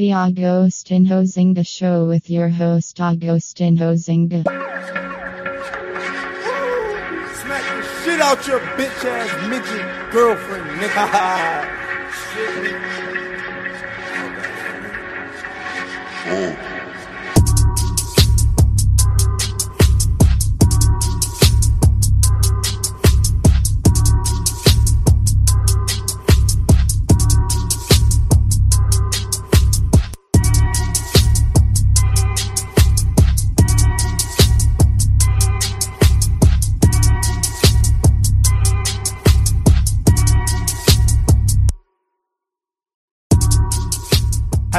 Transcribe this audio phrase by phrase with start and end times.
[0.00, 4.44] The Agostinho Zinga Show with your host Agostinho Zinga.
[7.34, 11.76] Smack the shit out your bitch ass midget girlfriend, nigga.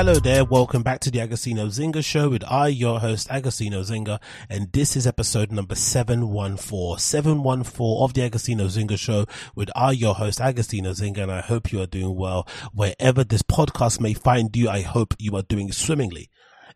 [0.01, 4.19] Hello there, welcome back to the Agostinho Zinga show with I, your host, Agostinho Zinga,
[4.49, 6.97] and this is episode number 714.
[6.97, 11.71] 714 of the Agostinho Zinga show with I, your host, Agostinho Zinga, and I hope
[11.71, 12.47] you are doing well.
[12.73, 16.30] Wherever this podcast may find you, I hope you are doing swimmingly.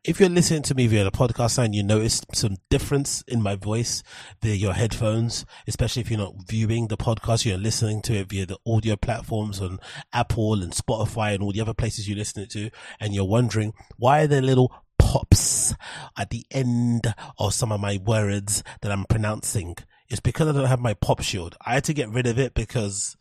[0.08, 3.56] If you're listening to me via the podcast and you notice some difference in my
[3.56, 4.04] voice
[4.40, 8.46] via your headphones, especially if you're not viewing the podcast, you're listening to it via
[8.46, 9.80] the audio platforms on
[10.14, 14.22] Apple and Spotify and all the other places you listen to, and you're wondering why
[14.22, 15.74] are there little pops
[16.16, 19.76] at the end of some of my words that I'm pronouncing.
[20.08, 21.56] It's because I don't have my pop shield.
[21.66, 23.18] I had to get rid of it because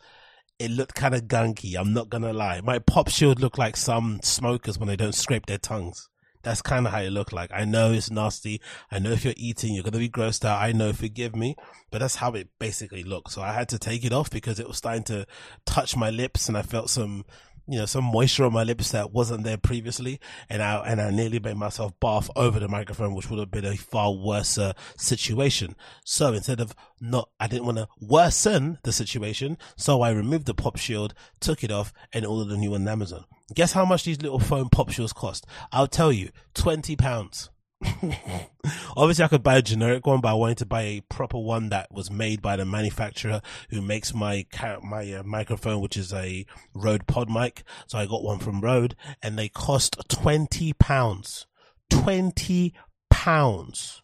[0.59, 1.77] it looked kind of gunky.
[1.81, 2.61] I'm not gonna lie.
[2.61, 6.11] My pop shield looked like some smokers when they don't scrape their tongues.
[6.45, 7.51] That's kind of how it looked like.
[7.53, 8.61] I know it's nasty.
[8.91, 10.61] I know if you're eating, you're going to be grossed out.
[10.61, 11.57] I know, forgive me,
[11.91, 13.33] but that's how it basically looked.
[13.33, 15.27] So I had to take it off because it was starting to
[15.67, 17.25] touch my lips and I felt some,
[17.67, 20.21] you know, some moisture on my lips that wasn't there previously.
[20.49, 23.65] And I, and I nearly made myself bath over the microphone, which would have been
[23.65, 25.75] a far worse uh, situation.
[26.05, 29.59] So instead of not, I didn't want to worsen the situation.
[29.77, 32.89] So I removed the pop shield, took it off and ordered a new one on
[32.89, 33.25] Amazon.
[33.55, 35.47] Guess how much these little foam pop shields cost?
[35.71, 37.51] I'll tell you, twenty pounds.
[38.97, 41.69] Obviously, I could buy a generic one, but I wanted to buy a proper one
[41.71, 43.41] that was made by the manufacturer
[43.71, 44.47] who makes my
[44.83, 47.65] my uh, microphone, which is a Rode Pod mic.
[47.87, 51.47] So I got one from Rode, and they cost twenty pounds.
[51.91, 52.75] Twenty
[53.11, 54.03] pounds.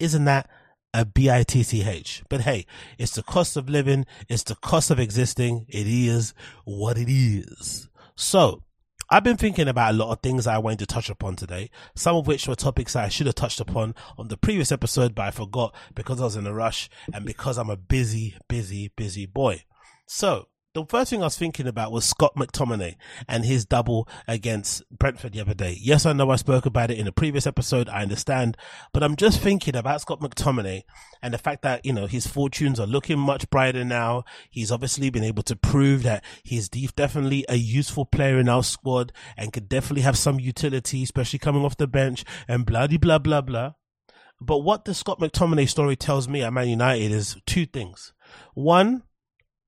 [0.00, 0.48] Isn't that
[0.94, 2.24] a B-I-T-C-H.
[2.28, 2.66] But hey,
[2.98, 4.06] it's the cost of living.
[4.28, 5.66] It's the cost of existing.
[5.68, 6.34] It is
[6.64, 7.88] what it is.
[8.16, 8.62] So,
[9.10, 12.14] I've been thinking about a lot of things I wanted to touch upon today, some
[12.14, 15.30] of which were topics I should have touched upon on the previous episode, but I
[15.30, 19.64] forgot because I was in a rush and because I'm a busy, busy, busy boy.
[20.06, 22.96] So, the first thing I was thinking about was Scott McTominay
[23.26, 25.76] and his double against Brentford the other day.
[25.80, 27.88] Yes, I know I spoke about it in a previous episode.
[27.88, 28.56] I understand,
[28.92, 30.82] but I'm just thinking about Scott McTominay
[31.22, 34.24] and the fact that, you know, his fortunes are looking much brighter now.
[34.50, 39.12] He's obviously been able to prove that he's definitely a useful player in our squad
[39.36, 43.40] and could definitely have some utility, especially coming off the bench and blah, blah, blah,
[43.40, 43.72] blah.
[44.40, 48.12] But what the Scott McTominay story tells me at Man United is two things.
[48.54, 49.02] One,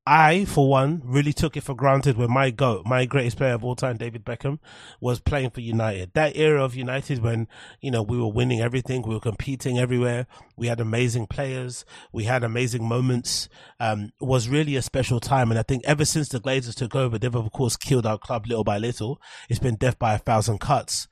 [0.06, 3.62] I, for one, really took it for granted when my GOAT, my greatest player of
[3.62, 4.59] all time, David Beckham,
[4.99, 6.12] was playing for United.
[6.15, 7.47] That era of United when,
[7.83, 12.25] you know, we were winning everything, we were competing everywhere, we had amazing players, we
[12.25, 15.50] had amazing moments, um, was really a special time.
[15.50, 18.47] And I think ever since the Glazers took over, they've of course killed our club
[18.47, 19.21] little by little.
[19.50, 21.09] It's been death by a thousand cuts.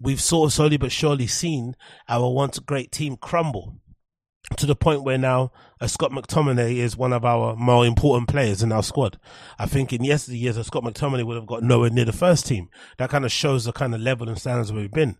[0.00, 1.76] We've sort of slowly but surely seen
[2.08, 3.81] our once great team crumble
[4.56, 8.62] to the point where now uh, Scott McTominay is one of our more important players
[8.62, 9.18] in our squad.
[9.58, 12.46] I think in yesterday years, uh, Scott McTominay would have got nowhere near the first
[12.46, 12.68] team.
[12.98, 15.16] That kind of shows the kind of level and standards we've been.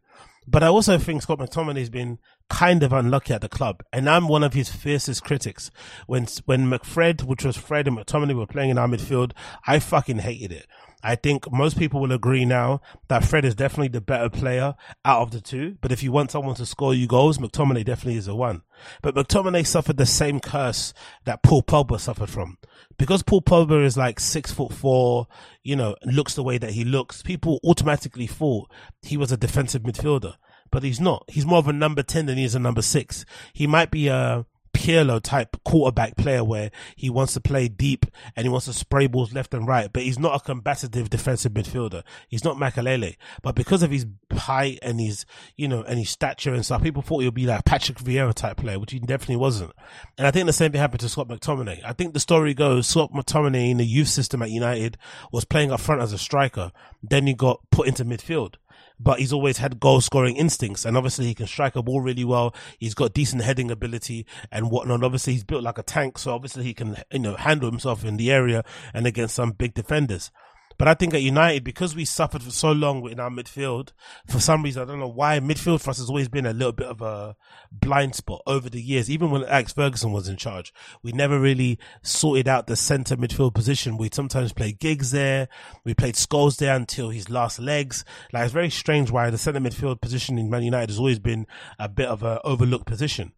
[0.46, 2.18] But I also think Scott McTominay's been
[2.48, 5.70] kind of unlucky at the club, and I'm one of his fiercest critics.
[6.06, 9.32] When when McFred, which was Fred and McTominay, were playing in our midfield,
[9.66, 10.66] I fucking hated it.
[11.02, 14.74] I think most people will agree now that Fred is definitely the better player
[15.04, 15.76] out of the two.
[15.80, 18.62] But if you want someone to score you goals, McTominay definitely is the one.
[19.02, 22.58] But McTominay suffered the same curse that Paul Pogba suffered from.
[22.98, 25.26] Because Paul Pogba is like six foot four,
[25.62, 28.70] you know, looks the way that he looks, people automatically thought
[29.02, 30.37] he was a defensive midfielder.
[30.70, 31.25] But he's not.
[31.28, 33.25] He's more of a number 10 than he is a number six.
[33.52, 38.44] He might be a, Pirlo type quarterback player where he wants to play deep and
[38.44, 42.02] he wants to spray balls left and right, but he's not a combative defensive midfielder.
[42.28, 43.16] He's not Makelele.
[43.42, 45.24] But because of his height and his,
[45.56, 48.34] you know, and his stature and stuff, people thought he would be like Patrick Vieira
[48.34, 49.72] type player, which he definitely wasn't.
[50.19, 51.82] And I think the same thing happened to Scott McTominay.
[51.84, 54.98] I think the story goes Scott McTominay in the youth system at United
[55.30, 56.72] was playing up front as a striker.
[57.02, 58.54] Then he got put into midfield
[59.02, 62.25] but he's always had goal scoring instincts and obviously he can strike a ball really
[62.25, 62.54] well.
[62.78, 65.02] He's got decent heading ability and whatnot.
[65.02, 66.19] Obviously he's built like a tank.
[66.19, 68.64] So obviously he can, you know, handle himself in the area
[68.94, 70.31] and against some big defenders.
[70.78, 73.92] But I think at United, because we suffered for so long in our midfield,
[74.26, 76.72] for some reason, I don't know why, midfield for us has always been a little
[76.72, 77.36] bit of a
[77.70, 79.10] blind spot over the years.
[79.10, 80.72] Even when Alex Ferguson was in charge,
[81.02, 83.96] we never really sorted out the centre midfield position.
[83.96, 85.48] We'd sometimes play Giggs there.
[85.84, 88.04] We played Scholes there until his last legs.
[88.32, 91.46] Like, it's very strange why the centre midfield position in Man United has always been
[91.78, 93.32] a bit of an overlooked position.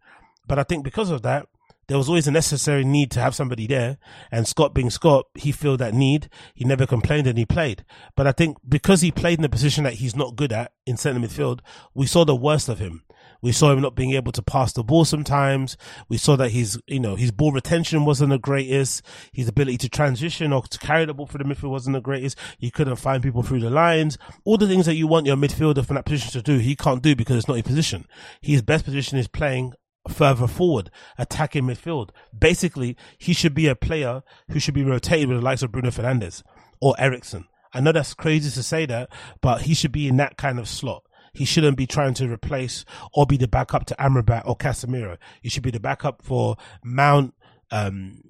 [0.47, 1.47] But I think because of that,
[1.87, 3.97] there was always a necessary need to have somebody there.
[4.31, 6.29] And Scott being Scott, he filled that need.
[6.53, 7.85] He never complained and he played.
[8.15, 10.97] But I think because he played in a position that he's not good at in
[10.97, 11.59] centre midfield,
[11.93, 13.03] we saw the worst of him.
[13.41, 15.77] We saw him not being able to pass the ball sometimes.
[16.09, 19.03] We saw that his, you know, his ball retention wasn't the greatest.
[19.31, 22.37] His ability to transition or to carry the ball for the midfield wasn't the greatest.
[22.57, 24.17] He couldn't find people through the lines.
[24.45, 27.03] All the things that you want your midfielder from that position to do, he can't
[27.03, 28.07] do because it's not his position.
[28.41, 29.73] His best position is playing
[30.09, 32.09] further forward, attacking midfield.
[32.37, 35.89] Basically, he should be a player who should be rotated with the likes of Bruno
[35.89, 36.43] Fernandes
[36.81, 37.45] or Eriksen.
[37.73, 39.09] I know that's crazy to say that,
[39.41, 41.03] but he should be in that kind of slot.
[41.33, 45.17] He shouldn't be trying to replace or be the backup to Amrabat or Casemiro.
[45.41, 47.33] He should be the backup for Mount,
[47.71, 48.21] um,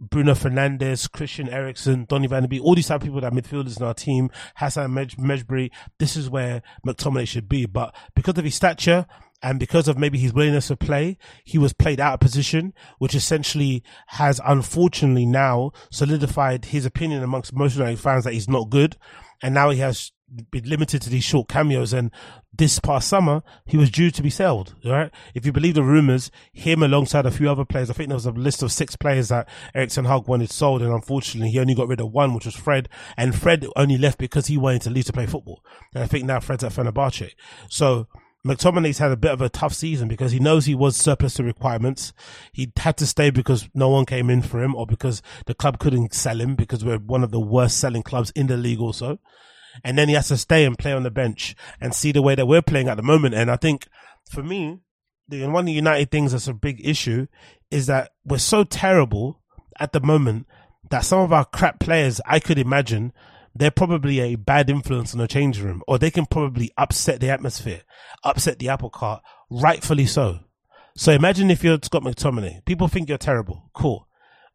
[0.00, 3.78] Bruno Fernandes, Christian Eriksen, Donny van de Beek, all these type of people that midfielders
[3.78, 7.66] in our team, Hassan Mejbri, this is where McTominay should be.
[7.66, 9.06] But because of his stature
[9.44, 13.14] and because of maybe his willingness to play, he was played out of position, which
[13.14, 18.96] essentially has unfortunately now solidified his opinion amongst most United fans that he's not good.
[19.42, 20.12] And now he has
[20.50, 21.92] been limited to these short cameos.
[21.92, 22.10] And
[22.54, 25.10] this past summer, he was due to be sold, right?
[25.34, 28.24] If you believe the rumors, him alongside a few other players, I think there was
[28.24, 30.80] a list of six players that Erik ten Hag wanted sold.
[30.80, 32.88] And unfortunately, he only got rid of one, which was Fred.
[33.18, 35.62] And Fred only left because he wanted to leave to play football.
[35.94, 37.32] And I think now Fred's at Fenerbahce.
[37.68, 38.08] So,
[38.46, 41.44] McTominay's had a bit of a tough season because he knows he was surplus to
[41.44, 42.12] requirements.
[42.52, 45.78] He had to stay because no one came in for him or because the club
[45.78, 49.18] couldn't sell him because we're one of the worst selling clubs in the league also.
[49.82, 52.34] And then he has to stay and play on the bench and see the way
[52.34, 53.34] that we're playing at the moment.
[53.34, 53.88] And I think
[54.30, 54.80] for me,
[55.28, 57.26] the one of the United things that's a big issue
[57.70, 59.40] is that we're so terrible
[59.80, 60.46] at the moment
[60.90, 63.12] that some of our crap players, I could imagine,
[63.54, 67.30] they're probably a bad influence in the changing room, or they can probably upset the
[67.30, 67.82] atmosphere,
[68.24, 70.40] upset the apple cart, rightfully so.
[70.96, 72.64] So imagine if you're Scott McTominay.
[72.64, 73.70] People think you're terrible.
[73.72, 74.06] Cool.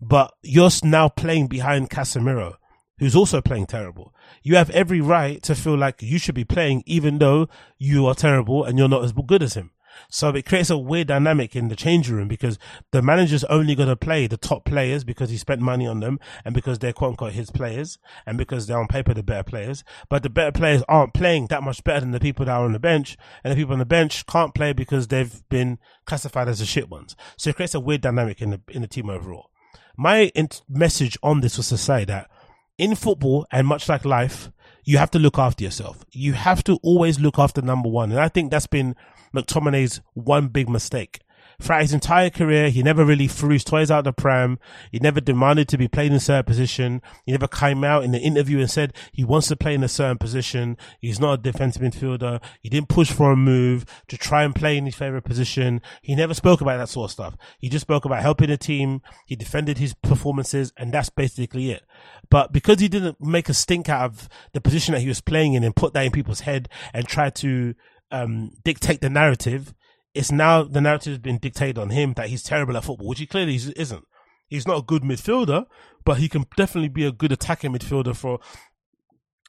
[0.02, 2.56] But you're now playing behind Casemiro,
[2.98, 4.14] who's also playing terrible.
[4.44, 8.16] You have every right to feel like you should be playing even though you are
[8.16, 9.72] terrible and you're not as good as him.
[10.10, 12.58] So it creates a weird dynamic in the changing room because
[12.92, 16.20] the manager's only going to play the top players because he spent money on them
[16.46, 19.84] and because they're quote unquote his players and because they're on paper the better players.
[20.10, 22.74] But the better players aren't playing that much better than the people that are on
[22.74, 26.60] the bench and the people on the bench can't play because they've been classified as
[26.60, 27.16] the shit ones.
[27.38, 29.50] So it creates a weird dynamic in the, in the team overall.
[29.98, 30.32] My
[30.70, 32.30] message on this was to say that
[32.78, 34.50] in football and much like life,
[34.86, 36.06] you have to look after yourself.
[36.12, 38.12] You have to always look after number one.
[38.12, 38.96] And I think that's been
[39.34, 41.22] McTominay's one big mistake.
[41.62, 44.60] Throughout his entire career, he never really threw his toys out the pram.
[44.94, 47.02] He never demanded to be played in a certain position.
[47.26, 49.90] He never came out in the interview and said he wants to play in a
[49.90, 50.78] certain position.
[51.02, 52.42] He's not a defensive midfielder.
[52.62, 55.82] He didn't push for a move to try and play in his favorite position.
[56.02, 57.36] He never spoke about that sort of stuff.
[57.60, 59.02] He just spoke about helping the team.
[59.26, 61.84] He defended his performances and that's basically it.
[62.30, 65.56] But because he didn't make a stink out of the position that he was playing
[65.56, 67.76] in and put that in people's head and try to
[68.12, 69.74] um, dictate the narrative,
[70.14, 73.20] it's now the narrative has been dictated on him that he's terrible at football, which
[73.20, 74.06] he clearly isn't.
[74.48, 75.66] He's not a good midfielder,
[76.04, 78.40] but he can definitely be a good attacking midfielder for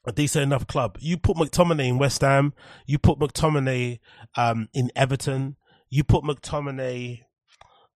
[0.07, 0.99] a decent enough club.
[1.01, 2.53] You put McTominay in West Ham,
[2.87, 3.99] you put McTominay
[4.37, 5.57] um, in Everton,
[5.89, 7.23] you put McTominay.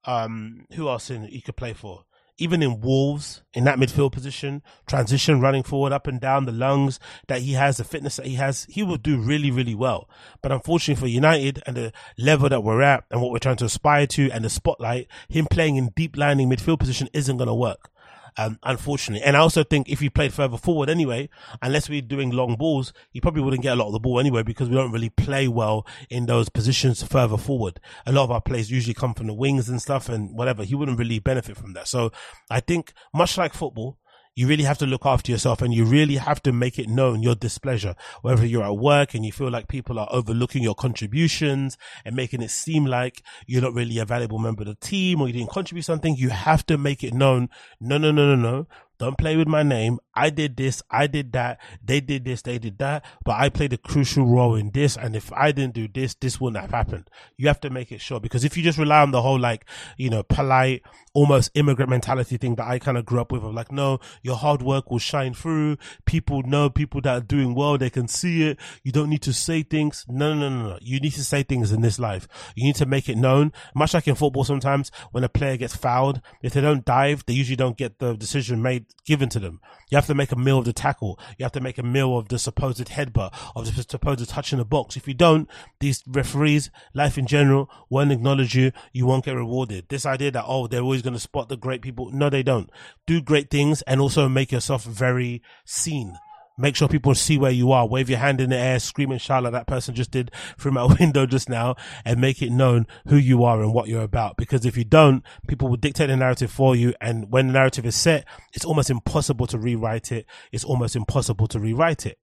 [0.07, 2.05] Um, who else in he could play for?
[2.37, 6.99] Even in Wolves, in that midfield position, transition, running forward, up and down, the lungs
[7.29, 10.09] that he has, the fitness that he has, he will do really, really well.
[10.43, 13.67] But unfortunately for United and the level that we're at and what we're trying to
[13.67, 17.55] aspire to and the spotlight, him playing in deep lining midfield position isn't going to
[17.55, 17.91] work
[18.37, 19.25] um, unfortunately.
[19.25, 21.29] And I also think if he played further forward anyway,
[21.63, 24.43] unless we're doing long balls, he probably wouldn't get a lot of the ball anyway
[24.43, 27.81] because we don't really play well in those positions further forward.
[28.07, 30.65] A lot of our plays usually come from the wings and stuff and whatever.
[30.65, 31.89] He wouldn't really benefit from that.
[31.89, 32.13] So
[32.51, 33.99] I think much like football,
[34.35, 37.23] you really have to look after yourself and you really have to make it known
[37.23, 37.95] your displeasure.
[38.23, 42.43] Whether you're at work and you feel like people are overlooking your contributions and making
[42.43, 45.51] it seem like you're not really a valuable member of the team or you didn't
[45.51, 47.49] contribute something, you have to make it known.
[47.81, 48.67] No, no, no, no, no.
[48.99, 49.99] Don't play with my name.
[50.15, 50.81] I did this.
[50.89, 51.61] I did that.
[51.85, 52.43] They did this.
[52.43, 53.05] They did that.
[53.25, 54.97] But I played a crucial role in this.
[54.97, 57.11] And if I didn't do this, this wouldn't have happened.
[57.37, 59.67] You have to make it sure because if you just rely on the whole, like,
[59.97, 60.83] you know, polite
[61.15, 64.37] almost immigrant mentality thing that I kind of grew up with of like, no, your
[64.37, 65.79] hard work will shine through.
[66.05, 67.79] People know people that are doing well.
[67.79, 68.59] They can see it.
[68.83, 70.05] You don't need to say things.
[70.09, 70.79] No, no, no, no.
[70.83, 72.27] You need to say things in this life.
[72.55, 73.53] You need to make it known.
[73.75, 77.35] Much like in football, sometimes when a player gets fouled, if they don't dive, they
[77.35, 79.61] usually don't get the decision made given to them.
[79.95, 81.21] You have to make a meal of the tackle.
[81.39, 84.59] You have to make a meal of the supposed headbutt, of the supposed touch in
[84.59, 84.97] the box.
[84.97, 85.49] If you don't,
[85.79, 88.73] these referees, life in general, won't acknowledge you.
[88.93, 89.89] You won't get rewarded.
[89.91, 92.11] This idea that, oh, they're always going to spot the great people.
[92.11, 92.71] No, they don't.
[93.07, 96.19] Do great things and also make yourself very seen.
[96.57, 97.87] Make sure people see where you are.
[97.87, 100.73] Wave your hand in the air, scream and shout like that person just did through
[100.73, 104.37] my window just now and make it known who you are and what you're about.
[104.37, 106.95] Because if you don't, people will dictate the narrative for you.
[107.01, 110.27] And when the narrative is set, it's almost impossible to rewrite it.
[110.53, 112.19] It's almost impossible to rewrite it.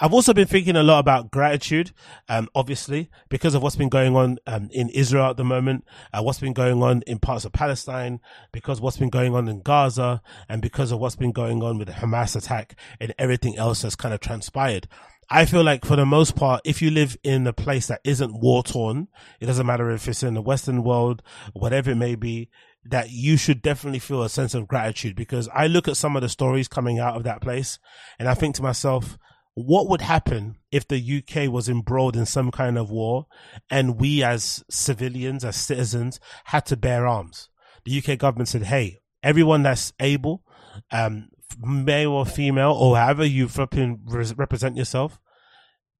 [0.00, 1.92] I've also been thinking a lot about gratitude,
[2.28, 6.20] um, obviously, because of what's been going on um, in Israel at the moment, uh,
[6.20, 8.20] what's been going on in parts of Palestine,
[8.50, 11.86] because what's been going on in Gaza, and because of what's been going on with
[11.86, 14.88] the Hamas attack and everything else that's kind of transpired.
[15.30, 18.40] I feel like for the most part, if you live in a place that isn't
[18.40, 19.06] war torn,
[19.40, 21.22] it doesn't matter if it's in the Western world,
[21.52, 22.50] whatever it may be,
[22.84, 26.22] that you should definitely feel a sense of gratitude because I look at some of
[26.22, 27.78] the stories coming out of that place
[28.18, 29.18] and I think to myself,
[29.54, 33.26] what would happen if the UK was embroiled in some kind of war
[33.70, 37.48] and we as civilians, as citizens, had to bear arms?
[37.84, 40.42] The UK government said, hey, everyone that's able,
[40.90, 41.28] um,
[41.60, 45.20] male or female, or however you represent yourself,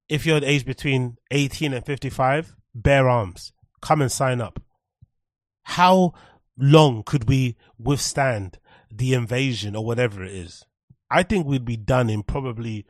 [0.08, 3.52] if you're at age between 18 and 55, bear arms.
[3.80, 4.61] Come and sign up.
[5.62, 6.12] How
[6.58, 8.58] long could we withstand
[8.90, 10.64] the invasion or whatever it is?
[11.11, 12.87] I think we'd be done in probably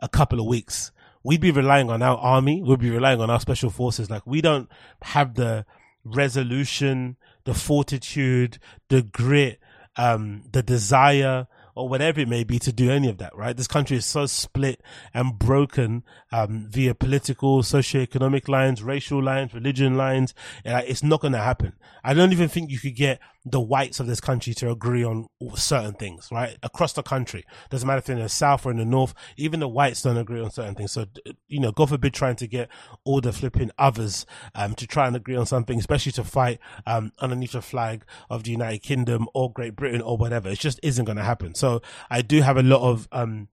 [0.00, 0.92] a couple of weeks.
[1.22, 2.62] We'd be relying on our army.
[2.62, 4.10] We'd be relying on our special forces.
[4.10, 4.68] Like we don't
[5.02, 5.66] have the
[6.04, 9.60] resolution, the fortitude, the grit,
[9.96, 13.56] um, the desire, or whatever it may be to do any of that, right?
[13.56, 14.82] This country is so split
[15.14, 16.02] and broken,
[16.32, 20.34] um, via political, socio-economic lines, racial lines, religion lines.
[20.64, 21.74] it's not going to happen.
[22.02, 25.28] I don't even think you could get the whites of this country to agree on
[25.54, 26.56] certain things, right?
[26.64, 27.44] Across the country.
[27.70, 30.16] Doesn't matter if they're in the south or in the north, even the whites don't
[30.16, 30.92] agree on certain things.
[30.92, 31.06] So,
[31.46, 32.68] you know, God forbid trying to get
[33.04, 37.12] all the flipping others, um, to try and agree on something, especially to fight, um,
[37.20, 40.48] underneath the flag of the United Kingdom or Great Britain or whatever.
[40.48, 41.54] It just isn't going to happen.
[41.54, 41.65] So
[42.10, 43.48] I do have a lot of, um,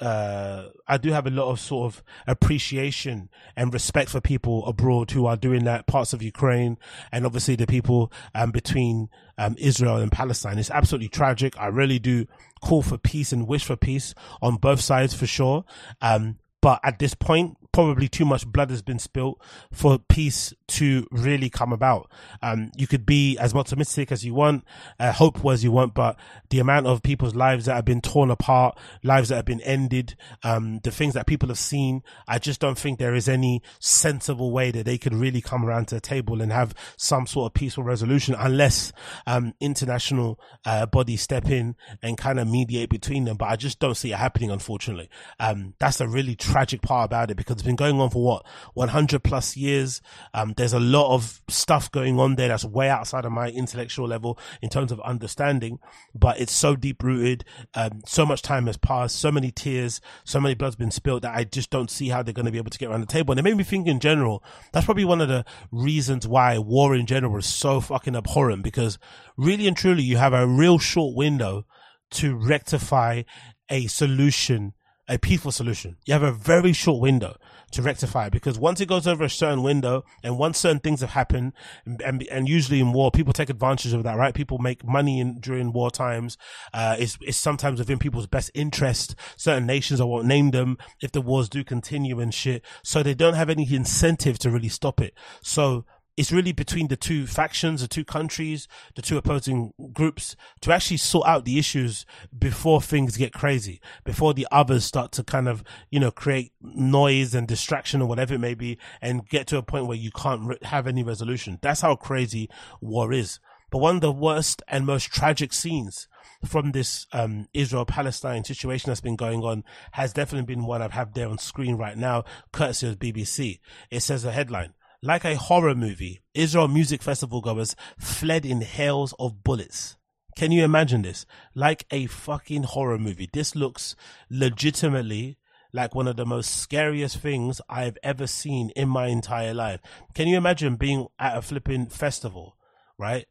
[0.00, 5.10] uh, I do have a lot of sort of appreciation and respect for people abroad
[5.10, 6.78] who are doing that, parts of Ukraine,
[7.10, 9.08] and obviously the people um, between
[9.38, 10.58] um, Israel and Palestine.
[10.58, 11.58] It's absolutely tragic.
[11.58, 12.26] I really do
[12.60, 15.64] call for peace and wish for peace on both sides for sure.
[16.00, 19.40] Um, but at this point, probably too much blood has been spilt
[19.72, 22.10] for peace to really come about.
[22.42, 24.64] Um, you could be as optimistic as you want,
[25.00, 26.16] uh, hopeful as you want, but
[26.50, 30.14] the amount of people's lives that have been torn apart, lives that have been ended,
[30.42, 34.52] um, the things that people have seen, I just don't think there is any sensible
[34.52, 37.54] way that they could really come around to the table and have some sort of
[37.54, 38.92] peaceful resolution unless,
[39.26, 43.38] um, international, uh, bodies step in and kind of mediate between them.
[43.38, 45.08] But I just don't see it happening, unfortunately.
[45.40, 48.46] Um, that's the really tragic part about it because it's been going on for what
[48.74, 50.02] 100 plus years.
[50.34, 54.08] Um, there's a lot of stuff going on there that's way outside of my intellectual
[54.08, 55.78] level in terms of understanding,
[56.14, 57.44] but it's so deep rooted.
[57.74, 61.36] Um, so much time has passed, so many tears, so many blood's been spilled that
[61.36, 63.30] I just don't see how they're going to be able to get around the table.
[63.30, 66.92] And it made me think in general, that's probably one of the reasons why war
[66.94, 68.98] in general is so fucking abhorrent because
[69.36, 71.64] really and truly you have a real short window
[72.10, 73.22] to rectify
[73.70, 74.72] a solution
[75.08, 75.96] a peaceful solution.
[76.04, 77.36] You have a very short window
[77.70, 81.10] to rectify because once it goes over a certain window and once certain things have
[81.10, 81.52] happened
[81.84, 84.34] and, and, and usually in war, people take advantage of that, right?
[84.34, 86.36] People make money in during war times.
[86.72, 89.14] Uh, it's, it's sometimes within people's best interest.
[89.36, 92.64] Certain nations, I won't name them if the wars do continue and shit.
[92.82, 95.14] So they don't have any incentive to really stop it.
[95.42, 95.84] So
[96.18, 100.96] it's really between the two factions, the two countries, the two opposing groups to actually
[100.96, 102.04] sort out the issues
[102.36, 107.36] before things get crazy, before the others start to kind of, you know, create noise
[107.36, 110.42] and distraction or whatever it may be and get to a point where you can't
[110.42, 111.60] re- have any resolution.
[111.62, 113.38] That's how crazy war is.
[113.70, 116.08] But one of the worst and most tragic scenes
[116.44, 120.92] from this um, Israel Palestine situation that's been going on has definitely been one I
[120.92, 123.60] have there on screen right now, courtesy of BBC.
[123.88, 129.14] It says a headline like a horror movie, Israel music festival goers fled in hails
[129.18, 129.96] of bullets.
[130.36, 131.26] Can you imagine this?
[131.54, 133.28] Like a fucking horror movie.
[133.32, 133.96] This looks
[134.30, 135.38] legitimately
[135.72, 139.80] like one of the most scariest things I've ever seen in my entire life.
[140.14, 142.56] Can you imagine being at a flipping festival,
[142.98, 143.26] right?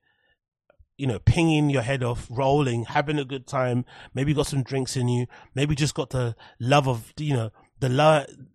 [0.98, 3.86] you know, pinging your head off, rolling, having a good time.
[4.14, 5.28] Maybe got some drinks in you.
[5.54, 7.90] Maybe just got the love of, you know, the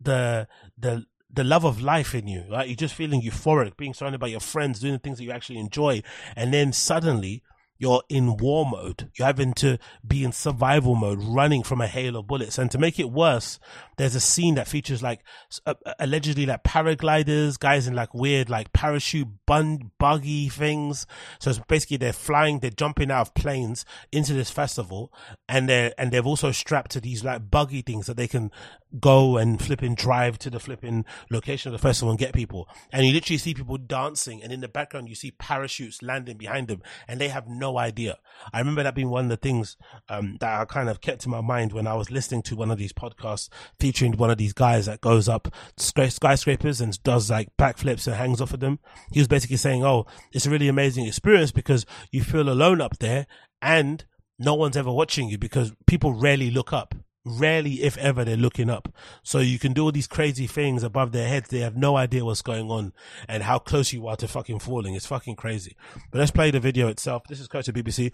[0.01, 2.69] the, the, the love of life in you, right?
[2.69, 5.59] You're just feeling euphoric, being surrounded by your friends, doing the things that you actually
[5.59, 6.03] enjoy.
[6.37, 7.43] And then suddenly
[7.83, 9.11] you're in war mode.
[9.19, 12.57] You're having to be in survival mode, running from a hail of bullets.
[12.57, 13.59] And to make it worse,
[13.97, 15.25] there's a scene that features like
[15.67, 21.07] uh, allegedly like paragliders, guys in like weird like parachute bun buggy things.
[21.41, 25.13] So it's basically they're flying, they're jumping out of planes into this festival,
[25.49, 28.53] and they're and they've also strapped to these like buggy things that they can
[29.01, 32.69] go and flipping drive to the flipping location of the festival and get people.
[32.93, 36.69] And you literally see people dancing, and in the background you see parachutes landing behind
[36.69, 38.19] them, and they have no idea.
[38.53, 39.77] I remember that being one of the things
[40.09, 42.71] um, that I kind of kept in my mind when I was listening to one
[42.71, 43.49] of these podcasts
[43.79, 48.41] featuring one of these guys that goes up skyscrapers and does like backflips and hangs
[48.41, 48.79] off of them.
[49.13, 52.99] He was basically saying, "Oh, it's a really amazing experience because you feel alone up
[52.99, 53.27] there
[53.61, 54.05] and."
[54.39, 58.69] No one's ever watching you because people rarely look up rarely if ever they're looking
[58.69, 58.93] up.
[59.23, 61.49] So you can do all these crazy things above their heads.
[61.49, 62.93] They have no idea what's going on
[63.29, 64.95] and how close you are to fucking falling.
[64.95, 65.77] It's fucking crazy.
[66.11, 67.25] But let's play the video itself.
[67.29, 68.13] This is coach of bbc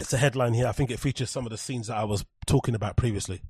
[0.00, 0.66] it's a headline here.
[0.66, 3.40] I think it features some of the scenes that i was talking about previously.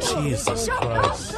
[0.00, 1.36] Jesus christ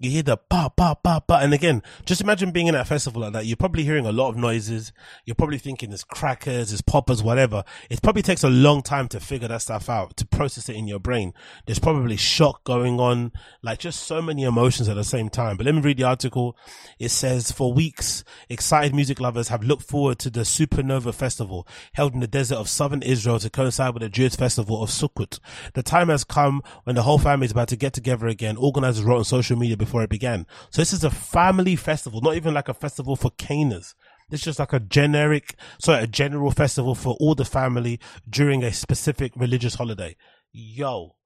[0.00, 3.22] you hear the pa pa pa pa, and again, just imagine being in a festival
[3.22, 3.46] like that.
[3.46, 4.92] You're probably hearing a lot of noises.
[5.24, 7.62] You're probably thinking there's crackers, there's poppers, whatever.
[7.88, 10.88] It probably takes a long time to figure that stuff out, to process it in
[10.88, 11.32] your brain.
[11.66, 13.32] There's probably shock going on,
[13.62, 15.56] like just so many emotions at the same time.
[15.56, 16.56] But let me read the article.
[16.98, 22.14] It says, for weeks, excited music lovers have looked forward to the Supernova Festival held
[22.14, 25.38] in the desert of southern Israel to coincide with the Jewish festival of Sukkot.
[25.74, 28.56] The time has come when the whole family is about to get together again.
[28.56, 30.46] Organizers wrote on social media before it began.
[30.70, 33.94] So this is a family festival, not even like a festival for caners.
[34.30, 38.72] It's just like a generic, sorry, a general festival for all the family during a
[38.72, 40.16] specific religious holiday.
[40.52, 41.16] Yo.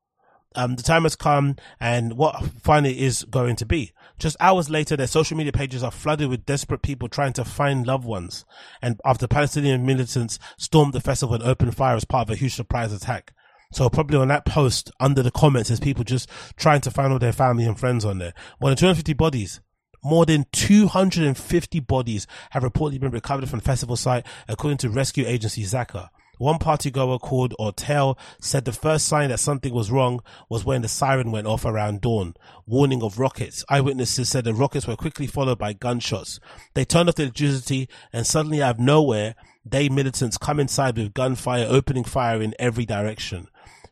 [0.55, 3.93] Um, the time has come and what finally is going to be.
[4.19, 7.87] Just hours later, their social media pages are flooded with desperate people trying to find
[7.87, 8.45] loved ones.
[8.83, 12.55] And after Palestinian militants stormed the festival and opened fire as part of a huge
[12.55, 13.35] surprise attack.
[13.71, 17.19] So probably on that post under the comments, there's people just trying to find all
[17.19, 18.33] their family and friends on there.
[18.61, 19.61] More than 250 bodies.
[20.03, 25.27] More than 250 bodies have reportedly been recovered from the festival site, according to rescue
[25.27, 26.09] agency Zaka.
[26.39, 30.83] One party goer called Ortel said the first sign that something was wrong was when
[30.83, 33.65] the siren went off around dawn, warning of rockets.
[33.69, 36.39] Eyewitnesses said the rockets were quickly followed by gunshots.
[36.75, 41.13] They turned off the electricity and suddenly out of nowhere, they militants come inside with
[41.13, 43.49] gunfire, opening fire in every direction.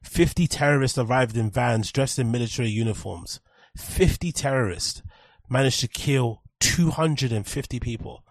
[0.06, 3.40] 50 terrorists arrived in vans dressed in military uniforms.
[3.76, 5.02] 50 terrorists
[5.48, 8.24] managed to kill 250 people.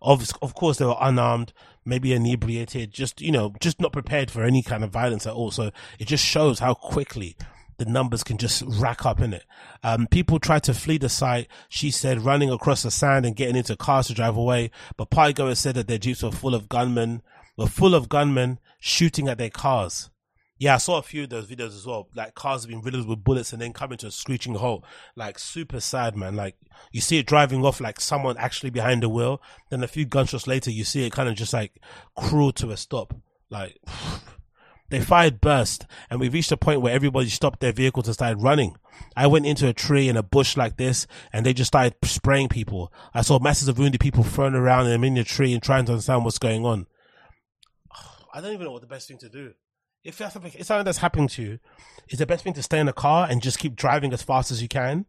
[0.00, 1.52] Of, of course, they were unarmed,
[1.84, 5.50] maybe inebriated, just, you know, just not prepared for any kind of violence at all.
[5.50, 7.36] So it just shows how quickly
[7.78, 9.44] the numbers can just rack up in it.
[9.82, 11.48] Um, people tried to flee the site.
[11.68, 14.70] She said running across the sand and getting into cars to drive away.
[14.96, 17.22] But partygoers said that their jeeps were full of gunmen,
[17.56, 20.10] were full of gunmen shooting at their cars.
[20.62, 22.08] Yeah, I saw a few of those videos as well.
[22.14, 24.84] Like cars been riddled with bullets and then coming to a screeching halt.
[25.16, 26.36] Like super sad, man.
[26.36, 26.54] Like
[26.92, 29.42] you see it driving off like someone actually behind the wheel.
[29.70, 31.82] Then a few gunshots later, you see it kind of just like
[32.16, 33.12] cruel to a stop.
[33.50, 33.80] Like
[34.90, 38.40] they fired burst and we reached a point where everybody stopped their vehicles and started
[38.40, 38.76] running.
[39.16, 42.50] I went into a tree in a bush like this and they just started spraying
[42.50, 42.92] people.
[43.12, 45.92] I saw masses of wounded people thrown around and in the tree and trying to
[45.94, 46.86] understand what's going on.
[48.32, 49.54] I don't even know what the best thing to do
[50.04, 51.58] if that's something, if something that's happening to you,
[52.08, 54.50] is the best thing to stay in a car and just keep driving as fast
[54.50, 55.06] as you can,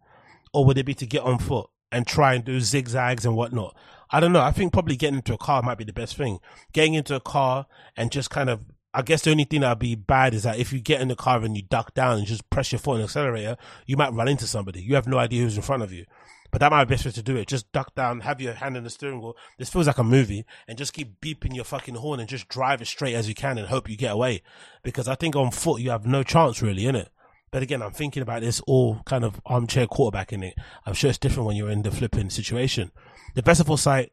[0.53, 3.75] or would it be to get on foot and try and do zigzags and whatnot?
[4.11, 4.41] I don't know.
[4.41, 6.39] I think probably getting into a car might be the best thing.
[6.71, 7.65] Getting into a car
[7.97, 8.61] and just kind of,
[8.93, 11.15] I guess the only thing that'd be bad is that if you get in the
[11.15, 14.13] car and you duck down and just press your foot on the accelerator, you might
[14.13, 14.83] run into somebody.
[14.83, 16.05] You have no idea who's in front of you.
[16.53, 17.47] But that might be best way to do it.
[17.47, 19.35] Just duck down, have your hand in the steering wheel.
[19.57, 22.79] This feels like a movie and just keep beeping your fucking horn and just drive
[22.79, 24.43] as straight as you can and hope you get away.
[24.83, 27.09] Because I think on foot you have no chance really, in it.
[27.49, 30.53] But again, I'm thinking about this all kind of armchair quarterback in it.
[30.85, 32.91] I'm sure it's different when you're in the flipping situation.
[33.33, 34.11] The festival site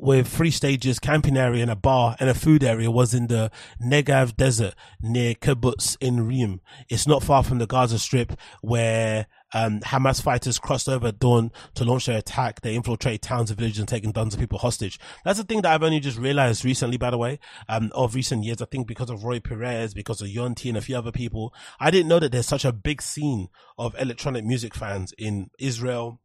[0.00, 3.52] with three stages, camping area and a bar and a food area was in the
[3.80, 6.60] Negev desert near Kibbutz in Reem.
[6.88, 11.52] It's not far from the Gaza Strip where Um, Hamas fighters crossed over at dawn
[11.74, 12.60] to launch their attack.
[12.60, 14.98] They infiltrated towns and villages and taken tons of people hostage.
[15.24, 17.38] That's a thing that I've only just realized recently, by the way,
[17.68, 18.62] um, of recent years.
[18.62, 21.54] I think because of Roi Perez, because of Yonti and a few other people.
[21.78, 26.20] I didn't know that there's such a big scene of electronic music fans in Israel,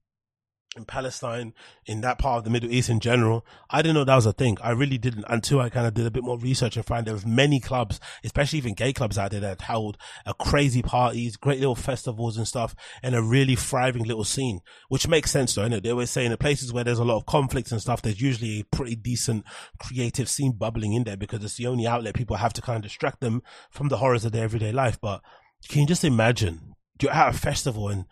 [0.78, 1.54] in Palestine,
[1.86, 3.46] in that part of the Middle East in general.
[3.70, 4.58] I didn't know that was a thing.
[4.62, 7.14] I really didn't until I kind of did a bit more research and found there
[7.14, 11.60] was many clubs, especially even gay clubs out there that held a crazy parties, great
[11.60, 14.60] little festivals and stuff, and a really thriving little scene,
[14.90, 17.18] which makes sense though, know They always say in the places where there's a lot
[17.18, 19.46] of conflicts and stuff, there's usually a pretty decent
[19.80, 22.84] creative scene bubbling in there because it's the only outlet people have to kind of
[22.84, 25.00] distract them from the horrors of their everyday life.
[25.02, 25.22] But
[25.70, 28.06] can you just imagine you're at a festival and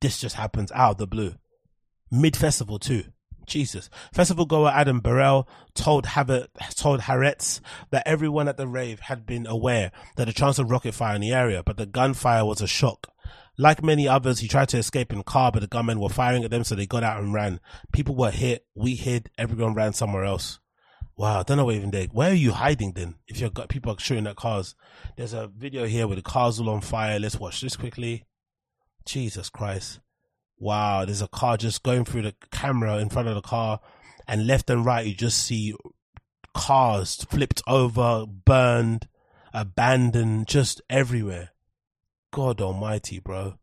[0.00, 1.34] this just happens out of the blue?
[2.10, 3.04] Mid festival too.
[3.46, 3.90] Jesus.
[4.14, 9.90] Festival goer Adam Burrell told Habit, told that everyone at the rave had been aware
[10.16, 13.08] that the chance of rocket fire in the area, but the gunfire was a shock.
[13.58, 16.44] Like many others, he tried to escape in a car, but the gunmen were firing
[16.44, 17.60] at them, so they got out and ran.
[17.92, 20.60] People were hit, we hid, everyone ran somewhere else.
[21.16, 22.06] Wow, I don't know where even they.
[22.06, 23.16] Where are you hiding then?
[23.26, 24.74] If you've got people are shooting at cars,
[25.16, 27.18] there's a video here with the cars all on fire.
[27.18, 28.24] Let's watch this quickly.
[29.04, 30.00] Jesus Christ
[30.60, 33.80] wow, there's a car just going through the camera in front of the car,
[34.28, 35.74] and left and right, you just see
[36.54, 39.08] cars flipped over, burned,
[39.52, 41.50] abandoned, just everywhere.
[42.32, 43.54] God almighty, bro.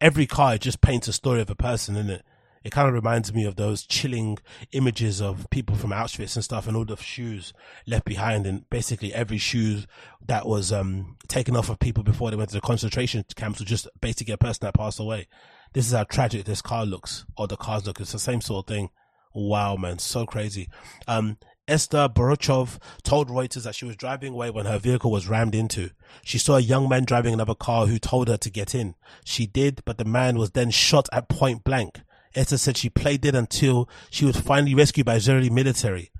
[0.00, 2.24] Every car just paints a story of a person, in it?
[2.64, 4.38] It kind of reminds me of those chilling
[4.70, 7.52] images of people from Auschwitz and stuff and all the shoes
[7.86, 9.80] left behind and basically every shoe
[10.24, 13.68] that was um, taken off of people before they went to the concentration camps was
[13.68, 15.26] just basically a person that passed away.
[15.72, 18.00] This is how tragic this car looks, or the cars look.
[18.00, 18.90] It's the same sort of thing.
[19.34, 20.68] Wow, man, so crazy.
[21.08, 25.54] Um, Esther Borochov told Reuters that she was driving away when her vehicle was rammed
[25.54, 25.90] into.
[26.24, 28.94] She saw a young man driving another car who told her to get in.
[29.24, 32.00] She did, but the man was then shot at point blank.
[32.34, 36.10] Esther said she played it until she was finally rescued by Israeli military.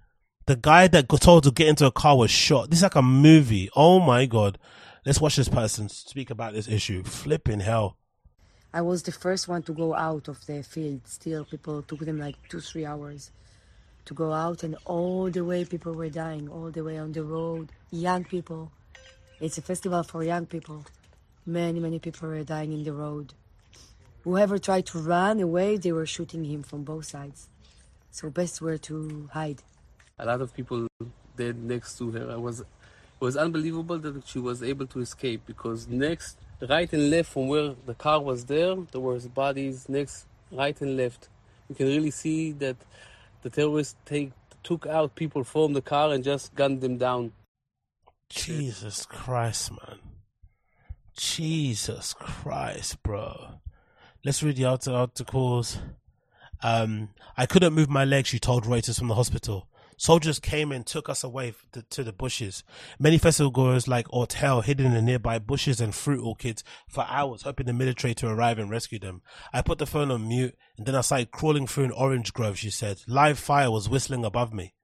[0.47, 2.71] The guy that got told to get into a car was shot.
[2.71, 3.69] This is like a movie.
[3.77, 4.59] Oh my god.
[5.05, 7.03] Let's watch this person speak about this issue.
[7.03, 7.97] Flipping hell.
[8.75, 11.03] I was the first one to go out of the field.
[11.05, 13.31] Still, people took them like two, three hours
[14.07, 17.23] to go out, and all the way people were dying, all the way on the
[17.23, 17.71] road.
[17.91, 18.73] Young people.
[19.41, 20.87] It's a festival for young people.
[21.45, 23.35] Many, many people were dying in the road.
[24.25, 27.49] Whoever tried to run away, they were shooting him from both sides.
[28.11, 29.63] So best were to hide.
[30.19, 30.87] A lot of people
[31.37, 32.31] dead next to her.
[32.31, 32.67] I was, it
[33.21, 37.75] was unbelievable that she was able to escape because next right and left from where
[37.87, 41.29] the car was there, there was bodies next, right and left.
[41.69, 42.77] You can really see that
[43.43, 47.33] the terrorists take took out people from the car and just gunned them down.
[48.29, 49.99] Jesus Christ, man.
[51.17, 53.61] Jesus Christ, bro.
[54.25, 55.79] Let's read the articles.
[56.63, 59.69] Um, I couldn't move my legs, she told Reuters from the hospital.
[60.03, 62.65] Soldiers came and took us away to, to the bushes.
[62.99, 67.43] Many festival goers like Ortel hidden in the nearby bushes and fruit orchids for hours,
[67.43, 69.23] hoping the military to arrive and rescue them.
[69.53, 72.59] I put the phone on mute and then I started crawling through an orange grove,
[72.59, 73.01] she said.
[73.07, 74.75] Live fire was whistling above me.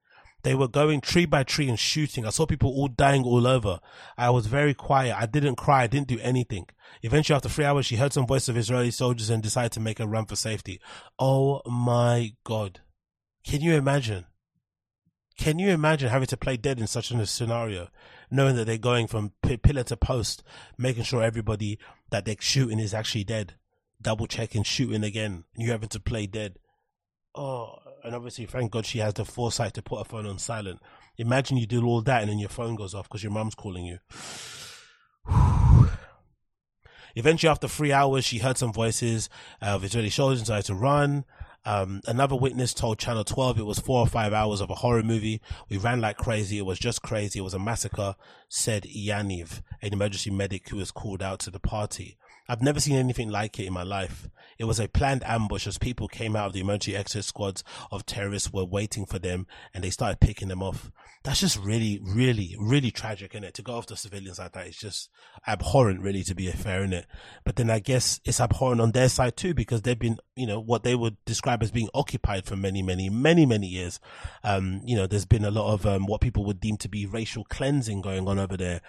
[0.44, 2.24] They were going tree by tree and shooting.
[2.24, 3.80] I saw people all dying all over.
[4.16, 5.20] I was very quiet.
[5.20, 5.82] I didn't cry.
[5.82, 6.68] I didn't do anything.
[7.02, 9.98] Eventually, after three hours, she heard some voice of Israeli soldiers and decided to make
[9.98, 10.80] a run for safety.
[11.18, 12.82] Oh my God.
[13.42, 14.26] Can you imagine?
[15.38, 17.88] Can you imagine having to play dead in such a scenario,
[18.28, 20.42] knowing that they're going from p- pillar to post,
[20.76, 21.78] making sure everybody
[22.10, 23.54] that they're shooting is actually dead,
[24.02, 26.58] double checking, shooting again, and you having to play dead.
[27.36, 30.80] Oh, and obviously, thank God she has the foresight to put her phone on silent.
[31.18, 33.84] Imagine you do all that and then your phone goes off because your mum's calling
[33.84, 33.98] you.
[37.14, 41.24] Eventually, after three hours, she heard some voices of Israeli soldiers and decided to run.
[41.68, 45.02] Um, another witness told Channel 12 it was four or five hours of a horror
[45.02, 45.42] movie.
[45.68, 46.56] We ran like crazy.
[46.56, 47.40] It was just crazy.
[47.40, 48.16] It was a massacre,
[48.48, 52.16] said Yaniv, an emergency medic who was called out to the party.
[52.48, 54.28] I've never seen anything like it in my life.
[54.58, 58.06] It was a planned ambush as people came out of the emergency exit squads of
[58.06, 60.90] terrorists were waiting for them and they started picking them off.
[61.24, 63.54] That's just really, really, really tragic, in it?
[63.54, 65.10] To go after civilians like that is just
[65.46, 67.06] abhorrent, really, to be fair, in it.
[67.44, 70.58] But then I guess it's abhorrent on their side too because they've been, you know,
[70.58, 74.00] what they would describe as being occupied for many, many, many, many years.
[74.42, 77.04] Um, you know, there's been a lot of um, what people would deem to be
[77.04, 78.80] racial cleansing going on over there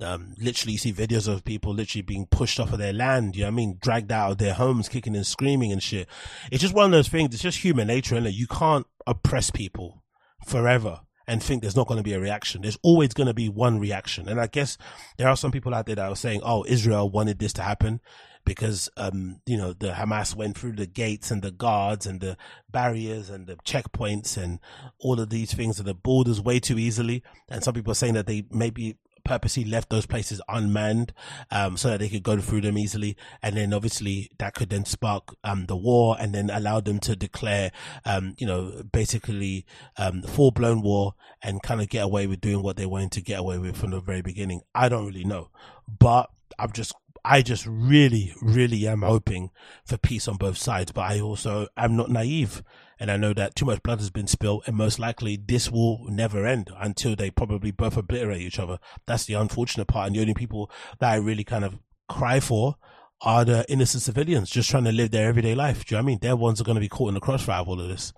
[0.00, 3.42] um, literally you see videos of people literally being pushed off of their land, you
[3.42, 3.78] know what I mean?
[3.80, 6.08] Dragged out of their homes, kicking and screaming and shit.
[6.50, 10.02] It's just one of those things, it's just human nature, and you can't oppress people
[10.46, 12.62] forever and think there's not going to be a reaction.
[12.62, 14.28] There's always going to be one reaction.
[14.28, 14.78] And I guess
[15.18, 18.00] there are some people out there that are saying, oh, Israel wanted this to happen
[18.46, 22.38] because um, you know the Hamas went through the gates and the guards and the
[22.70, 24.58] barriers and the checkpoints and
[24.98, 27.22] all of these things and the borders way too easily.
[27.50, 28.96] And some people are saying that they maybe
[29.28, 31.12] purposely left those places unmanned
[31.50, 33.14] um, so that they could go through them easily.
[33.42, 37.14] And then obviously that could then spark um, the war and then allow them to
[37.14, 37.70] declare,
[38.06, 39.66] um, you know, basically
[39.98, 41.12] um, full blown war
[41.42, 43.90] and kind of get away with doing what they wanted to get away with from
[43.90, 44.62] the very beginning.
[44.74, 45.50] I don't really know,
[45.86, 46.94] but I'm just
[47.30, 49.50] I just really, really am hoping
[49.84, 52.62] for peace on both sides, but I also am not naive.
[52.98, 56.06] And I know that too much blood has been spilled and most likely this will
[56.08, 58.78] never end until they probably both obliterate each other.
[59.06, 60.06] That's the unfortunate part.
[60.06, 62.76] And the only people that I really kind of cry for
[63.20, 65.84] are the innocent civilians just trying to live their everyday life.
[65.84, 66.18] Do you know what I mean?
[66.22, 68.14] They're ones are going to be caught in the crossfire of all of this.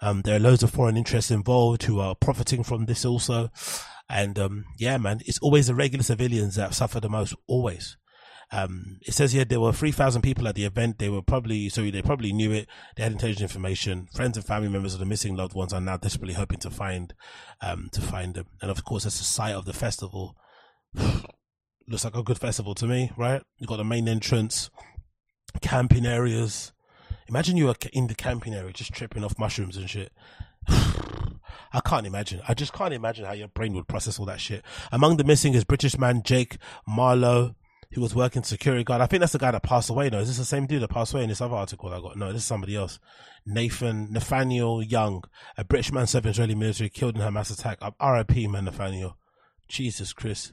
[0.00, 3.50] Um, there are loads of foreign interests involved who are profiting from this also.
[4.08, 7.96] And, um, yeah, man, it's always the regular civilians that suffer the most, always.
[8.52, 10.98] Um, it says here there were 3,000 people at the event.
[10.98, 12.68] They were probably, so they probably knew it.
[12.96, 14.08] They had intelligent information.
[14.14, 17.14] Friends and family members of the missing loved ones are now desperately hoping to find,
[17.62, 18.46] um, to find them.
[18.60, 20.36] And of course, that's the site of the festival.
[21.88, 23.42] Looks like a good festival to me, right?
[23.56, 24.70] You've got the main entrance,
[25.62, 26.72] camping areas.
[27.28, 30.12] Imagine you were in the camping area just tripping off mushrooms and shit.
[30.68, 32.42] I can't imagine.
[32.46, 34.62] I just can't imagine how your brain would process all that shit.
[34.90, 37.54] Among the missing is British man Jake Marlowe,
[37.94, 39.00] who was working security guard.
[39.00, 40.08] I think that's the guy that passed away.
[40.10, 42.16] No, is this the same dude that passed away in this other article I got?
[42.16, 42.98] No, this is somebody else.
[43.44, 45.24] Nathan Nathaniel Young,
[45.56, 47.78] a British man serving Israeli military, killed in Hamas attack.
[48.00, 48.46] R.I.P.
[48.48, 49.16] Man Nathaniel.
[49.68, 50.52] Jesus Christ.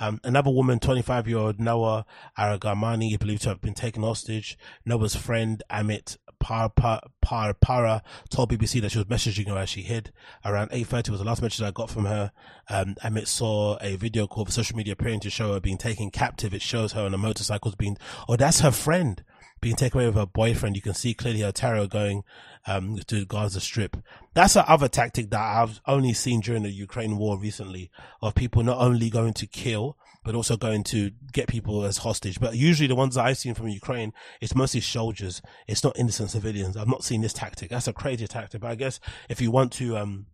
[0.00, 2.06] Um, another woman, 25 year old Noa
[2.38, 4.56] Aragamani, believed to have been taken hostage.
[4.84, 9.68] Noa's friend, Amit Par, Par, Par, Para, told BBC that she was messaging her as
[9.68, 10.12] she hid.
[10.44, 12.32] Around 8.30 was the last message I got from her.
[12.68, 16.54] Um, saw a video call for social media appearing to show her being taken captive.
[16.54, 17.98] It shows her on a motorcycle being,
[18.28, 19.22] oh, that's her friend
[19.60, 20.76] being taken away with her boyfriend.
[20.76, 22.24] You can see clearly her tarot going
[22.66, 23.96] um, to Gaza Strip.
[24.34, 27.90] That's the other tactic that I've only seen during the Ukraine war recently
[28.22, 32.40] of people not only going to kill, but also going to get people as hostage.
[32.40, 35.40] But usually the ones I've seen from Ukraine, it's mostly soldiers.
[35.66, 36.76] It's not innocent civilians.
[36.76, 37.70] I've not seen this tactic.
[37.70, 38.60] That's a crazy tactic.
[38.60, 40.26] But I guess if you want to, um,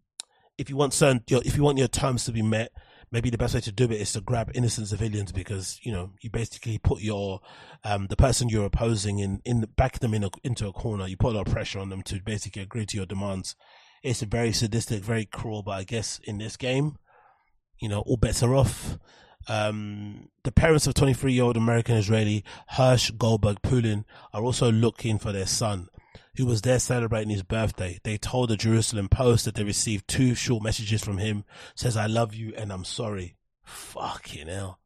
[0.59, 2.73] if you want certain, if you want your terms to be met,
[3.15, 6.11] maybe the best way to do it is to grab innocent civilians because you know
[6.21, 7.41] you basically put your
[7.85, 11.07] um the person you're opposing in in back them in a, into a corner.
[11.07, 13.55] You put a lot of pressure on them to basically agree to your demands.
[14.03, 16.97] It's very sadistic, very cruel, but I guess in this game,
[17.81, 18.99] you know, all bets are off.
[19.47, 25.19] Um, the parents of 23 year old American Israeli Hersh Goldberg Polin are also looking
[25.19, 25.89] for their son
[26.37, 28.01] who was there celebrating his birthday.
[28.03, 32.07] They told the Jerusalem Post that they received two short messages from him, says, I
[32.07, 33.37] love you and I'm sorry.
[33.63, 34.81] Fucking hell.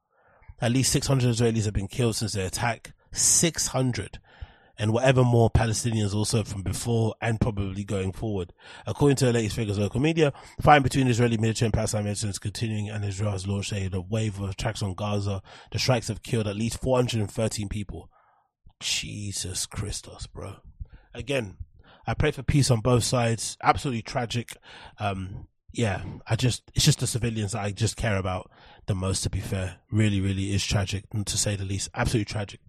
[0.61, 2.92] At least 600 Israelis have been killed since the attack.
[3.12, 4.21] 600
[4.79, 8.53] and whatever more Palestinians also from before and probably going forward.
[8.87, 12.37] According to the latest figures of local media, fighting between Israeli military and Palestinian militants
[12.37, 15.43] is continuing and Israel has launched a wave of attacks on Gaza.
[15.73, 18.11] The strikes have killed at least 413 people.
[18.81, 20.57] Jesus Christos, bro
[21.19, 21.57] again,
[22.07, 23.59] I pray for peace on both sides.
[23.62, 24.57] Absolutely tragic.
[24.99, 28.51] Um, yeah, I just, it's just the civilians that I just care about
[28.87, 29.77] the most, to be fair.
[29.91, 31.91] Really, really is tragic, to say the least.
[31.95, 32.61] Absolutely tragic.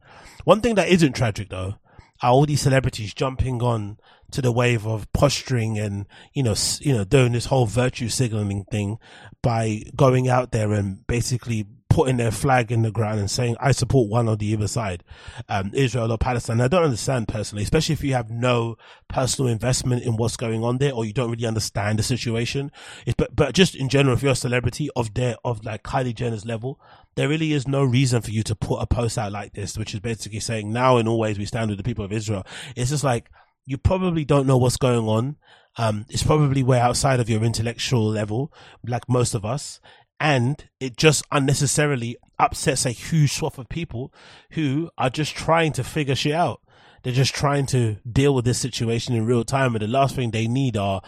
[0.43, 1.75] One thing that isn't tragic though,
[2.21, 3.97] are all these celebrities jumping on
[4.31, 8.65] to the wave of posturing and, you know, you know, doing this whole virtue signaling
[8.65, 8.97] thing
[9.41, 13.71] by going out there and basically putting their flag in the ground and saying, I
[13.71, 15.03] support one or the other side,
[15.49, 16.61] um, Israel or Palestine.
[16.61, 18.77] I don't understand personally, especially if you have no
[19.07, 22.71] personal investment in what's going on there or you don't really understand the situation.
[23.07, 26.13] It's, but, but just in general, if you're a celebrity of their, of like Kylie
[26.13, 26.79] Jenner's level,
[27.15, 29.93] there really is no reason for you to put a post out like this, which
[29.93, 32.45] is basically saying now in all ways we stand with the people of Israel.
[32.75, 33.29] It's just like,
[33.65, 35.35] you probably don't know what's going on.
[35.77, 38.51] Um, it's probably way outside of your intellectual level,
[38.85, 39.79] like most of us
[40.19, 44.13] and it just unnecessarily upsets a huge swath of people
[44.51, 46.61] who are just trying to figure shit out.
[47.03, 50.31] They're just trying to deal with this situation in real time, and the last thing
[50.31, 51.01] they need are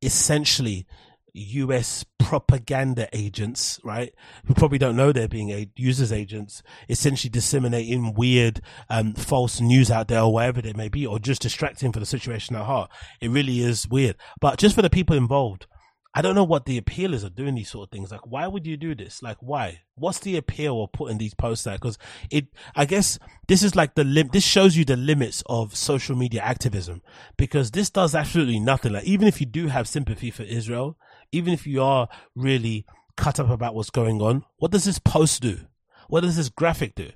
[0.00, 0.86] essentially
[1.34, 4.12] US propaganda agents, right?
[4.46, 9.90] Who probably don't know they're being a- users agents, essentially disseminating weird, um, false news
[9.90, 12.90] out there or wherever they may be, or just distracting for the situation at heart.
[13.20, 14.16] It really is weird.
[14.40, 15.66] But just for the people involved,
[16.14, 18.10] I don't know what the appeal is of doing these sort of things.
[18.10, 19.22] Like, why would you do this?
[19.22, 19.80] Like, why?
[19.94, 21.80] What's the appeal of putting these posts out?
[21.80, 21.96] Because
[22.30, 23.18] it, I guess
[23.48, 27.00] this is like the lim, this shows you the limits of social media activism
[27.38, 28.92] because this does absolutely nothing.
[28.92, 30.98] Like, even if you do have sympathy for Israel,
[31.32, 35.42] even if you are really cut up about what's going on, what does this post
[35.42, 35.60] do?
[36.08, 37.10] What does this graphic do?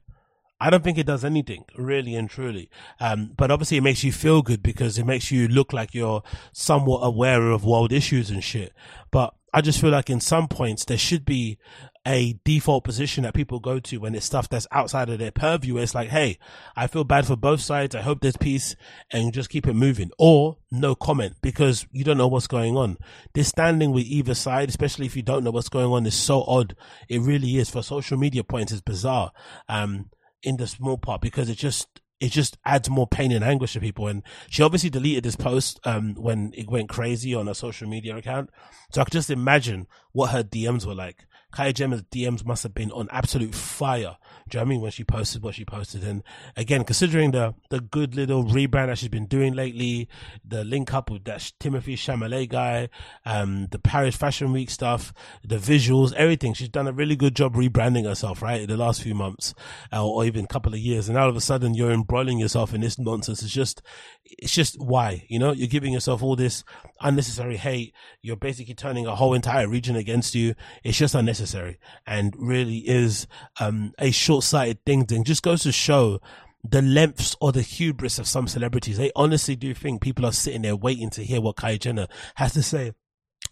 [0.59, 2.71] I don't think it does anything really and truly.
[2.99, 6.23] Um, but obviously it makes you feel good because it makes you look like you're
[6.53, 8.73] somewhat aware of world issues and shit.
[9.11, 11.59] But I just feel like in some points there should be
[12.07, 15.77] a default position that people go to when it's stuff that's outside of their purview.
[15.77, 16.39] It's like, hey,
[16.77, 17.95] I feel bad for both sides.
[17.95, 18.77] I hope there's peace
[19.11, 22.97] and just keep it moving or no comment because you don't know what's going on.
[23.35, 26.45] This standing with either side, especially if you don't know what's going on, is so
[26.45, 26.77] odd.
[27.09, 28.73] It really is for social media points.
[28.73, 29.33] It's bizarre.
[29.69, 30.11] Um,
[30.43, 33.81] in the small part because it just it just adds more pain and anguish to
[33.81, 34.07] people.
[34.07, 38.17] And she obviously deleted this post um, when it went crazy on her social media
[38.17, 38.49] account.
[38.91, 41.27] So I could just imagine what her DMs were like.
[41.73, 44.17] Jenner's DMs must have been on absolute fire.
[44.53, 44.81] You know what I mean?
[44.81, 46.05] When she posted what she posted.
[46.05, 46.23] And
[46.57, 50.09] again, considering the, the good little rebrand that she's been doing lately,
[50.45, 52.89] the link up with that Timothée Chalamet guy,
[53.25, 55.13] um, the Paris Fashion Week stuff,
[55.45, 56.55] the visuals, everything.
[56.55, 58.61] She's done a really good job rebranding herself, right?
[58.61, 59.53] In the last few months,
[59.93, 61.09] uh, or even a couple of years.
[61.09, 63.43] And all of a sudden you're embroiling yourself in this nonsense.
[63.43, 63.83] It's just,
[64.25, 66.63] it's just why, you know, you're giving yourself all this
[67.01, 67.95] unnecessary hate.
[68.23, 70.55] You're basically turning a whole entire region against you.
[70.85, 73.27] It's just unnecessary and really is,
[73.59, 75.25] um, a short-sighted thing thing.
[75.25, 76.21] Just goes to show
[76.63, 78.99] the lengths or the hubris of some celebrities.
[78.99, 82.53] They honestly do think people are sitting there waiting to hear what Kylie Jenner has
[82.55, 82.93] to say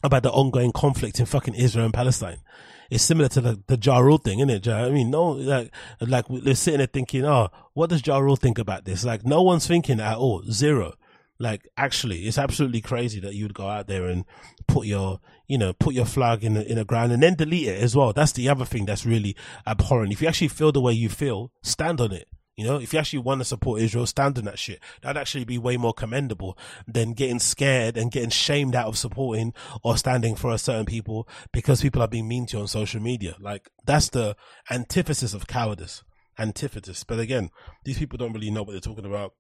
[0.03, 2.39] about the ongoing conflict in fucking Israel and Palestine.
[2.91, 4.69] It's similar to the, the Ja Rule thing, isn't it?
[4.69, 8.59] I mean, no, like, like they're sitting there thinking, oh, what does Ja Rule think
[8.59, 9.05] about this?
[9.05, 10.43] Like, no one's thinking at all.
[10.51, 10.95] Zero.
[11.39, 14.25] Like, actually, it's absolutely crazy that you would go out there and
[14.67, 17.69] put your, you know, put your flag in the, in the ground and then delete
[17.69, 18.13] it as well.
[18.13, 20.13] That's the other thing that's really abhorrent.
[20.13, 22.29] If you actually feel the way you feel, stand on it.
[22.57, 24.79] You know, if you actually want to support Israel, stand on that shit.
[25.03, 29.53] That'd actually be way more commendable than getting scared and getting shamed out of supporting
[29.83, 33.01] or standing for a certain people because people are being mean to you on social
[33.01, 33.35] media.
[33.41, 34.37] Like, that's the
[34.71, 36.05] antithesis of cowardice.
[36.39, 37.03] Antithesis.
[37.03, 37.51] But again,
[37.85, 39.35] these people don't really know what they're talking about.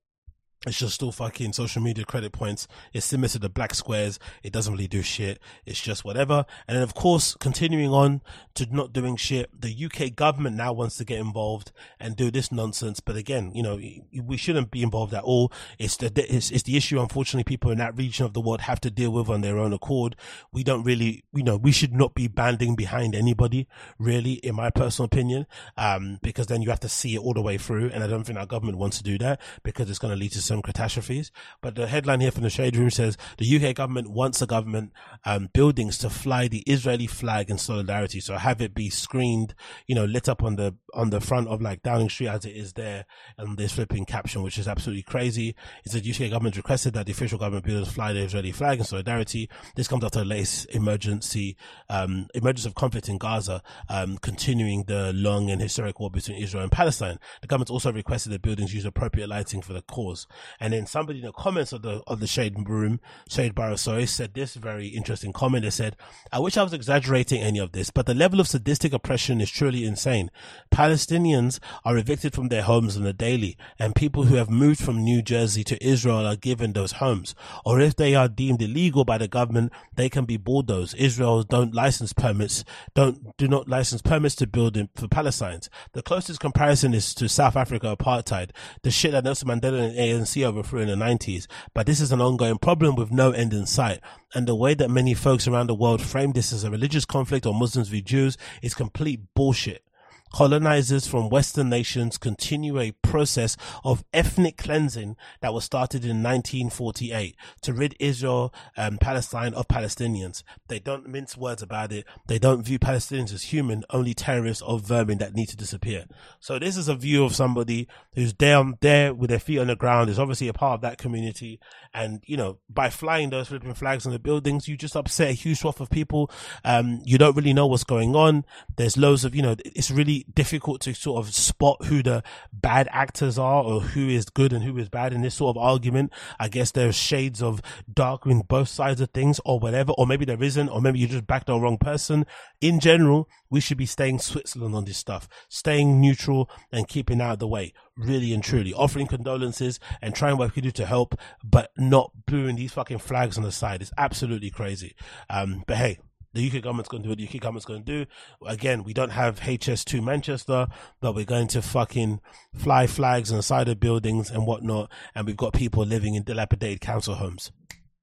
[0.66, 2.66] It's just still fucking social media credit points.
[2.92, 4.18] It's similar to the black squares.
[4.42, 5.38] It doesn't really do shit.
[5.66, 6.46] It's just whatever.
[6.66, 8.22] And then of course, continuing on
[8.55, 12.50] to not doing shit, the UK government now wants to get involved and do this
[12.50, 13.00] nonsense.
[13.00, 13.81] But again, you know,
[14.22, 15.53] we shouldn't be involved at all.
[15.79, 18.81] It's the, it's, it's the issue, unfortunately, people in that region of the world have
[18.81, 20.16] to deal with on their own accord.
[20.53, 24.70] We don't really, you know, we should not be banding behind anybody, really, in my
[24.70, 25.46] personal opinion.
[25.77, 27.90] Um, because then you have to see it all the way through.
[27.90, 30.33] And I don't think our government wants to do that because it's going to lead
[30.33, 31.30] to some catastrophes.
[31.60, 34.92] But the headline here from the Shade Room says the UK government wants the government
[35.24, 38.20] um, buildings to fly the Israeli flag in solidarity.
[38.20, 39.54] So have it be screened,
[39.86, 42.56] you know, lit up on the on the front of like Downing Street as it
[42.56, 43.04] is there,
[43.36, 45.54] and this flipping caption, which is absolutely crazy.
[45.84, 48.84] It said UK government requested that the official government buildings fly the Israeli flag in
[48.84, 49.48] solidarity.
[49.74, 51.56] This comes after the latest emergency
[51.88, 56.62] um, emergence of conflict in Gaza, um, continuing the long and historic war between Israel
[56.62, 57.18] and Palestine.
[57.40, 60.26] The government also requested the buildings use appropriate lighting for the cause.
[60.61, 64.07] And then somebody in the comments of the of the shade room, shade bar, sorry,
[64.07, 65.64] said this very interesting comment.
[65.64, 65.96] They said,
[66.33, 69.50] "I wish I was exaggerating any of this, but the level of sadistic oppression is
[69.50, 70.30] truly insane.
[70.72, 75.02] Palestinians are evicted from their homes on the daily, and people who have moved from
[75.02, 77.35] New Jersey to Israel are given those homes.
[77.64, 80.94] Or if they are deemed illegal by the government, they can be bulldozed.
[80.96, 85.68] Israel don't license permits, don't do not license permits to build in, for Palestinians.
[85.92, 88.50] The closest comparison is to South Africa apartheid.
[88.83, 92.20] The shit that Nelson Mandela and ANC overthrew in the 90s, but this is an
[92.20, 94.00] ongoing problem with no end in sight.
[94.34, 97.46] And the way that many folks around the world frame this as a religious conflict
[97.46, 99.84] or Muslims v Jews is complete bullshit
[100.32, 107.37] colonizers from Western nations continue a process of ethnic cleansing that was started in 1948
[107.62, 110.42] to rid Israel and Palestine of Palestinians.
[110.66, 112.04] They don't mince words about it.
[112.26, 116.06] They don't view Palestinians as human, only terrorists or vermin that need to disappear.
[116.40, 119.76] So this is a view of somebody who's down there with their feet on the
[119.76, 121.60] ground, is obviously a part of that community.
[121.92, 125.32] And, you know, by flying those flipping flags on the buildings, you just upset a
[125.32, 126.30] huge swath of people.
[126.64, 128.44] Um, you don't really know what's going on.
[128.76, 132.88] There's loads of, you know, it's really difficult to sort of spot who the bad
[132.90, 136.12] actors are or who is good and who is bad in this sort of argument.
[136.38, 137.60] I guess there's shades of
[137.92, 141.06] dark in both sides of things or whatever, or maybe there isn't, or maybe you
[141.06, 142.26] just backed the wrong person.
[142.60, 147.34] In general, we should be staying Switzerland on this stuff, staying neutral and keeping out
[147.34, 150.87] of the way, really and truly, offering condolences and trying what we can do to
[150.87, 153.82] help, but not booing these fucking flags on the side.
[153.82, 154.96] It's absolutely crazy.
[155.30, 155.99] Um, but hey,
[156.35, 158.11] the UK government's going to do what the UK government's going to do.
[158.45, 160.66] Again, we don't have HS2 Manchester,
[161.01, 162.20] but we're going to fucking
[162.55, 164.91] fly flags on the side of buildings and whatnot.
[165.14, 167.53] And we've got people living in dilapidated council homes.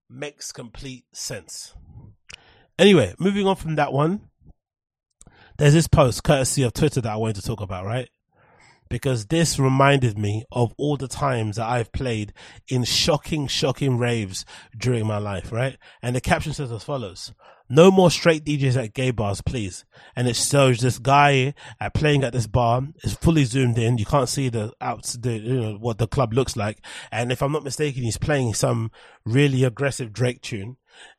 [0.10, 1.74] Makes complete sense.
[2.80, 4.30] Anyway, moving on from that one,
[5.58, 8.10] there's this post courtesy of Twitter that I wanted to talk about, right?
[8.92, 12.34] because this reminded me of all the times that I've played
[12.68, 14.46] in shocking, shocking raves
[14.78, 15.78] during my life, right?
[16.02, 17.34] And the caption says as follows.
[17.74, 19.86] No more straight DJs at gay bars, please.
[20.14, 23.98] And it shows this guy at playing at this bar is fully zoomed in.
[23.98, 26.86] You can't see the out, the, you know, what the club looks like.
[27.14, 28.92] And if I'm not mistaken, he's playing some
[29.26, 30.76] really aggressive Drake tune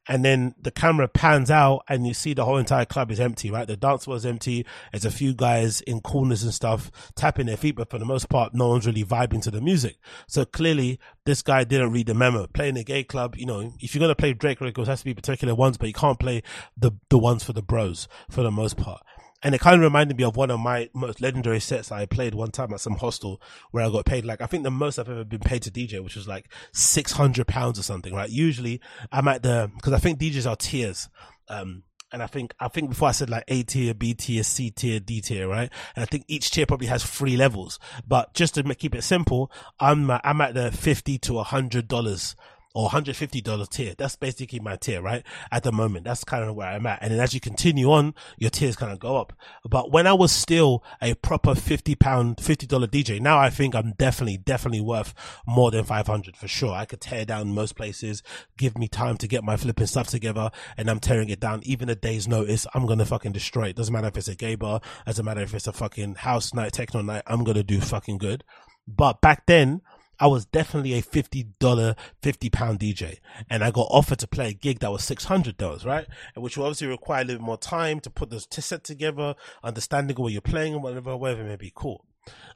[0.09, 3.51] and then the camera pans out and you see the whole entire club is empty,
[3.51, 3.66] right?
[3.66, 4.66] The dance floor is empty.
[4.91, 8.29] There's a few guys in corners and stuff tapping their feet, but for the most
[8.29, 9.97] part, no one's really vibing to the music.
[10.27, 12.47] So clearly, this guy didn't read the memo.
[12.49, 15.05] Playing a gay club, you know, if you're gonna play Drake records, it has to
[15.05, 16.43] be particular ones, but you can't play
[16.77, 19.03] the the ones for the bros for the most part
[19.43, 22.34] and it kind of reminded me of one of my most legendary sets I played
[22.34, 23.40] one time at some hostel
[23.70, 26.03] where I got paid like I think the most I've ever been paid to DJ,
[26.03, 28.14] which was like six hundred pounds or something.
[28.14, 28.30] Right?
[28.30, 28.80] Usually
[29.11, 31.09] I'm at the because I think DJs are tiers.
[31.49, 31.82] Um,
[32.12, 35.01] and I think I think before I said like A tier, B tier, C tier,
[35.01, 35.70] D tier, right?
[35.97, 37.78] And I think each tier probably has three levels.
[38.07, 42.36] But just to keep it simple, I'm I'm at the fifty to a hundred dollars
[42.75, 43.95] or $150 tier.
[43.97, 45.25] That's basically my tier, right?
[45.51, 46.05] At the moment.
[46.05, 47.03] That's kind of where I'm at.
[47.03, 49.33] And then as you continue on, your tiers kind of go up.
[49.68, 53.93] But when I was still a proper 50 pound, $50 DJ, now I think I'm
[53.93, 55.14] definitely, definitely worth
[55.47, 56.73] more than 500 for sure.
[56.73, 58.23] I could tear down most places,
[58.57, 61.61] give me time to get my flipping stuff together and I'm tearing it down.
[61.64, 63.77] Even a day's notice, I'm going to fucking destroy it.
[63.77, 66.73] Doesn't matter if it's a gay bar, doesn't matter if it's a fucking house night,
[66.73, 68.45] techno night, I'm going to do fucking good.
[68.87, 69.83] But back then,
[70.23, 73.18] I was definitely a $50, 50 pound DJ.
[73.51, 76.07] And I got offered to play a gig that was $600, right?
[76.37, 80.31] Which will obviously require a little more time to put the set together, understanding what
[80.31, 82.07] you're playing and whatever, whatever may be cool.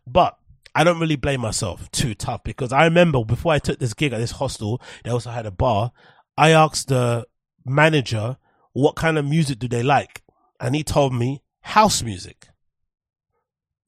[0.07, 0.39] But
[0.77, 4.13] I don't really blame myself too tough because I remember before I took this gig
[4.13, 5.91] at this hostel, they also had a bar.
[6.39, 7.27] I asked the
[7.65, 8.37] manager,
[8.75, 10.23] what kind of music do they like?
[10.61, 12.47] And he told me house music.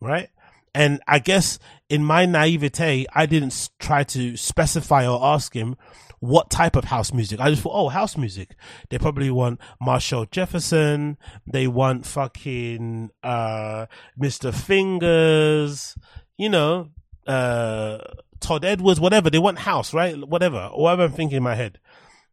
[0.01, 0.31] Right?
[0.75, 1.59] And I guess
[1.89, 5.77] in my naivete, I didn't try to specify or ask him
[6.21, 7.41] what type of house music.
[7.41, 8.57] I just thought, oh, house music.
[8.91, 11.17] They probably want Marshall Jefferson.
[11.47, 13.87] They want fucking, uh,
[14.21, 14.53] Mr.
[14.53, 15.97] Fingers,
[16.37, 16.91] you know,
[17.27, 17.99] uh,
[18.41, 19.31] Todd Edwards, whatever.
[19.31, 20.17] They want house, right?
[20.17, 20.71] Whatever.
[20.75, 21.79] Whatever I'm thinking in my head.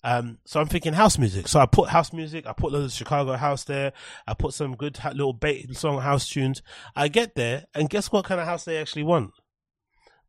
[0.06, 1.48] Um, so I'm thinking house music.
[1.48, 2.46] So I put house music.
[2.46, 3.92] I put the Chicago house there.
[4.28, 6.62] I put some good little bait song house tunes.
[6.96, 9.32] I get there and guess what kind of house they actually want?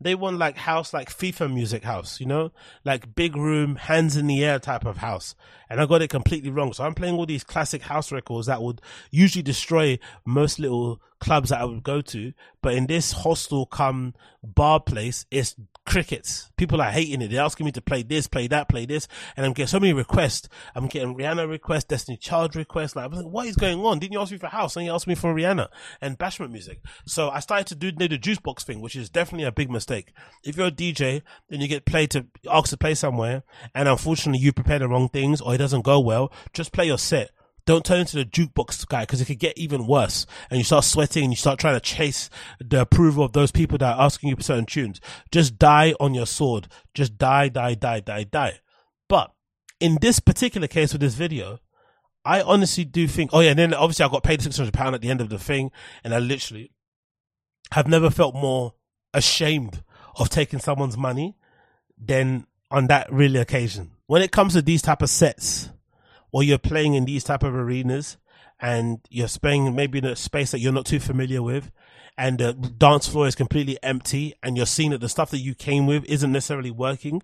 [0.00, 2.52] They want like house, like FIFA music house, you know,
[2.86, 5.34] like big room, hands in the air type of house.
[5.68, 6.72] And I got it completely wrong.
[6.72, 11.50] So I'm playing all these classic house records that would usually destroy most little clubs
[11.50, 12.32] that I would go to.
[12.62, 16.50] But in this hostel come bar place, it's crickets.
[16.56, 17.30] People are hating it.
[17.30, 19.08] They're asking me to play this, play that, play this.
[19.36, 20.48] And I'm getting so many requests.
[20.74, 22.94] I'm getting Rihanna requests, Destiny Child requests.
[22.94, 23.98] Like, what is going on?
[23.98, 24.76] Didn't you ask me for house?
[24.76, 25.68] And you asked me for Rihanna
[26.00, 26.80] and bashment music.
[27.06, 30.12] So I started to do the juice box thing, which is definitely a big mistake.
[30.44, 33.42] If you're a DJ, then you get played to ask to play somewhere
[33.74, 36.98] and unfortunately you prepare the wrong things or it doesn't go well, just play your
[36.98, 37.30] set
[37.66, 40.24] don't turn into the jukebox guy because it could get even worse.
[40.50, 43.76] And you start sweating and you start trying to chase the approval of those people
[43.78, 45.00] that are asking you for certain tunes.
[45.30, 46.68] Just die on your sword.
[46.94, 48.60] Just die, die, die, die, die.
[49.08, 49.32] But
[49.80, 51.58] in this particular case with this video,
[52.24, 55.10] I honestly do think, oh yeah, and then obviously I got paid £600 at the
[55.10, 55.70] end of the thing.
[56.04, 56.70] And I literally
[57.72, 58.74] have never felt more
[59.12, 59.82] ashamed
[60.16, 61.36] of taking someone's money
[61.98, 63.90] than on that really occasion.
[64.06, 65.70] When it comes to these type of sets,
[66.36, 68.18] or you're playing in these type of arenas
[68.60, 71.70] and you're playing maybe in a space that you're not too familiar with
[72.18, 75.54] and the dance floor is completely empty and you're seeing that the stuff that you
[75.54, 77.22] came with isn't necessarily working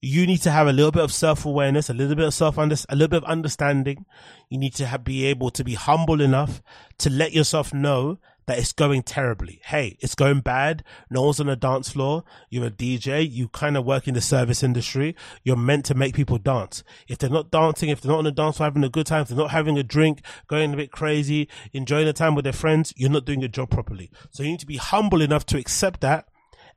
[0.00, 2.62] you need to have a little bit of self-awareness a little bit of self a
[2.62, 4.04] little bit of understanding.
[4.48, 6.62] You need to have, be able to be humble enough
[6.98, 9.60] to let yourself know that it's going terribly.
[9.64, 10.84] Hey, it's going bad.
[11.10, 12.24] No one's on the dance floor.
[12.48, 13.28] You're a DJ.
[13.28, 15.16] You kind of work in the service industry.
[15.42, 16.84] You're meant to make people dance.
[17.08, 19.22] If they're not dancing, if they're not on the dance floor having a good time,
[19.22, 22.52] if they're not having a drink, going a bit crazy, enjoying the time with their
[22.52, 24.10] friends, you're not doing your job properly.
[24.30, 26.26] So you need to be humble enough to accept that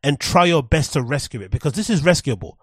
[0.03, 2.57] and try your best to rescue it because this is rescuable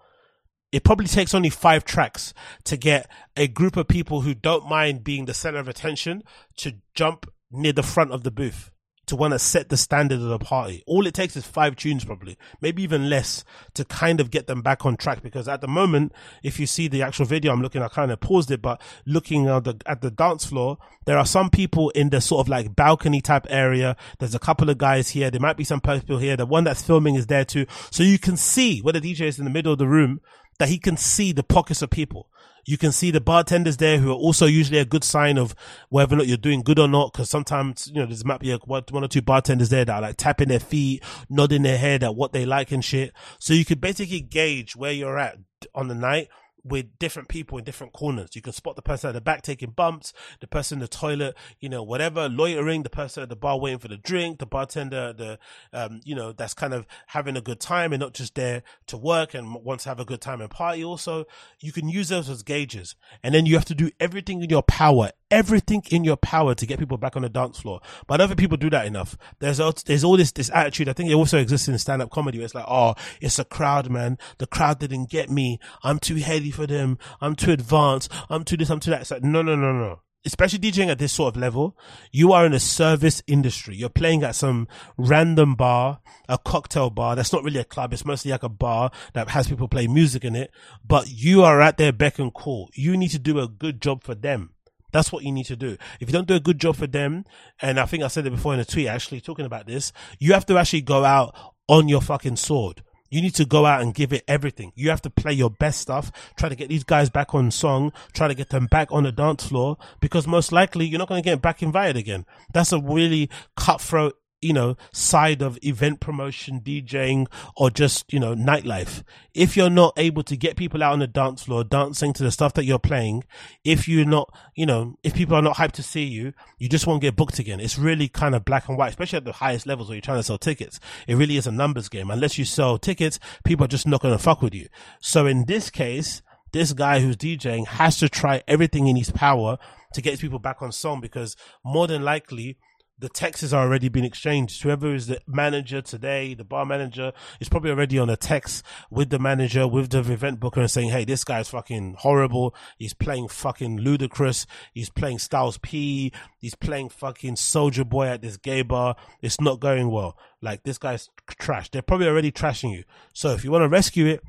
[0.71, 2.33] it probably takes only five tracks
[2.65, 6.23] to get a group of people who don't mind being the center of attention
[6.57, 8.71] to jump near the front of the booth
[9.07, 10.83] to want to set the standard of the party.
[10.85, 13.43] All it takes is five tunes, probably, maybe even less,
[13.73, 15.23] to kind of get them back on track.
[15.23, 18.19] Because at the moment, if you see the actual video I'm looking, I kind of
[18.19, 22.09] paused it, but looking at the at the dance floor, there are some people in
[22.09, 23.95] the sort of like balcony type area.
[24.19, 25.31] There's a couple of guys here.
[25.31, 26.37] There might be some people here.
[26.37, 29.39] The one that's filming is there too, so you can see where the DJ is
[29.39, 30.21] in the middle of the room
[30.59, 32.29] that he can see the pockets of people
[32.67, 35.55] You can see the bartenders there who are also usually a good sign of
[35.87, 37.13] whether or not you're doing good or not.
[37.13, 40.01] Cause sometimes, you know, there's might be a, one or two bartenders there that are
[40.01, 43.13] like tapping their feet, nodding their head at what they like and shit.
[43.39, 45.37] So you could basically gauge where you're at
[45.73, 46.27] on the night
[46.69, 48.35] with different people in different corners.
[48.35, 51.35] You can spot the person at the back taking bumps, the person in the toilet,
[51.59, 55.13] you know, whatever, loitering, the person at the bar waiting for the drink, the bartender,
[55.13, 55.39] the,
[55.73, 58.97] um, you know, that's kind of having a good time and not just there to
[58.97, 61.25] work and wants to have a good time and party also.
[61.59, 62.95] You can use those as gauges.
[63.23, 66.65] And then you have to do everything in your power, everything in your power to
[66.65, 67.81] get people back on the dance floor.
[68.07, 69.17] But I don't think people do that enough.
[69.39, 70.89] There's all, there's all this, this attitude.
[70.89, 73.45] I think it also exists in stand up comedy where it's like, oh, it's a
[73.45, 74.17] crowd, man.
[74.37, 75.59] The crowd didn't get me.
[75.83, 76.97] I'm too heady for them.
[77.21, 78.11] I'm too advanced.
[78.29, 79.01] I'm too this, I'm too that.
[79.01, 80.01] It's like, no, no, no, no.
[80.25, 81.77] Especially DJing at this sort of level,
[82.11, 83.77] you are in a service industry.
[83.77, 84.67] You're playing at some
[84.97, 87.15] random bar, a cocktail bar.
[87.15, 87.93] That's not really a club.
[87.93, 90.51] It's mostly like a bar that has people play music in it,
[90.85, 92.69] but you are at their beck and call.
[92.73, 94.49] You need to do a good job for them.
[94.97, 95.77] That's what you need to do.
[95.99, 97.23] If you don't do a good job for them,
[97.61, 100.33] and I think I said it before in a tweet actually talking about this, you
[100.33, 101.35] have to actually go out
[101.67, 102.81] on your fucking sword.
[103.11, 104.71] You need to go out and give it everything.
[104.73, 107.93] You have to play your best stuff, try to get these guys back on song,
[108.13, 111.21] try to get them back on the dance floor, because most likely you're not going
[111.21, 112.25] to get back invited again.
[112.51, 118.35] That's a really cutthroat you know, side of event promotion, DJing, or just, you know,
[118.35, 119.03] nightlife.
[119.33, 122.31] If you're not able to get people out on the dance floor, dancing to the
[122.31, 123.23] stuff that you're playing,
[123.63, 126.85] if you're not, you know, if people are not hyped to see you, you just
[126.85, 127.59] won't get booked again.
[127.59, 130.19] It's really kind of black and white, especially at the highest levels where you're trying
[130.19, 130.79] to sell tickets.
[131.07, 132.11] It really is a numbers game.
[132.11, 134.67] Unless you sell tickets, people are just not going to fuck with you.
[135.01, 136.21] So in this case,
[136.51, 139.57] this guy who's DJing has to try everything in his power
[139.93, 142.57] to get people back on song because more than likely
[142.99, 144.63] the texts are already been exchanged.
[144.63, 149.11] Whoever is the manager today, the bar manager, is probably already on a text with
[149.11, 152.55] the manager, with the event booker and saying, Hey, this guy's fucking horrible.
[152.77, 154.47] He's playing fucking ludicrous.
[154.73, 156.11] He's playing Styles P.
[156.39, 158.95] He's playing fucking Soldier Boy at this gay bar.
[159.21, 160.17] It's not going well.
[160.41, 161.69] Like this guy's trash.
[161.69, 162.83] They're probably already trashing you.
[163.13, 164.23] So if you want to rescue it,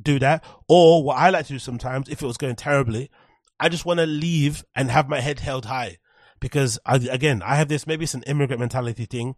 [0.00, 0.44] do that.
[0.68, 3.10] Or what I like to do sometimes, if it was going terribly,
[3.60, 5.98] I just want to leave and have my head held high
[6.40, 9.34] because I, again, I have this, maybe it's an immigrant mentality thing.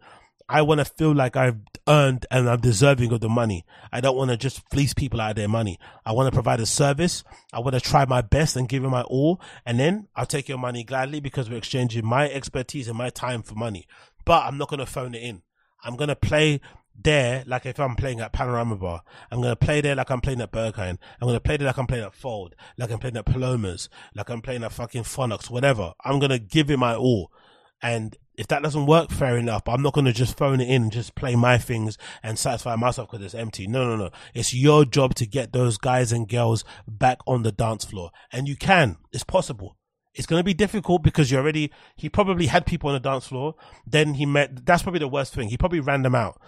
[0.51, 3.65] I want to feel like I've earned and I'm deserving of the money.
[3.91, 5.77] I don't want to just fleece people out of their money.
[6.03, 7.23] I want to provide a service.
[7.53, 9.39] I want to try my best and give it my all.
[9.63, 13.43] And then I'll take your money gladly because we're exchanging my expertise and my time
[13.43, 13.85] for money.
[14.25, 15.43] But I'm not going to phone it in.
[15.83, 16.61] I'm going to play
[17.03, 19.03] there like if I'm playing at Panorama Bar.
[19.31, 20.97] I'm to play there like I'm playing at Berghain.
[21.21, 24.29] I'm to play there like I'm playing at Fold, like I'm playing at Palomas, like
[24.29, 25.93] I'm playing at fucking Phonox, whatever.
[26.03, 27.31] I'm to give it my all.
[27.81, 29.63] And if that doesn't work, fair enough.
[29.65, 32.75] But I'm not to just phone it in and just play my things and satisfy
[32.75, 33.67] myself because it's empty.
[33.67, 34.11] No, no, no.
[34.33, 38.11] It's your job to get those guys and girls back on the dance floor.
[38.31, 38.97] And you can.
[39.11, 39.75] It's possible.
[40.15, 43.27] It's going to be difficult because you already, he probably had people on the dance
[43.27, 43.55] floor.
[43.85, 45.49] Then he met, that's probably the worst thing.
[45.49, 46.41] He probably ran them out.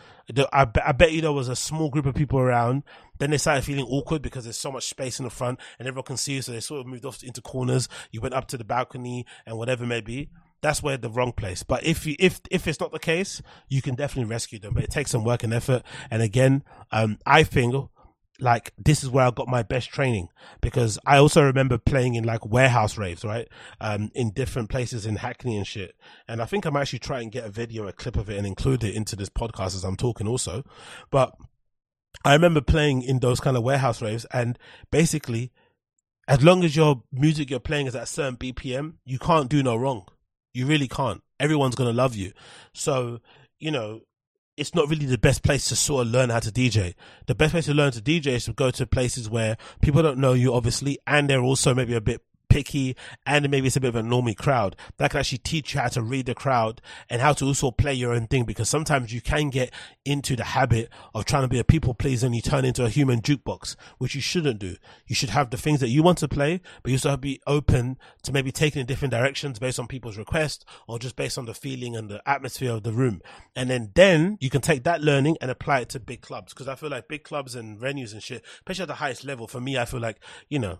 [0.51, 2.83] I, I bet you there was a small group of people around.
[3.19, 6.05] Then they started feeling awkward because there's so much space in the front and everyone
[6.05, 6.41] can see you.
[6.41, 7.87] So they sort of moved off into corners.
[8.11, 10.29] You went up to the balcony and whatever may be.
[10.61, 11.63] That's where the wrong place.
[11.63, 14.83] But if you, if, if it's not the case, you can definitely rescue them, but
[14.83, 15.83] it takes some work and effort.
[16.09, 17.89] And again, um, I think
[18.41, 20.29] like this is where I got my best training
[20.61, 23.47] because I also remember playing in like warehouse raves, right?
[23.79, 25.95] Um, in different places in Hackney and shit.
[26.27, 28.47] And I think I'm actually trying to get a video, a clip of it and
[28.47, 30.65] include it into this podcast as I'm talking also.
[31.11, 31.35] But
[32.25, 34.57] I remember playing in those kind of warehouse raves and
[34.91, 35.51] basically
[36.27, 39.61] as long as your music you're playing is at a certain BPM, you can't do
[39.61, 40.05] no wrong.
[40.53, 41.21] You really can't.
[41.39, 42.33] Everyone's to love you.
[42.73, 43.19] So,
[43.59, 44.01] you know,
[44.61, 46.93] it's not really the best place to sort of learn how to DJ.
[47.25, 50.19] The best place to learn to DJ is to go to places where people don't
[50.19, 52.21] know you, obviously, and they're also maybe a bit
[52.51, 55.79] picky and maybe it's a bit of a normie crowd that can actually teach you
[55.79, 59.13] how to read the crowd and how to also play your own thing because sometimes
[59.13, 59.71] you can get
[60.03, 62.89] into the habit of trying to be a people pleaser and you turn into a
[62.89, 64.75] human jukebox, which you shouldn't do.
[65.07, 67.97] You should have the things that you want to play, but you also be open
[68.23, 71.53] to maybe taking in different directions based on people's requests or just based on the
[71.53, 73.21] feeling and the atmosphere of the room.
[73.55, 76.67] And then, then you can take that learning and apply it to big clubs because
[76.67, 79.61] I feel like big clubs and venues and shit, especially at the highest level, for
[79.61, 80.17] me, I feel like,
[80.49, 80.79] you know,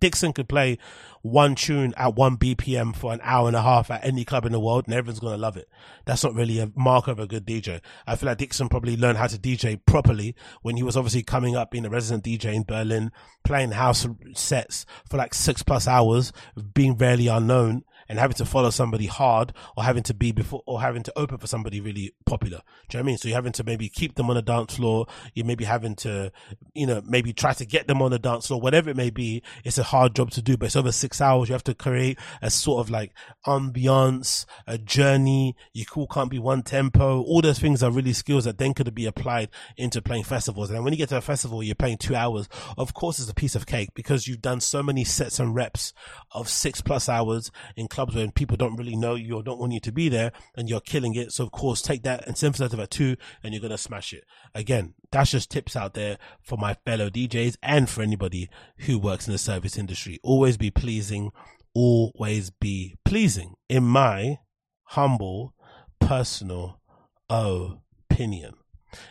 [0.00, 0.78] Dixon could play
[1.22, 4.52] one tune at one BPM for an hour and a half at any club in
[4.52, 5.68] the world and everyone's going to love it.
[6.06, 7.80] That's not really a mark of a good DJ.
[8.06, 11.56] I feel like Dixon probably learned how to DJ properly when he was obviously coming
[11.56, 13.12] up being a resident DJ in Berlin,
[13.44, 16.32] playing house sets for like six plus hours,
[16.74, 20.80] being fairly unknown and having to follow somebody hard or having to be before or
[20.80, 22.58] having to open for somebody really popular.
[22.88, 23.18] Do you know what I mean?
[23.18, 25.06] So you're having to maybe keep them on the dance floor.
[25.32, 26.32] You're maybe having to,
[26.74, 29.44] you know, maybe try to get them on the dance floor, whatever it may be.
[29.64, 31.48] It's a hard job to do, but it's over six hours.
[31.48, 33.12] You have to create a sort of like
[33.46, 35.54] ambiance, a journey.
[35.72, 37.22] You cool can't be one tempo.
[37.22, 40.70] All those things are really skills that then could be applied into playing festivals.
[40.70, 42.48] And when you get to a festival, you're playing two hours.
[42.76, 45.92] Of course, it's a piece of cake because you've done so many sets and reps
[46.32, 49.72] of six plus hours in clubs where people don't really know you or don't want
[49.72, 51.32] you to be there and you're killing it.
[51.32, 54.24] So of course, take that and synthesize it two and you're going to smash it.
[54.54, 58.48] Again, that's just tips out there for my fellow DJs and for anybody
[58.78, 60.18] who works in the service industry.
[60.22, 61.30] Always be pleasing.
[61.74, 64.38] Always be pleasing in my
[64.84, 65.54] humble
[66.00, 66.80] personal
[67.28, 68.54] opinion.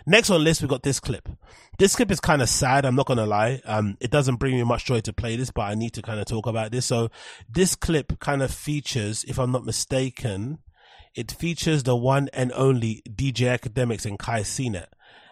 [0.06, 1.30] Next on list, we got this clip.
[1.78, 2.86] This clip is kind of sad.
[2.86, 3.62] I'm not going to lie.
[3.66, 6.20] Um, it doesn't bring me much joy to play this, but I need to kind
[6.20, 6.86] of talk about this.
[6.86, 7.10] So
[7.50, 10.60] this clip kind of features, if I'm not mistaken,
[11.16, 14.88] it features the one and only DJ Akademiks and Kai Cenat.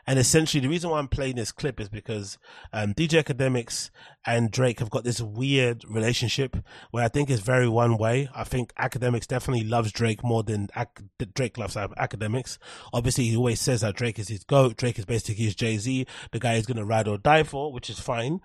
[0.07, 2.37] And essentially, the reason why I'm playing this clip is because
[2.71, 3.89] um, DJ Akademiks
[4.25, 6.55] and Drake have got this weird relationship
[6.91, 8.29] where I think it's very one way.
[8.33, 12.57] I think Akademiks definitely loves Drake more than Ac- Drake loves Akademiks.
[12.93, 14.77] Obviously, he always says that Drake is his goat.
[14.77, 17.73] Drake is basically his Jay Z, the guy he's going to ride or die for,
[17.73, 18.39] which is fine.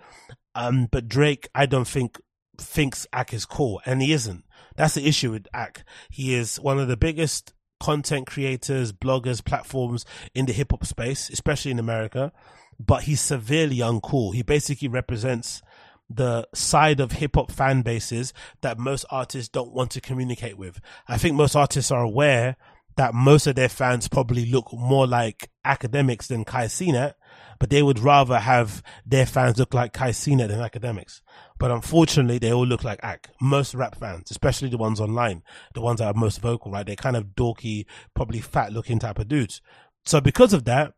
[0.55, 2.19] Um, but Drake, I don't think
[2.57, 4.43] thinks Ak is cool, and he isn't.
[4.75, 5.83] That's the issue with Ak.
[6.09, 7.53] He is one of the biggest
[7.83, 12.31] content creators, bloggers, platforms in the hip hop space, especially in America,
[12.79, 14.33] but he's severely uncool.
[14.33, 15.61] He basically represents
[16.09, 20.79] the side of hip hop fan bases that most artists don't want to communicate with.
[21.09, 22.55] I think most artists are aware
[22.95, 27.15] that most of their fans probably look more like Akademiks than Kai Cenat,
[27.59, 31.21] but they would rather have their fans look like Kai Cenat than Akademiks.
[31.59, 33.29] But unfortunately, they all look like Ak.
[33.41, 35.43] Most rap fans, especially the ones online,
[35.73, 36.85] the ones that are most vocal, right?
[36.85, 39.61] They're kind of dorky, probably fat looking type of dudes.
[40.05, 40.93] So because of that,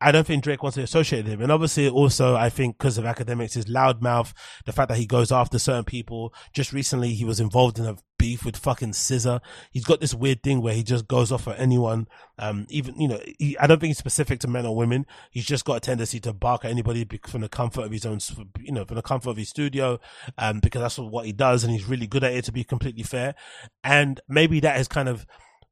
[0.00, 1.40] I don't think Drake wants to associate with him.
[1.40, 4.32] And obviously also I think because of Akademiks, his loudmouth,
[4.66, 6.34] the fact that he goes after certain people.
[6.52, 9.38] Just recently he was involved in a beef with fucking Scissor.
[9.70, 12.08] He's got this weird thing where he just goes off at anyone.
[12.38, 15.04] Um, even, you know, he, I don't think he's specific to men or women.
[15.30, 18.20] He's just got a tendency to bark at anybody from the comfort of his own,
[18.58, 20.00] you know, from the comfort of his studio.
[20.38, 23.02] Um, because that's what he does and he's really good at it to be completely
[23.02, 23.34] fair.
[23.82, 25.26] And maybe that has kind of,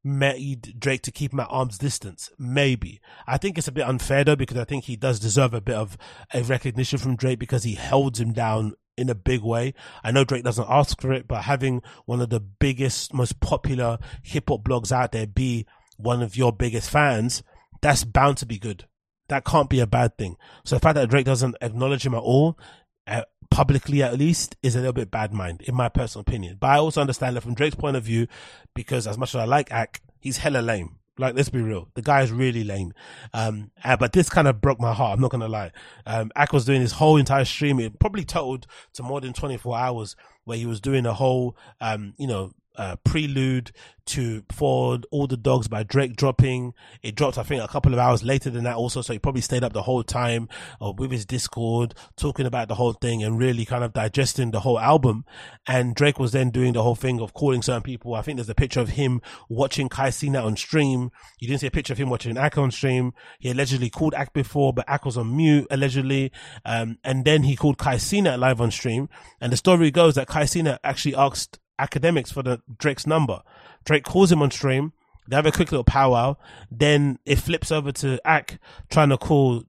[0.04, 2.28] made Drake to keep him at arm's distance.
[2.36, 3.00] Maybe.
[3.26, 5.76] I think it's a bit unfair though, because I think he does deserve a bit
[5.76, 5.96] of
[6.34, 9.74] a recognition from Drake because he held him down in a big way.
[10.02, 13.98] I know Drake doesn't ask for it, but having one of the biggest, most popular
[14.22, 15.66] hip hop blogs out there be
[15.98, 17.42] one of your biggest fans,
[17.82, 18.86] that's bound to be good.
[19.28, 20.36] That can't be a bad thing.
[20.64, 22.58] So the fact that Drake doesn't acknowledge him at all,
[23.06, 26.58] uh, publicly at least, is a little bit bad mind, in my personal opinion.
[26.60, 28.28] But I also understand that from Drake's point of view,
[28.74, 30.98] because as much as I like Ak, he's hella lame.
[31.18, 31.88] Like, let's be real.
[31.94, 32.94] The guy is really lame.
[33.34, 35.14] Um, uh, but this kind of broke my heart.
[35.14, 35.70] I'm not going to lie.
[36.06, 37.78] Um, Ak was doing his whole entire stream.
[37.80, 42.14] It probably totaled to more than 24 hours where he was doing a whole, um,
[42.18, 43.72] you know, uh, prelude
[44.04, 46.74] to for all the dogs by Drake dropping.
[47.02, 49.00] It dropped, I think, a couple of hours later than that also.
[49.00, 50.48] So he probably stayed up the whole time
[50.80, 54.60] uh, with his Discord, talking about the whole thing and really kind of digesting the
[54.60, 55.24] whole album.
[55.66, 58.14] And Drake was then doing the whole thing of calling certain people.
[58.14, 61.10] I think there's a picture of him watching Kai Cenat on stream.
[61.38, 63.12] You didn't see a picture of him watching Ak on stream.
[63.38, 66.32] He allegedly called Ak before, but Ak was on mute, allegedly.
[66.64, 69.08] Um, and then he called Kai Cenat live on stream.
[69.40, 73.42] And the story goes that Kai Cenat actually asked Akademiks for the Drake's number.
[73.84, 74.92] Drake calls him on stream.
[75.28, 76.36] They have a quick little powwow.
[76.70, 78.58] Then it flips over to Ak
[78.90, 79.64] trying to call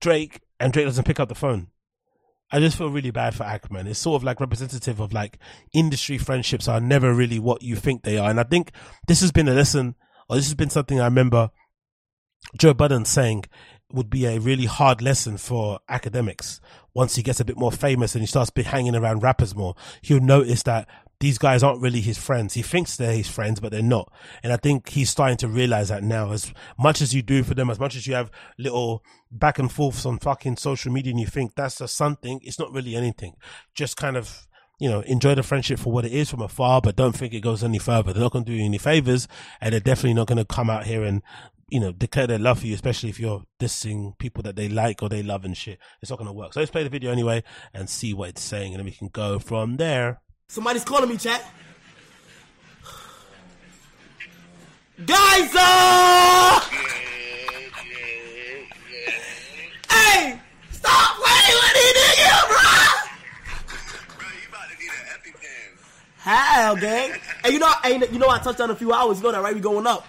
[0.00, 1.68] Drake, and Drake doesn't pick up the phone.
[2.50, 3.86] I just feel really bad for Ak, man.
[3.86, 5.38] It's sort of like representative of like
[5.72, 8.30] industry friendships are never really what you think they are.
[8.30, 8.70] And I think
[9.08, 9.94] this has been a lesson,
[10.28, 11.50] or this has been something I remember
[12.56, 13.44] Joe Budden saying
[13.92, 16.60] would be a really hard lesson for Akademiks.
[16.94, 19.74] once he gets a bit more famous and he starts hanging around rappers more.
[20.00, 20.88] He'll notice that
[21.20, 22.54] these guys aren't really his friends.
[22.54, 24.12] He thinks they're his friends, but they're not.
[24.42, 26.32] And I think he's starting to realize that now.
[26.32, 29.70] As much as you do for them, as much as you have little back and
[29.70, 33.34] forths on fucking social media and you think that's just something, it's not really anything.
[33.74, 34.46] Just kind of,
[34.78, 37.40] you know, enjoy the friendship for what it is from afar, but don't think it
[37.40, 38.12] goes any further.
[38.12, 39.28] They're not going to do you any favors
[39.60, 41.22] and they're definitely not going to come out here and,
[41.68, 45.02] you know, declare their love for you, especially if you're dissing people that they like
[45.02, 45.78] or they love and shit.
[46.02, 46.52] It's not going to work.
[46.52, 47.42] So let's play the video anyway
[47.72, 50.20] and see what it's saying and then we can go from there.
[50.54, 51.44] Somebody's calling me, chat.
[55.04, 56.60] Guys, uh...
[59.90, 60.38] Hey,
[60.70, 62.62] stop playing with these niggas, bro.
[64.16, 65.74] Bro, you about to need an EpiPen.
[66.18, 67.18] How, gang?
[67.42, 69.18] Hey, you know, ain't you know I touched down a few hours.
[69.18, 69.56] You know that, right?
[69.56, 70.06] We going up.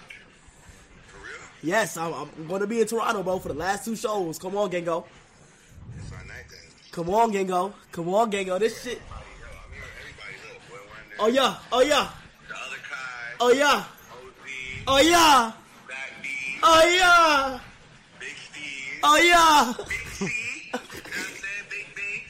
[1.60, 4.38] Yes, I'm, I'm going to be in Toronto, bro, for the last two shows.
[4.38, 5.06] Come on, Gengo.
[6.92, 7.72] Come on, Gengo.
[7.90, 8.60] Come on, Gengo.
[8.60, 9.02] This shit.
[11.18, 11.56] Oh yeah.
[11.72, 12.08] Oh yeah.
[13.40, 13.84] Oh yeah.
[14.86, 15.52] Oh yeah.
[16.62, 17.60] Oh yeah.
[18.20, 19.00] Big Steve.
[19.02, 19.72] Oh yeah.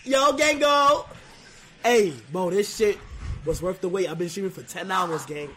[0.04, 1.06] Yo, Gengo.
[1.82, 2.98] Hey, bro, this shit
[3.44, 4.08] was worth the wait.
[4.08, 5.50] I've been streaming for 10 hours, gang.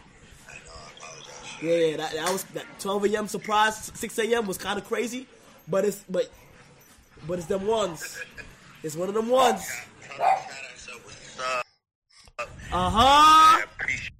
[1.62, 3.28] Yeah, yeah, that, that was that 12 a.m.
[3.28, 4.46] surprise, 6 a.m.
[4.46, 5.26] was kind of crazy,
[5.68, 6.30] but it's but
[7.28, 8.18] but it's them ones.
[8.82, 9.70] It's one of them ones.
[12.72, 13.66] Uh huh.
[13.80, 14.12] appreciate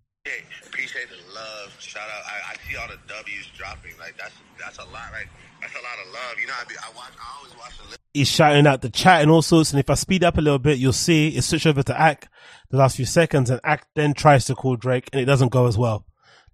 [0.66, 1.72] appreciate the love.
[1.78, 2.22] Shout out.
[2.26, 3.92] I, I see all the W's dropping.
[3.98, 5.12] Like that's that's a lot.
[5.12, 5.28] Like
[5.61, 6.38] that's a lot of love.
[6.40, 7.12] You know, I be I watch.
[7.20, 7.98] I always watch the.
[8.12, 9.70] He's shouting out the chat and all sorts.
[9.70, 12.28] And if I speed up a little bit, you'll see it switch over to Ak
[12.70, 15.66] the last few seconds, and Ak then tries to call Drake, and it doesn't go
[15.66, 16.05] as well.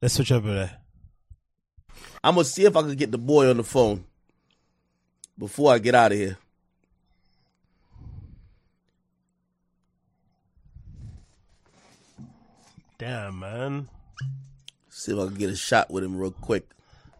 [0.02, 0.78] Let's switch over there.
[2.22, 4.04] I'm gonna see if I can get the boy on the phone
[5.38, 6.36] before I get out of here.
[12.98, 13.88] Damn, man.
[14.88, 16.68] See if I can get a shot with him real quick.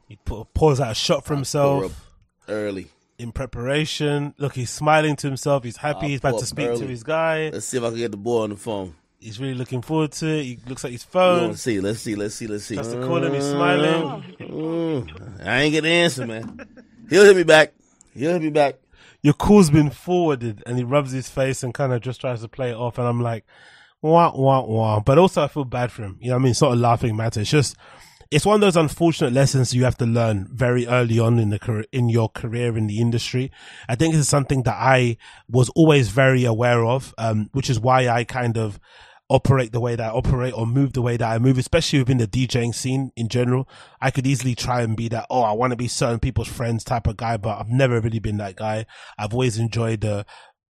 [0.08, 2.14] He pours out a shot for himself
[2.48, 2.86] early.
[3.18, 4.34] in preparation.
[4.38, 5.64] Look, he's smiling to himself.
[5.64, 6.02] He's happy.
[6.02, 7.50] I'll he's about to speak to his guy.
[7.50, 8.94] Let's see if I can get the boy on the phone.
[9.18, 10.44] He's really looking forward to it.
[10.44, 11.48] He looks at his phone.
[11.48, 11.80] Let's see.
[11.80, 12.14] Let's see.
[12.14, 12.46] Let's see.
[12.46, 12.76] Let's see.
[12.76, 13.34] Tries to call him.
[13.34, 14.22] He's smiling.
[14.38, 16.60] Mm, I ain't get the answer, man.
[17.10, 17.72] He'll hit me back.
[18.14, 18.76] He'll hit me back.
[19.22, 22.48] Your call's been forwarded, and he rubs his face and kind of just tries to
[22.48, 22.98] play it off.
[22.98, 23.44] And I'm like,
[24.02, 25.00] wah wah wah.
[25.00, 26.18] But also, I feel bad for him.
[26.20, 27.40] You know, I mean, not a laughing matter.
[27.40, 27.76] It's just,
[28.30, 31.58] it's one of those unfortunate lessons you have to learn very early on in the
[31.58, 33.50] career, in your career in the industry.
[33.88, 35.16] I think it's something that I
[35.48, 38.80] was always very aware of, um, which is why I kind of
[39.28, 42.18] operate the way that I operate or move the way that I move, especially within
[42.18, 43.68] the DJing scene in general.
[44.00, 46.84] I could easily try and be that, oh, I want to be certain people's friends
[46.84, 48.86] type of guy, but I've never really been that guy.
[49.18, 50.26] I've always enjoyed the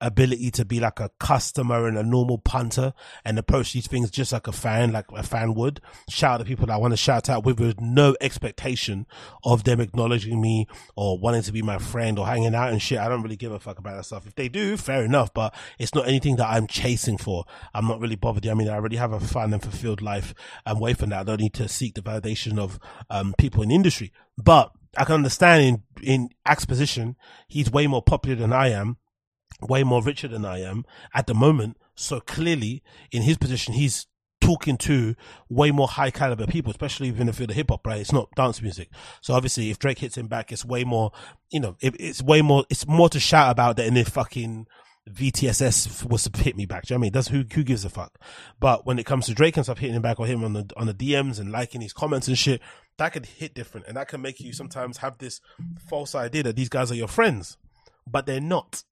[0.04, 2.92] ability to be like a customer and a normal punter
[3.24, 5.80] and approach these things just like a fan, like a fan would.
[6.10, 9.06] Shout out to people that I want to shout out with, with no expectation
[9.44, 12.98] of them acknowledging me or wanting to be my friend or hanging out and shit.
[12.98, 14.26] I don't really give a fuck about that stuff.
[14.26, 17.44] If they do, fair enough, but it's not anything that I'm chasing for.
[17.72, 18.46] I'm not really bothered.
[18.46, 20.34] I mean, I already have a fun and fulfilled life
[20.66, 21.20] away from that.
[21.20, 22.78] I don't need to seek the validation of
[23.08, 24.12] um, people in industry.
[24.36, 27.16] But I can understand in, in Ak's position,
[27.48, 28.98] he's way more popular than I am
[29.68, 30.84] way more richer than I am
[31.14, 31.76] at the moment.
[31.94, 34.06] So clearly, in his position, he's
[34.40, 35.14] talking to
[35.48, 38.00] way more high caliber people, especially within the field of hip hop, right?
[38.00, 38.90] It's not dance music.
[39.22, 41.12] So obviously, if Drake hits him back, it's way more,
[41.50, 44.66] you know, it, it's way more, it's more to shout about than if fucking
[45.08, 46.84] VTSS was to hit me back.
[46.84, 47.12] Do you know what I mean?
[47.12, 48.18] That's who, who gives a fuck?
[48.58, 50.70] But when it comes to Drake and stuff hitting him back or him on the,
[50.76, 52.60] on the DMs and liking his comments and shit,
[52.98, 53.86] that could hit different.
[53.86, 55.40] And that can make you sometimes have this
[55.88, 57.58] false idea that these guys are your friends,
[58.06, 58.84] but they're not.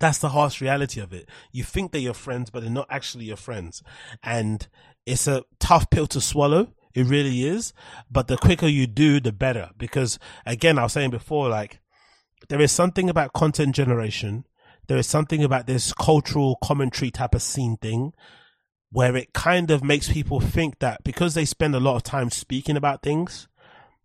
[0.00, 1.28] That's the harsh reality of it.
[1.52, 3.82] You think they're your friends, but they're not actually your friends.
[4.22, 4.66] And
[5.06, 6.72] it's a tough pill to swallow.
[6.94, 7.72] It really is.
[8.10, 9.70] But the quicker you do, the better.
[9.76, 11.80] Because again, I was saying before, like,
[12.48, 14.44] there is something about content generation.
[14.86, 18.12] There is something about this cultural commentary type of scene thing
[18.90, 22.30] where it kind of makes people think that because they spend a lot of time
[22.30, 23.48] speaking about things,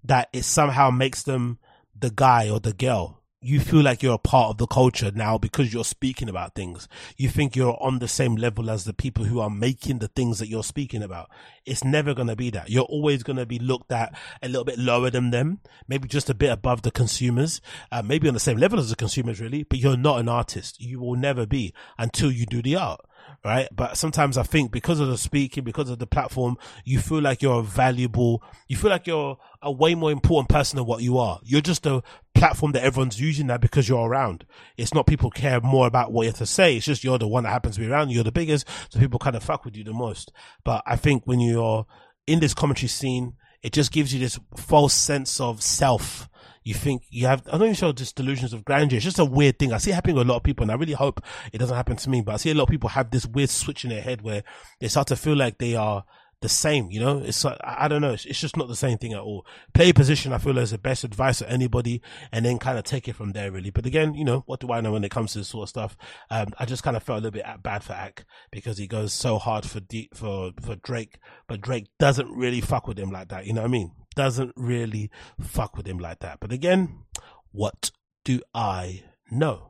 [0.03, 1.59] that it somehow makes them
[1.97, 3.18] the guy or the girl.
[3.41, 6.89] You feel like you're a part of the culture now because you're speaking about things.
[7.15, 10.39] You think you're on the same level as the people who are making the things
[10.39, 11.29] that you're speaking about.
[11.65, 12.69] It's never going to be that.
[12.69, 14.13] You're always going to be looked at
[14.43, 17.61] a little bit lower than them, maybe just a bit above the consumers,
[17.93, 20.81] uh, maybe on the same level as the consumers really, but you're not an artist.
[20.81, 22.99] You will never be until you do the art
[23.43, 23.67] right?
[23.71, 27.41] But sometimes I think because of the speaking, because of the platform, you feel like
[27.41, 31.39] you're valuable, you feel like you're a way more important person than what you are.
[31.43, 32.01] You're just a
[32.35, 34.45] platform that everyone's using that because you're around.
[34.77, 36.77] It's not people care more about what you have to say.
[36.77, 38.11] It's just you're the one that happens to be around.
[38.11, 40.31] You're the biggest, so people kind of fuck with you the most.
[40.63, 41.85] But I think when you're
[42.27, 46.29] in this commentary scene, it just gives you this false sense of self
[46.64, 48.97] you think you have, I don't even show just delusions of grandeur.
[48.97, 49.74] It's just a weird thing.
[49.74, 51.76] I see it happening with a lot of people and I really hope it doesn't
[51.76, 53.89] happen to me, but I see a lot of people have this weird switch in
[53.89, 54.43] their head where
[54.80, 56.03] they start to feel like they are
[56.41, 57.20] the same, you know?
[57.20, 58.14] It's like, I I don't know.
[58.14, 59.45] It's, it's just not the same thing at all.
[59.74, 62.01] Play position, I feel is the best advice for anybody
[62.32, 63.72] and then kind of take it from there really.
[63.72, 65.70] But again, you know, what do I know when it comes to this sort of
[65.70, 65.97] stuff?
[66.30, 69.12] Um, I just kind of felt a little bit bad for Ak because he goes
[69.12, 73.30] so hard for D, for, for Drake, but Drake doesn't really fuck with him like
[73.30, 73.45] that.
[73.45, 73.91] You know what I mean?
[74.20, 75.09] Doesn't really
[75.39, 76.41] fuck with him like that.
[76.41, 77.05] But again,
[77.53, 77.91] what
[78.26, 79.70] do I know?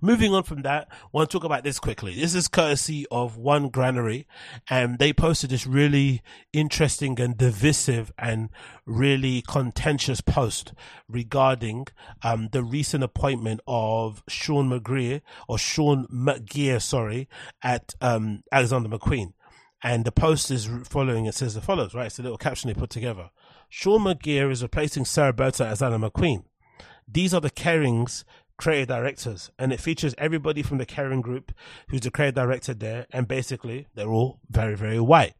[0.00, 2.16] Moving on from that, I want to talk about this quickly.
[2.16, 4.26] This is courtesy of One Granary,
[4.68, 6.20] and they posted this really
[6.52, 8.48] interesting and divisive and
[8.84, 10.72] really contentious post
[11.08, 11.86] regarding
[12.24, 17.28] um, the recent appointment of Sean McGreer or Sean McGirr, sorry,
[17.62, 19.34] at um, Alexander McQueen.
[19.82, 21.26] And the post is following.
[21.26, 22.06] It says the follows, right?
[22.06, 23.30] It's a little caption they put together.
[23.68, 26.44] Sean McGirr is replacing Sarah Burton as Anna McQueen.
[27.06, 28.24] These are the Kering's
[28.58, 31.52] creative directors and it features everybody from the Kering group
[31.88, 35.34] who's the creative director there and basically they're all very very white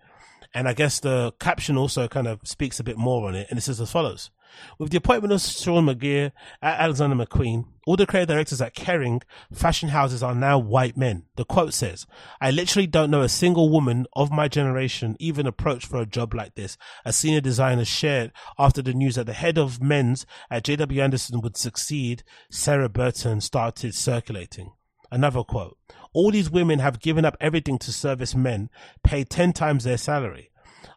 [0.55, 3.59] and I guess the caption also kind of speaks a bit more on it and
[3.59, 4.31] it says as follows
[4.79, 6.33] with the appointment of Sean McGirr
[6.63, 9.23] at Alexander McQueen, all the creative directors at Kering
[9.53, 11.25] fashion houses are now white men.
[11.37, 12.07] The quote says,
[12.41, 16.35] I literally don't know a single woman of my generation even approached for a job
[16.35, 16.77] like this.
[17.05, 21.41] A senior designer shared after the news that the head of men's at JW Anderson
[21.41, 24.73] would succeed, Sarah Burton started circulating.
[25.11, 25.79] Another quote,
[26.13, 28.69] all these women have given up everything to service men,
[29.03, 30.48] paid 10 times their salary.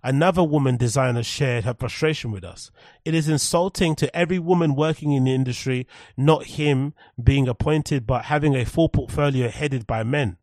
[0.03, 2.71] Another woman designer shared her frustration with us.
[3.05, 8.25] It is insulting to every woman working in the industry, not him being appointed, but
[8.25, 10.37] having a full portfolio headed by men.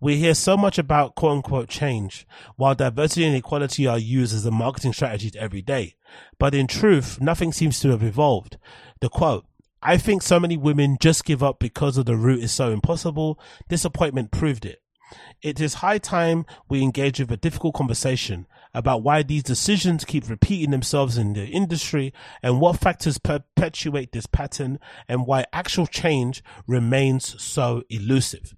[0.00, 4.46] We hear so much about quote unquote change, while diversity and equality are used as
[4.46, 5.96] a marketing strategy every day.
[6.38, 8.58] But in truth, nothing seems to have evolved.
[9.00, 9.46] The quote,
[9.82, 13.38] I think so many women just give up because of the route is so impossible.
[13.68, 14.80] This appointment proved it.
[15.42, 20.28] It is high time we engage with a difficult conversation about why these decisions keep
[20.28, 22.12] repeating themselves in the industry
[22.42, 28.54] and what factors perpetuate this pattern and why actual change remains so elusive.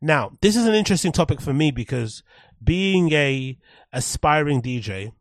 [0.00, 2.22] Now, this is an interesting topic for me because
[2.62, 3.58] being a
[3.92, 5.12] aspiring DJ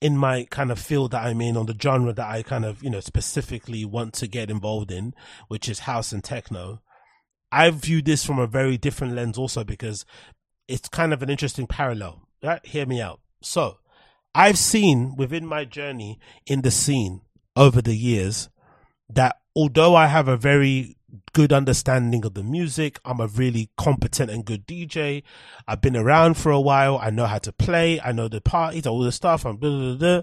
[0.00, 2.82] in my kind of field that I'm in on the genre that I kind of,
[2.84, 5.14] you know, specifically want to get involved in,
[5.48, 6.82] which is house and techno.
[7.50, 10.04] I view this from a very different lens also because
[10.68, 12.27] it's kind of an interesting parallel.
[12.42, 12.64] Right?
[12.64, 13.20] Hear me out.
[13.42, 13.78] So
[14.34, 17.22] I've seen within my journey in the scene
[17.56, 18.48] over the years
[19.08, 20.96] that although I have a very
[21.32, 25.22] good understanding of the music, I'm a really competent and good DJ.
[25.66, 26.98] I've been around for a while.
[26.98, 28.00] I know how to play.
[28.00, 29.46] I know the parties, all the stuff.
[29.46, 30.22] I'm blah, blah, blah,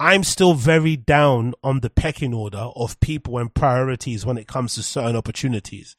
[0.00, 4.74] I'm still very down on the pecking order of people and priorities when it comes
[4.74, 5.96] to certain opportunities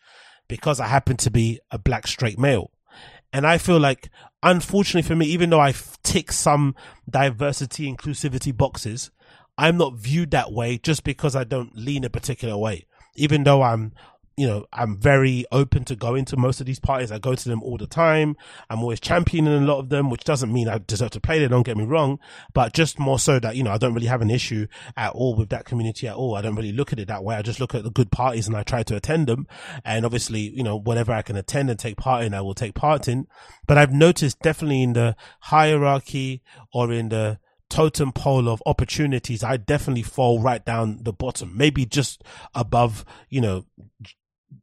[0.47, 2.71] because I happen to be a black straight male.
[3.35, 4.09] And I feel like,
[4.43, 5.73] unfortunately for me, even though I
[6.03, 6.73] tick some
[7.09, 9.11] diversity, inclusivity boxes,
[9.57, 12.87] I'm not viewed that way just because I don't lean a particular way.
[13.13, 13.91] Even though I'm
[14.37, 17.11] you know, I'm very open to going to most of these parties.
[17.11, 18.35] I go to them all the time.
[18.69, 21.47] I'm always championing a lot of them, which doesn't mean I deserve to play there.
[21.47, 22.19] Don't get me wrong,
[22.53, 24.67] but just more so that, you know, I don't really have an issue
[24.97, 26.35] at all with that community at all.
[26.35, 27.35] I don't really look at it that way.
[27.35, 29.47] I just look at the good parties and I try to attend them.
[29.85, 32.75] And obviously, you know, whatever I can attend and take part in, I will take
[32.75, 33.27] part in.
[33.67, 39.57] But I've noticed definitely in the hierarchy or in the, totem pole of opportunities, I
[39.57, 42.23] definitely fall right down the bottom, maybe just
[42.53, 43.65] above, you know,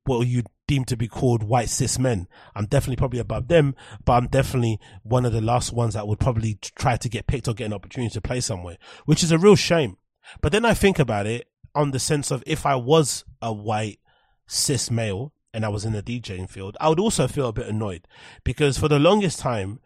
[0.04, 2.28] what you deem to be called white cis men.
[2.54, 3.74] I'm definitely probably above them,
[4.04, 7.48] but I'm definitely one of the last ones that would probably try to get picked
[7.48, 9.96] or get an opportunity to play somewhere, which is a real shame.
[10.40, 13.98] But then I think about it on the sense of if I was a white
[14.46, 17.66] cis male and I was in the DJing field, I would also feel a bit
[17.66, 18.06] annoyed
[18.44, 19.80] because for the longest time,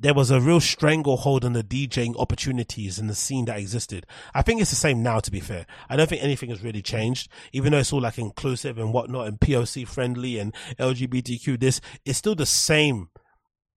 [0.00, 4.06] there was a real stranglehold on the DJing opportunities in the scene that existed.
[4.34, 5.66] I think it's the same now, to be fair.
[5.88, 9.28] I don't think anything has really changed, even though it's all like inclusive and whatnot
[9.28, 13.10] and POC friendly and LGBTQ this, it's still the same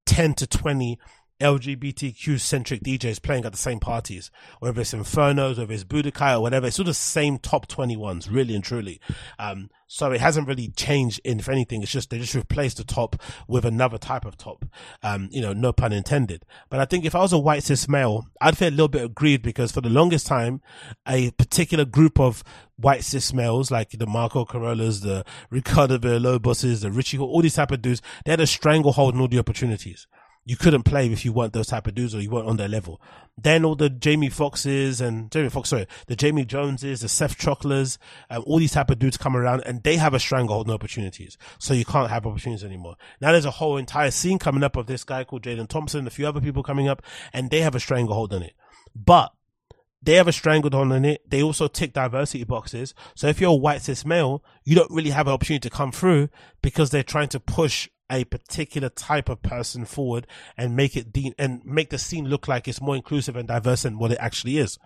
[0.05, 0.97] 10 to 20
[1.41, 6.41] LGBTQ centric DJs playing at the same parties, whether it's Infernos, whether it's Budokai or
[6.41, 6.67] whatever.
[6.67, 9.01] It's all the same top 21s, really and truly.
[9.37, 11.21] Um, so it hasn't really changed.
[11.23, 13.15] In If anything, it's just they just replaced the top
[13.47, 14.65] with another type of top.
[15.03, 16.45] Um, you know, no pun intended.
[16.71, 19.05] But I think if I was a white cis male, I'd feel a little bit
[19.05, 20.61] aggrieved because for the longest time,
[21.07, 22.43] a particular group of
[22.75, 27.69] white cis males like the Marco Carolas, the Ricardo Villaloboses, the Richie, all these type
[27.69, 30.07] of dudes, they had a stranglehold on all the opportunities
[30.45, 32.67] you couldn't play if you weren't those type of dudes or you weren't on their
[32.67, 33.01] level.
[33.37, 37.97] Then all the Jamie Foxes and Jamie Fox, sorry, the Jamie Joneses, the Seth Troxlers,
[38.29, 41.37] um, all these type of dudes come around and they have a stranglehold on opportunities.
[41.59, 42.95] So you can't have opportunities anymore.
[43.21, 46.11] Now there's a whole entire scene coming up of this guy called Jaden Thompson, a
[46.11, 48.53] few other people coming up and they have a stranglehold on it.
[48.95, 49.31] But
[50.03, 51.29] they have a stranglehold on it.
[51.29, 52.93] They also tick diversity boxes.
[53.15, 55.91] So if you're a white cis male, you don't really have an opportunity to come
[55.91, 56.29] through
[56.61, 60.27] because they're trying to push a particular type of person forward
[60.57, 63.83] and make it de- and make the scene look like it's more inclusive and diverse
[63.83, 64.77] than what it actually is.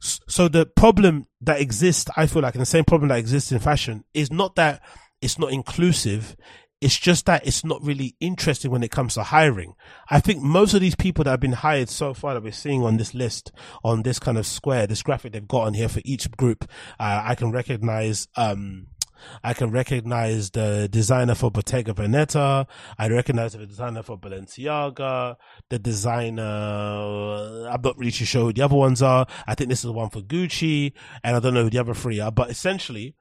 [0.00, 3.58] So the problem that exists, I feel like, and the same problem that exists in
[3.58, 4.82] fashion is not that
[5.20, 6.36] it's not inclusive.
[6.80, 9.74] It's just that it's not really interesting when it comes to hiring.
[10.10, 12.82] I think most of these people that have been hired so far that we're seeing
[12.82, 13.50] on this list,
[13.82, 16.64] on this kind of square, this graphic they've got on here for each group,
[17.00, 18.88] uh, I can recognize, um,
[19.42, 22.66] I can recognize the designer for Bottega Veneta.
[22.98, 25.36] I recognize the designer for Balenciaga.
[25.70, 29.26] The designer, I'm not really too sure who the other ones are.
[29.46, 30.92] I think this is the one for Gucci,
[31.24, 32.30] and I don't know who the other three are.
[32.30, 33.14] But essentially,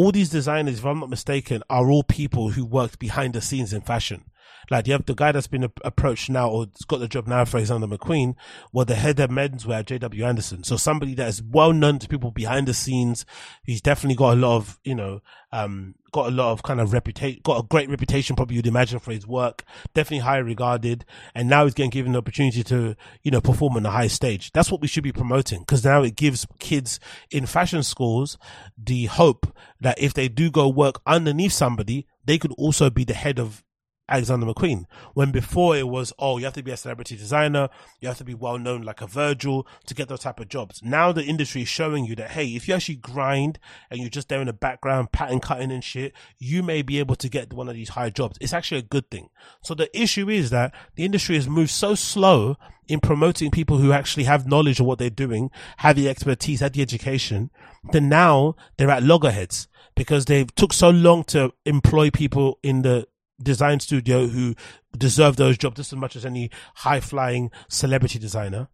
[0.00, 3.74] all these designers, if I'm not mistaken, are all people who worked behind the scenes
[3.74, 4.24] in fashion.
[4.70, 7.44] Like you have the guy that's been a- approached now or got the job now
[7.44, 8.34] for Alexander McQueen,
[8.72, 10.64] well, the head of menswear, JW Anderson.
[10.64, 13.24] So somebody that is well known to people behind the scenes.
[13.64, 15.20] He's definitely got a lot of, you know,
[15.52, 18.98] um, got a lot of kind of reputation, got a great reputation, probably you'd imagine
[18.98, 19.64] for his work.
[19.94, 21.04] Definitely high regarded.
[21.34, 24.52] And now he's getting given the opportunity to, you know, perform on the high stage.
[24.52, 27.00] That's what we should be promoting because now it gives kids
[27.30, 28.38] in fashion schools
[28.76, 33.14] the hope that if they do go work underneath somebody, they could also be the
[33.14, 33.64] head of
[34.10, 34.86] Alexander McQueen.
[35.14, 37.68] When before it was, oh, you have to be a celebrity designer,
[38.00, 40.82] you have to be well known like a Virgil to get those type of jobs.
[40.82, 43.58] Now the industry is showing you that, hey, if you actually grind
[43.90, 47.14] and you're just there in the background, pattern cutting and shit, you may be able
[47.16, 48.36] to get one of these high jobs.
[48.40, 49.30] It's actually a good thing.
[49.62, 52.56] So the issue is that the industry has moved so slow
[52.88, 56.72] in promoting people who actually have knowledge of what they're doing, have the expertise, have
[56.72, 57.50] the education,
[57.92, 63.06] then now they're at loggerheads because they took so long to employ people in the
[63.42, 64.54] design studio who
[64.96, 68.68] deserve those jobs just as much as any high flying celebrity designer.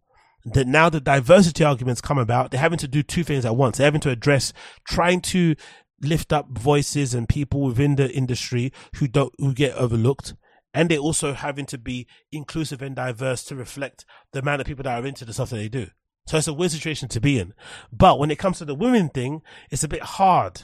[0.45, 3.77] That now the diversity arguments come about, they're having to do two things at once.
[3.77, 4.53] They're having to address
[4.87, 5.55] trying to
[6.01, 10.35] lift up voices and people within the industry who don't who get overlooked.
[10.73, 14.83] And they're also having to be inclusive and diverse to reflect the amount of people
[14.83, 15.87] that are into the stuff that they do.
[16.27, 17.53] So it's a weird situation to be in.
[17.91, 19.41] But when it comes to the women thing,
[19.71, 20.63] it's a bit hard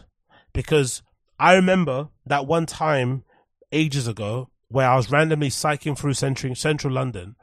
[0.53, 1.01] because
[1.39, 3.23] I remember that one time
[3.73, 7.35] ages ago where I was randomly cycling through central, central London.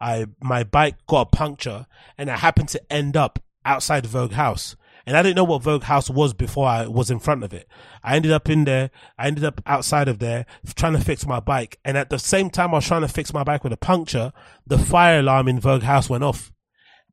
[0.00, 4.76] I, my bike got a puncture and I happened to end up outside Vogue House.
[5.06, 7.66] And I didn't know what Vogue House was before I was in front of it.
[8.02, 8.90] I ended up in there.
[9.18, 11.78] I ended up outside of there trying to fix my bike.
[11.84, 14.32] And at the same time I was trying to fix my bike with a puncture,
[14.66, 16.52] the fire alarm in Vogue House went off.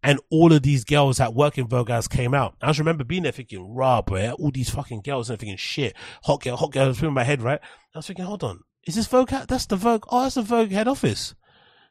[0.03, 2.55] And all of these girls that work in Vogue came out.
[2.61, 5.95] I just remember being there thinking, raw, bro, all these fucking girls and thinking, shit,
[6.23, 7.59] hot girl, hot girl, was in my head, right?
[7.93, 9.29] I was thinking, hold on, is this Vogue?
[9.29, 10.05] That's the Vogue.
[10.09, 11.35] Oh, that's the Vogue head office.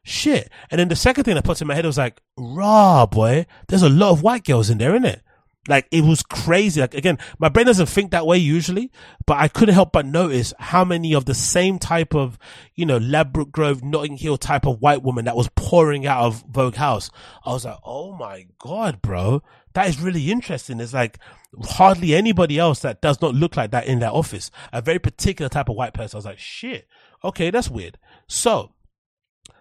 [0.03, 0.49] Shit.
[0.71, 3.83] And then the second thing that popped in my head was like, raw boy, there's
[3.83, 5.21] a lot of white girls in there, isn't it?
[5.67, 6.81] Like it was crazy.
[6.81, 8.91] Like again, my brain doesn't think that way usually,
[9.25, 12.37] but I couldn't help but notice how many of the same type of,
[12.75, 16.43] you know, Ladbroke Grove, Notting Hill type of white woman that was pouring out of
[16.49, 17.09] Vogue House.
[17.45, 19.43] I was like, oh my god, bro,
[19.73, 20.79] that is really interesting.
[20.79, 21.19] It's like
[21.63, 24.51] hardly anybody else that does not look like that in that office.
[24.73, 26.17] A very particular type of white person.
[26.17, 26.87] I was like, shit,
[27.23, 27.97] okay, that's weird.
[28.27, 28.71] So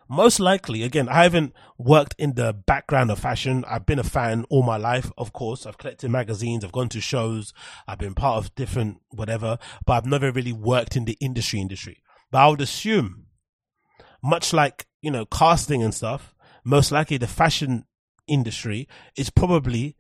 [0.09, 3.64] most likely, again, I haven't worked in the background of fashion.
[3.68, 5.66] I've been a fan all my life, of course.
[5.66, 7.52] I've collected magazines, I've gone to shows,
[7.88, 12.02] I've been part of different whatever, but I've never really worked in the industry industry.
[12.30, 13.26] But I would assume,
[14.22, 16.34] much like, you know, casting and stuff,
[16.64, 17.84] most likely the fashion
[18.26, 19.96] industry is probably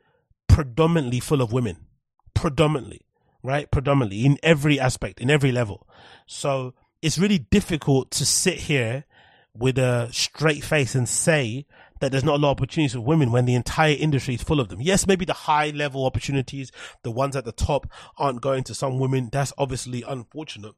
[0.48, 1.86] predominantly full of women.
[2.34, 3.06] Predominantly,
[3.42, 3.70] right?
[3.70, 5.88] Predominantly in every aspect, in every level.
[6.26, 9.04] So it's really difficult to sit here
[9.58, 11.66] with a straight face and say
[12.00, 14.60] that there's not a lot of opportunities for women when the entire industry is full
[14.60, 14.80] of them.
[14.80, 16.70] Yes, maybe the high level opportunities,
[17.02, 19.30] the ones at the top aren't going to some women.
[19.32, 20.74] That's obviously unfortunate.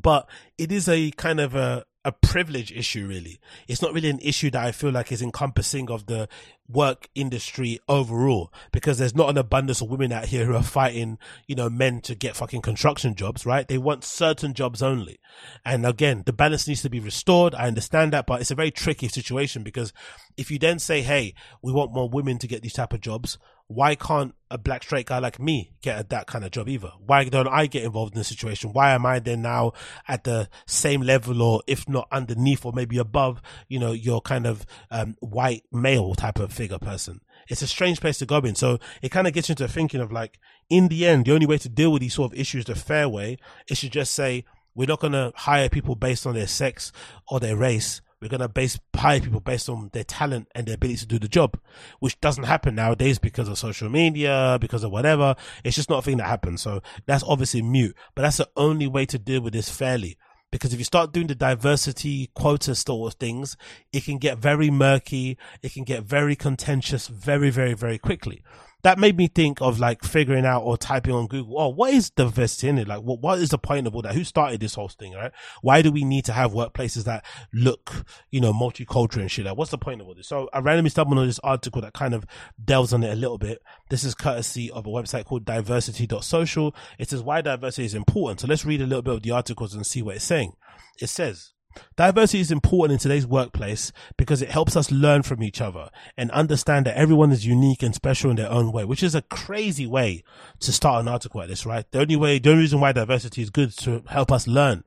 [0.00, 3.40] But it is a kind of a, a privilege issue, really.
[3.68, 6.28] It's not really an issue that I feel like is encompassing of the
[6.68, 11.18] work industry overall because there's not an abundance of women out here who are fighting,
[11.46, 13.68] you know, men to get fucking construction jobs, right?
[13.68, 15.20] They want certain jobs only.
[15.64, 17.54] And again, the balance needs to be restored.
[17.54, 19.92] I understand that, but it's a very tricky situation because
[20.36, 23.38] if you then say, Hey, we want more women to get these type of jobs,
[23.68, 26.92] why can't a black straight guy like me get a, that kind of job either?
[27.04, 28.72] Why don't I get involved in the situation?
[28.72, 29.72] Why am I then now
[30.06, 34.46] at the same level or if not underneath or maybe above, you know, your kind
[34.46, 37.20] of um, white male type of figure person?
[37.48, 38.54] It's a strange place to go in.
[38.54, 40.38] So it kind of gets you into thinking of like,
[40.68, 43.08] in the end, the only way to deal with these sort of issues the fair
[43.08, 43.38] way
[43.68, 44.44] is to just say,
[44.74, 46.92] we're not going to hire people based on their sex
[47.28, 50.76] or their race we're going to base hire people based on their talent and their
[50.76, 51.58] ability to do the job,
[51.98, 55.34] which doesn't happen nowadays because of social media, because of whatever.
[55.64, 56.62] It's just not a thing that happens.
[56.62, 60.16] So that's obviously mute, but that's the only way to deal with this fairly.
[60.52, 63.56] Because if you start doing the diversity quota sort of things,
[63.92, 65.38] it can get very murky.
[65.62, 68.42] It can get very contentious very, very, very quickly.
[68.82, 72.10] That made me think of like figuring out or typing on Google, oh, what is
[72.10, 72.88] diversity in it?
[72.88, 74.14] Like, what, what is the point of all that?
[74.14, 75.32] Who started this whole thing, right?
[75.60, 79.46] Why do we need to have workplaces that look, you know, multicultural and shit?
[79.46, 80.26] Like, what's the point of all this?
[80.26, 82.26] So I randomly stumbled on this article that kind of
[82.62, 83.62] delves on it a little bit.
[83.88, 86.74] This is courtesy of a website called diversity.social.
[86.98, 88.40] It says why diversity is important.
[88.40, 90.54] So let's read a little bit of the articles and see what it's saying.
[91.00, 91.52] It says,
[91.96, 96.30] Diversity is important in today's workplace because it helps us learn from each other and
[96.30, 99.86] understand that everyone is unique and special in their own way, which is a crazy
[99.86, 100.24] way
[100.60, 101.90] to start an article like this, right?
[101.90, 104.84] The only way, the only reason why diversity is good to help us learn.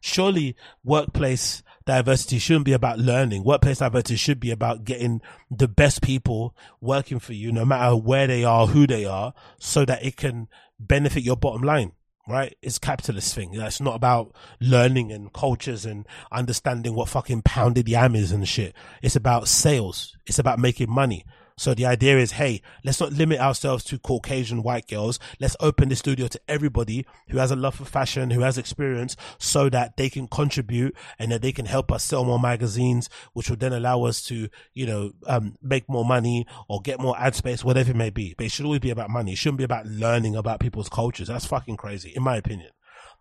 [0.00, 3.44] Surely workplace diversity shouldn't be about learning.
[3.44, 5.20] Workplace diversity should be about getting
[5.50, 9.84] the best people working for you, no matter where they are, who they are, so
[9.84, 11.92] that it can benefit your bottom line
[12.28, 12.56] right?
[12.62, 13.54] It's a capitalist thing.
[13.54, 18.74] It's not about learning and cultures and understanding what fucking pounded yam is and shit.
[19.02, 20.16] It's about sales.
[20.26, 21.24] It's about making money.
[21.58, 25.18] So the idea is, hey, let's not limit ourselves to Caucasian white girls.
[25.40, 29.16] Let's open the studio to everybody who has a love for fashion, who has experience,
[29.38, 33.50] so that they can contribute and that they can help us sell more magazines, which
[33.50, 37.34] will then allow us to, you know, um, make more money or get more ad
[37.34, 38.34] space, whatever it may be.
[38.36, 39.32] But it should always be about money.
[39.32, 41.26] It shouldn't be about learning about people's cultures.
[41.26, 42.70] That's fucking crazy, in my opinion.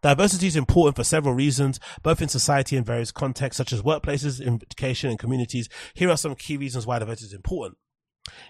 [0.03, 4.39] Diversity is important for several reasons, both in society and various contexts, such as workplaces,
[4.39, 5.69] education, and communities.
[5.95, 7.77] Here are some key reasons why diversity is important.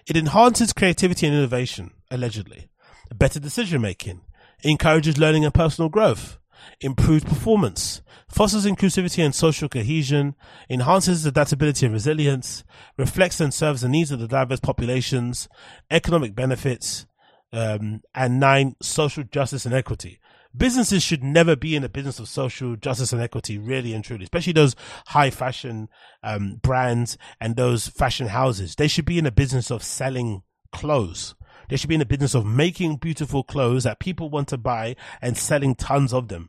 [0.06, 2.68] It enhances creativity and innovation, allegedly.
[3.14, 4.20] Better decision making.
[4.62, 6.38] Encourages learning and personal growth.
[6.80, 8.02] Improved performance.
[8.28, 10.34] Fosters inclusivity and social cohesion.
[10.68, 12.64] Enhances adaptability and resilience.
[12.96, 15.48] Reflects and serves the needs of the diverse populations.
[15.90, 17.06] Economic benefits.
[17.52, 20.18] Um, and nine, social justice and equity
[20.56, 24.24] businesses should never be in the business of social justice and equity, really and truly,
[24.24, 24.76] especially those
[25.08, 25.88] high fashion
[26.22, 28.74] um, brands and those fashion houses.
[28.74, 30.42] They should be in the business of selling
[30.72, 31.34] clothes.
[31.68, 34.96] They should be in the business of making beautiful clothes that people want to buy
[35.20, 36.48] and selling tons of them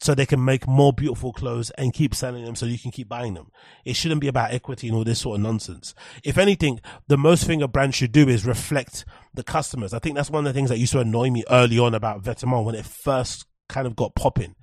[0.00, 3.08] so they can make more beautiful clothes and keep selling them so you can keep
[3.08, 3.50] buying them.
[3.84, 5.94] It shouldn't be about equity and all this sort of nonsense.
[6.22, 9.94] If anything, the most thing a brand should do is reflect the customers.
[9.94, 12.22] I think that's one of the things that used to annoy me early on about
[12.22, 14.54] Vetements when it first kind of got popping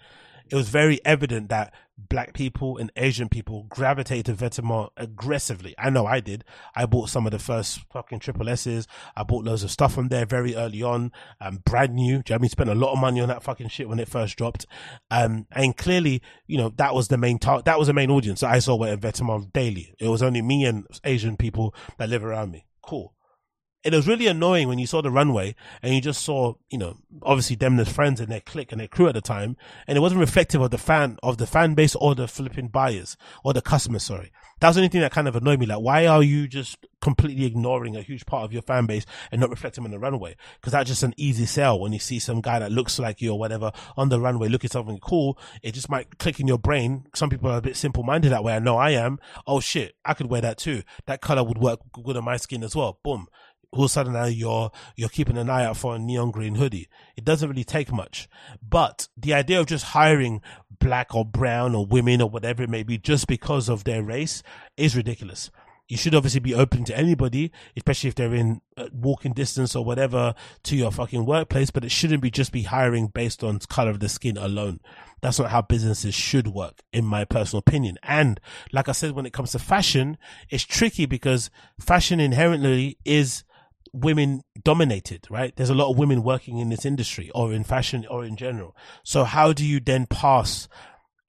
[0.51, 1.73] it was very evident that
[2.09, 5.75] black people and Asian people gravitated to Vetements aggressively.
[5.77, 6.43] I know I did.
[6.75, 8.87] I bought some of the first fucking triple S's.
[9.15, 12.23] I bought loads of stuff from there very early on, um, brand new.
[12.23, 12.49] Do you know I mean?
[12.49, 14.65] Spent a lot of money on that fucking shit when it first dropped.
[15.09, 17.65] Um, and clearly, you know, that was the main target.
[17.65, 18.43] That was the main audience.
[18.43, 19.93] I saw where Vetements daily.
[19.99, 22.65] It was only me and Asian people that live around me.
[22.81, 23.13] Cool
[23.83, 26.97] it was really annoying when you saw the runway and you just saw, you know,
[27.23, 29.57] obviously them friends and their clique and their crew at the time,
[29.87, 33.17] and it wasn't reflective of the fan of the fan base or the flipping buyers
[33.43, 34.03] or the customers.
[34.03, 35.65] Sorry, that was the only thing that kind of annoyed me.
[35.65, 39.41] Like, why are you just completely ignoring a huge part of your fan base and
[39.41, 40.35] not reflecting on the runway?
[40.59, 43.31] Because that's just an easy sell when you see some guy that looks like you
[43.31, 45.39] or whatever on the runway looking something cool.
[45.63, 47.05] It just might click in your brain.
[47.15, 48.53] Some people are a bit simple minded that way.
[48.53, 49.19] I know I am.
[49.47, 50.83] Oh shit, I could wear that too.
[51.07, 52.99] That color would work good on my skin as well.
[53.03, 53.27] Boom
[53.71, 56.55] all of a sudden now you're you're keeping an eye out for a neon green
[56.55, 56.89] hoodie.
[57.15, 58.27] It doesn't really take much.
[58.61, 60.41] But the idea of just hiring
[60.79, 64.43] black or brown or women or whatever it may be just because of their race
[64.75, 65.51] is ridiculous.
[65.87, 69.83] You should obviously be open to anybody, especially if they're in uh, walking distance or
[69.83, 73.91] whatever to your fucking workplace, but it shouldn't be just be hiring based on color
[73.91, 74.79] of the skin alone.
[75.21, 77.97] That's not how businesses should work, in my personal opinion.
[78.03, 78.39] And
[78.71, 80.17] like I said, when it comes to fashion,
[80.49, 83.43] it's tricky because fashion inherently is
[83.93, 85.55] women dominated, right?
[85.55, 88.75] There's a lot of women working in this industry or in fashion or in general.
[89.03, 90.67] So how do you then pass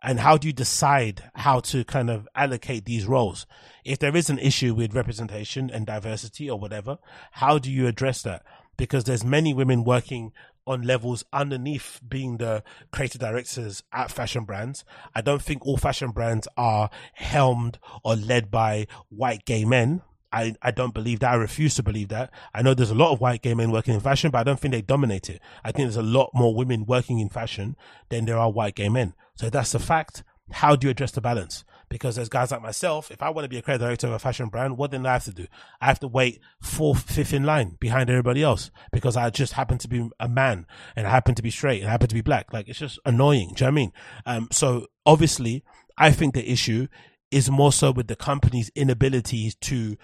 [0.03, 3.47] and how do you decide how to kind of allocate these roles?
[3.85, 6.99] If there is an issue with representation and diversity or whatever,
[7.33, 8.45] how do you address that?
[8.77, 10.33] Because there's many women working
[10.67, 14.85] on levels underneath being the creative directors at fashion brands.
[15.15, 20.03] I don't think all fashion brands are helmed or led by white gay men,
[20.33, 21.33] I, I don't believe that.
[21.33, 22.31] I refuse to believe that.
[22.55, 24.59] I know there's a lot of white gay men working in fashion, but I don't
[24.59, 25.41] think they dominate it.
[25.65, 27.77] I think there's a lot more women working in fashion
[28.09, 29.15] than there are white gay men.
[29.35, 30.25] So that's the fact.
[30.51, 31.65] How do you address the balance?
[31.89, 34.19] Because there's guys like myself, if I want to be a creative director of a
[34.19, 35.47] fashion brand, what then I have to do?
[35.81, 39.79] I have to wait fourth, fifth in line behind everybody else because I just happen
[39.79, 42.23] to be a man and I happen to be straight and I happen to be
[42.23, 42.53] black.
[42.53, 43.53] Like it's just annoying.
[43.55, 43.93] Do you know I mean?
[44.27, 45.65] Um, so obviously
[45.97, 46.89] I think the issue
[47.33, 49.97] is more so with the company's inability to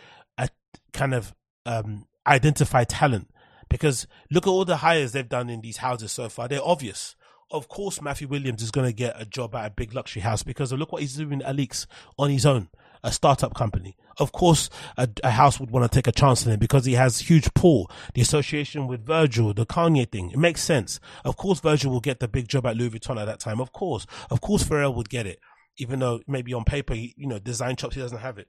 [0.92, 1.34] kind of
[1.66, 3.30] um, identify talent
[3.68, 6.48] because look at all the hires they've done in these houses so far.
[6.48, 7.14] They're obvious.
[7.50, 10.42] Of course, Matthew Williams is going to get a job at a big luxury house
[10.42, 11.86] because look what he's doing at Alyx
[12.18, 12.68] on his own.
[13.02, 13.96] a startup company.
[14.18, 16.94] Of course, a, a house would want to take a chance on him because he
[16.94, 17.90] has huge pull.
[18.14, 21.00] The association with Virgil, the Kanye thing, it makes sense.
[21.24, 23.60] Of course, Virgil will get the big job at Louis Vuitton at that time.
[23.60, 25.38] Of course, of course, Pharrell would get it,
[25.76, 28.48] even though maybe on paper, you know, design chops, he doesn't have it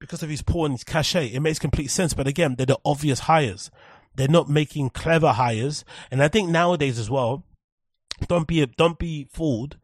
[0.00, 1.28] because of his pull and his cachet.
[1.28, 2.14] It makes complete sense.
[2.14, 3.70] But again, they're the obvious hires.
[4.14, 5.84] They're not making clever hires.
[6.10, 7.44] And I think nowadays as well,
[8.28, 9.76] don't be, don't be fooled.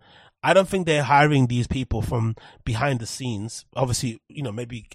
[0.45, 2.35] I don't think they're hiring these people from
[2.65, 3.65] behind the scenes.
[3.77, 4.89] Obviously, you know, maybe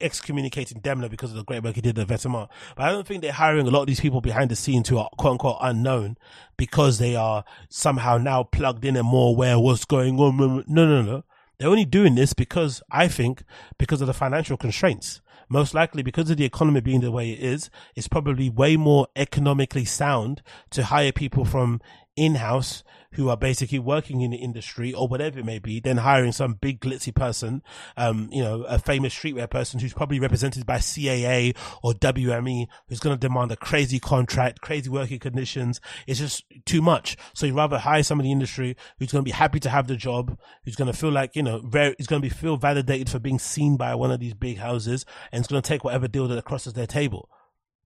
[0.00, 2.48] excommunicating Demna because of the great work he did at Vetements.
[2.74, 4.98] But I don't think they're hiring a lot of these people behind the scenes who
[4.98, 6.16] are quote unquote unknown
[6.56, 10.64] because they are somehow now plugged in and more aware of what's going on.
[10.66, 11.24] No, no, no.
[11.58, 13.42] They're only doing this because I think
[13.78, 15.20] because of the financial constraints.
[15.48, 19.06] Most likely because of the economy being the way it is, it's probably way more
[19.14, 21.80] economically sound to hire people from
[22.16, 22.82] in-house
[23.14, 26.54] who are basically working in the industry or whatever it may be, then hiring some
[26.54, 27.62] big glitzy person,
[27.96, 33.00] um, you know, a famous streetwear person who's probably represented by CAA or WME, who's
[33.00, 35.80] going to demand a crazy contract, crazy working conditions.
[36.06, 37.16] It's just too much.
[37.34, 39.86] So you rather hire somebody in the industry who's going to be happy to have
[39.86, 42.56] the job, who's going to feel like, you know, very, is going to be feel
[42.56, 45.84] validated for being seen by one of these big houses and it's going to take
[45.84, 47.28] whatever deal that crosses their table.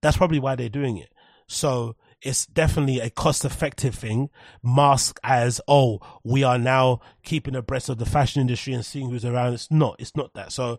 [0.00, 1.12] That's probably why they're doing it.
[1.48, 4.30] So it's definitely a cost effective thing
[4.62, 9.24] masked as, oh, we are now keeping abreast of the fashion industry and seeing who's
[9.24, 9.54] around.
[9.54, 10.52] It's not, it's not that.
[10.52, 10.78] So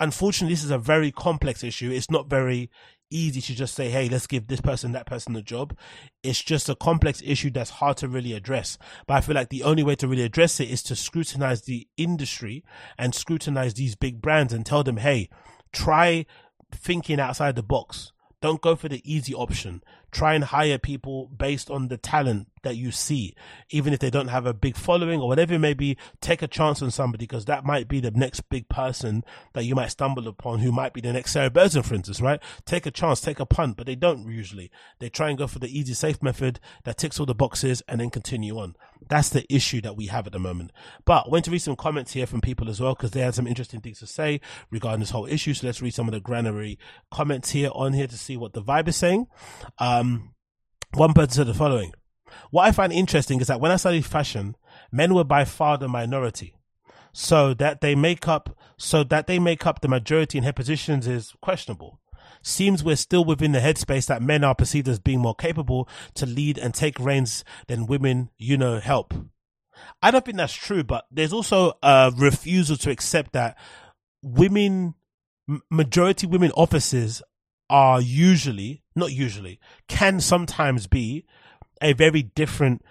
[0.00, 1.90] unfortunately, this is a very complex issue.
[1.90, 2.70] It's not very
[3.10, 5.76] easy to just say, hey, let's give this person, that person a job.
[6.22, 8.78] It's just a complex issue that's hard to really address.
[9.06, 11.86] But I feel like the only way to really address it is to scrutinize the
[11.96, 12.64] industry
[12.98, 15.28] and scrutinize these big brands and tell them, hey,
[15.72, 16.26] try
[16.72, 18.12] thinking outside the box.
[18.42, 19.82] Don't go for the easy option
[20.12, 23.34] try and hire people based on the talent that you see,
[23.70, 26.46] even if they don't have a big following or whatever it may be, take a
[26.46, 29.24] chance on somebody because that might be the next big person
[29.54, 32.40] that you might stumble upon who might be the next Sarah Burton, for instance, right?
[32.66, 34.70] Take a chance, take a punt, but they don't usually.
[35.00, 38.00] They try and go for the easy, safe method that ticks all the boxes and
[38.00, 38.76] then continue on.
[39.12, 40.72] That's the issue that we have at the moment.
[41.04, 43.34] But I went to read some comments here from people as well because they had
[43.34, 44.40] some interesting things to say
[44.70, 45.52] regarding this whole issue.
[45.52, 46.78] So let's read some of the granary
[47.10, 49.26] comments here on here to see what the vibe is saying.
[49.76, 50.32] Um,
[50.94, 51.92] one person said the following.
[52.52, 54.56] What I find interesting is that when I studied fashion,
[54.90, 56.54] men were by far the minority.
[57.12, 61.06] So that they make up, so that they make up the majority in head positions
[61.06, 62.00] is questionable.
[62.42, 66.26] Seems we're still within the headspace that men are perceived as being more capable to
[66.26, 69.14] lead and take reins than women, you know, help.
[70.02, 73.56] I don't think that's true, but there's also a refusal to accept that
[74.22, 74.94] women,
[75.70, 77.22] majority women officers
[77.70, 79.58] are usually, not usually,
[79.88, 81.24] can sometimes be
[81.80, 82.82] a very different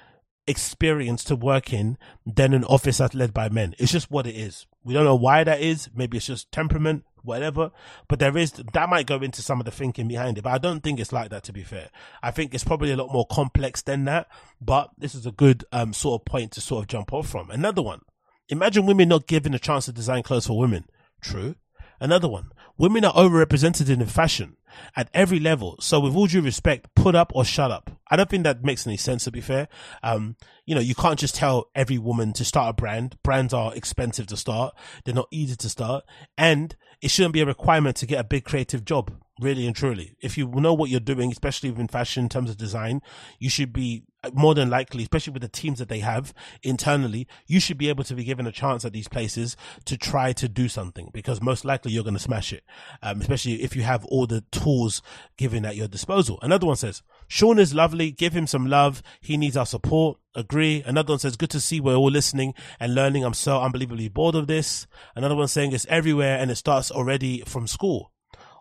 [0.48, 3.76] experience to work in than an office that's led by men.
[3.78, 4.66] It's just what it is.
[4.84, 5.90] We don't know why that is.
[5.96, 7.72] Maybe it's just temperament, whatever.
[8.08, 10.44] But there is, that might go into some of the thinking behind it.
[10.44, 11.90] But I don't think it's like that, to be fair.
[12.24, 14.28] I think it's probably a lot more complex than that.
[14.60, 17.52] But this is a good um, sort of point to sort of jump off from.
[17.52, 18.02] Another one.
[18.50, 20.86] Imagine women not given a chance to design clothes for women.
[21.22, 21.56] True.
[22.00, 22.52] Another one.
[22.78, 24.58] Women are overrepresented in fashion
[24.96, 25.78] at every level.
[25.80, 27.92] So with all due respect, put up or shut up.
[28.10, 29.68] I don't think that makes any sense to be fair.
[30.04, 30.36] Um,
[30.66, 33.18] you know, you can't just tell every woman to start a brand.
[33.24, 34.76] Brands are expensive to start.
[35.06, 36.04] They're not easy to start.
[36.38, 40.16] And it shouldn't be a requirement to get a big creative job, really and truly.
[40.22, 43.02] If you know what you're doing, especially within fashion in terms of design,
[43.40, 44.04] you should be
[44.34, 48.04] more than likely, especially with the teams that they have internally, you should be able
[48.04, 51.66] to be given a chance at these places to try to do something because most
[51.66, 52.64] likely you're going to smash it.
[53.02, 55.02] Um, especially if you have all the tools
[55.38, 56.38] given at your disposal.
[56.42, 58.12] Another one says, Sean is lovely.
[58.12, 59.02] Give him some love.
[59.22, 60.20] He needs our support.
[60.36, 60.84] Agree.
[60.86, 63.24] Another one says, good to see we're all listening and learning.
[63.24, 64.86] I'm so unbelievably bored of this.
[65.16, 68.12] Another one saying it's everywhere and it starts already from school.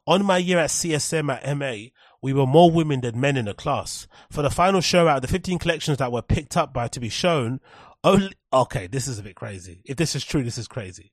[0.06, 1.90] On my year at CSM at MA,
[2.22, 4.06] we were more women than men in the class.
[4.30, 7.00] For the final show out of the 15 collections that were picked up by to
[7.00, 7.60] be shown,
[8.04, 9.82] only, okay, this is a bit crazy.
[9.84, 11.12] If this is true, this is crazy.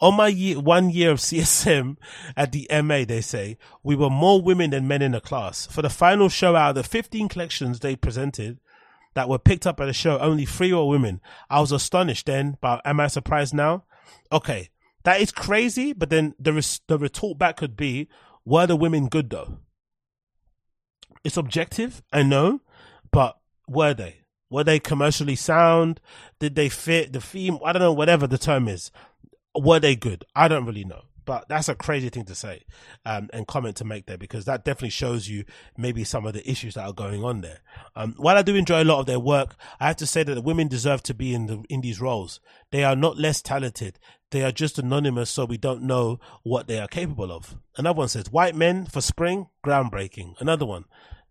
[0.00, 1.96] On my year, one year of CSM
[2.36, 5.66] at the MA, they say, we were more women than men in the class.
[5.66, 8.58] For the final show out of the 15 collections they presented
[9.14, 11.20] that were picked up by the show, only three were women.
[11.48, 13.84] I was astonished then, but am I surprised now?
[14.32, 14.70] Okay.
[15.04, 18.08] That is crazy, but then the, res- the retort back could be,
[18.44, 19.58] were the women good though?
[21.24, 22.60] It's objective, I know,
[23.10, 24.20] but were they?
[24.50, 26.00] Were they commercially sound?
[26.38, 27.58] Did they fit the theme?
[27.64, 28.90] I don't know, whatever the term is.
[29.58, 30.24] Were they good?
[30.36, 31.02] I don't really know.
[31.24, 32.64] but that's a crazy thing to say
[33.06, 35.44] um, and comment to make there because that definitely shows you
[35.76, 37.60] maybe some of the issues that are going on there.
[37.96, 40.34] Um, while I do enjoy a lot of their work, I have to say that
[40.34, 42.40] the women deserve to be in the in these roles.
[42.70, 43.98] They are not less talented.
[44.30, 47.56] They are just anonymous, so we don't know what they are capable of.
[47.76, 50.84] Another one says, "White men for spring, groundbreaking." Another one,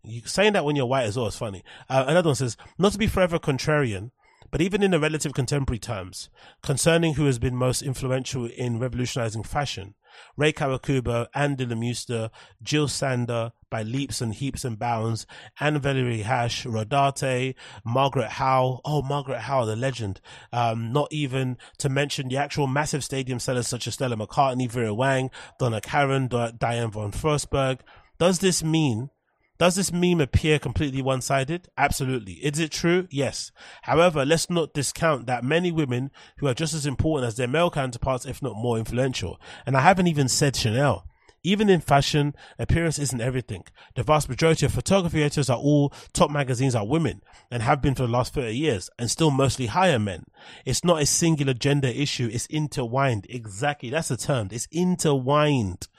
[0.03, 1.63] you saying that when you're white is funny.
[1.89, 4.11] Uh, another one says, "Not to be forever contrarian."
[4.51, 6.29] But even in the relative contemporary terms,
[6.61, 9.95] concerning who has been most influential in revolutionizing fashion,
[10.37, 12.29] Rei Kawakubo, Ann Demeulemeester,
[12.61, 15.25] Jill Sander, by leaps and heaps and bounds,
[15.59, 20.21] Anne Valerie Hash, Rodarte, Margaret Howell, oh, Margaret Howell, the legend.
[20.51, 24.93] Um, not even to mention the actual massive stadium sellers such as Stella McCartney, Vera
[24.93, 27.79] Wang, Donna Karan, Diane von Furstenberg.
[28.19, 29.09] Does this mean
[29.57, 31.69] does this meme appear completely one sided?
[31.77, 32.33] Absolutely.
[32.33, 33.07] Is it true?
[33.11, 33.51] Yes.
[33.83, 37.69] However, let's not discount that many women who are just as important as their male
[37.69, 39.39] counterparts, if not more influential.
[39.65, 41.05] And I haven't even said Chanel.
[41.45, 43.65] Even in fashion, appearance isn't everything.
[43.95, 47.21] The vast majority of photography editors are all top magazines are women
[47.51, 50.23] and have been for the last 30 years and still mostly hire men.
[50.65, 52.29] It's not a singular gender issue.
[52.31, 53.27] It's intertwined.
[53.29, 53.89] Exactly.
[53.89, 54.47] That's the term.
[54.51, 55.89] It's intertwined.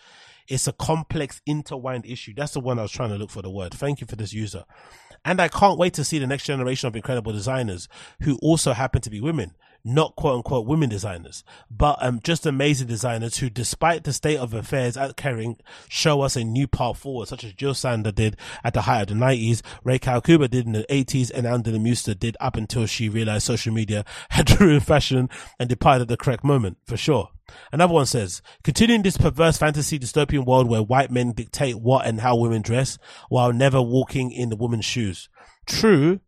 [0.48, 2.34] It's a complex, intertwined issue.
[2.36, 3.74] That's the one I was trying to look for the word.
[3.74, 4.64] Thank you for this user.
[5.24, 7.88] And I can't wait to see the next generation of incredible designers
[8.22, 9.54] who also happen to be women
[9.84, 14.54] not quote unquote women designers, but um, just amazing designers who, despite the state of
[14.54, 15.58] affairs at Kering,
[15.88, 19.08] show us a new path forward, such as Jill Sander did at the height of
[19.08, 23.44] the 90s, Rei Kawakubo did in the 80s, Ann Demeulemeester did up until she realized
[23.44, 27.30] social media had ruined fashion and departed the correct moment, for sure.
[27.72, 32.20] Another one says, continuing this perverse fantasy dystopian world where white men dictate what and
[32.20, 32.98] how women dress
[33.28, 35.28] while never walking in the woman's shoes.
[35.66, 36.20] True,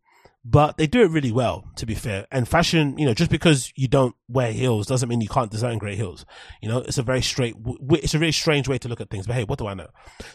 [0.49, 2.25] but they do it really well, to be fair.
[2.31, 5.77] And fashion, you know, just because you don't wear heels doesn't mean you can't design
[5.77, 6.25] great heels.
[6.61, 7.55] You know, it's a very straight,
[7.91, 9.27] it's a really strange way to look at things.
[9.27, 9.87] But hey, what do I know?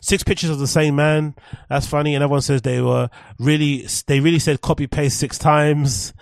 [0.02, 1.34] Six pictures of the same man.
[1.70, 2.14] That's funny.
[2.14, 3.08] And everyone says they were
[3.38, 6.12] really, they really said copy paste six times.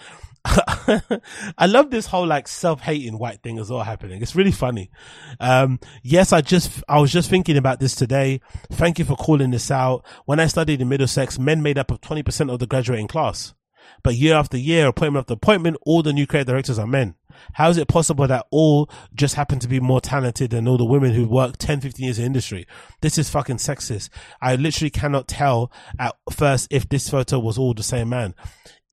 [0.45, 4.23] I love this whole like self-hating white thing as well happening.
[4.23, 4.91] It's really funny.
[5.39, 8.41] Um, yes, I just, I was just thinking about this today.
[8.73, 10.05] Thank you for calling this out.
[10.25, 13.55] When I studied in Middlesex, men made up of 20% of the graduating class.
[14.03, 17.17] But year after year, appointment after appointment, all the new creative directors are men.
[17.55, 20.85] How is it possible that all just happen to be more talented than all the
[20.85, 22.67] women who work 10, 15 years in industry?
[23.01, 24.09] This is fucking sexist.
[24.41, 28.35] I literally cannot tell at first if this photo was all the same man.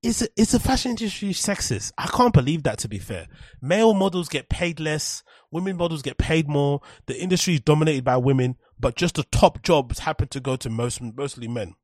[0.02, 1.92] Is it, is the fashion industry sexist?
[1.98, 3.26] I can't believe that to be fair.
[3.60, 5.24] Male models get paid less.
[5.50, 6.80] Women models get paid more.
[7.06, 10.70] The industry is dominated by women, but just the top jobs happen to go to
[10.70, 11.74] most, mostly men.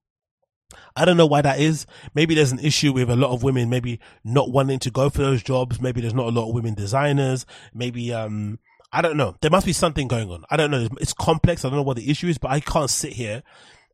[0.97, 1.87] I don't know why that is.
[2.15, 5.23] Maybe there's an issue with a lot of women maybe not wanting to go for
[5.23, 5.81] those jobs.
[5.81, 7.47] Maybe there's not a lot of women designers.
[7.73, 8.61] Maybe, um,
[8.93, 9.37] I don't know.
[9.41, 10.45] There must be something going on.
[10.51, 10.89] I don't know.
[11.01, 11.65] It's complex.
[11.65, 13.43] I don't know what the issue is, but I can't sit here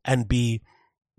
[0.05, 0.61] and be,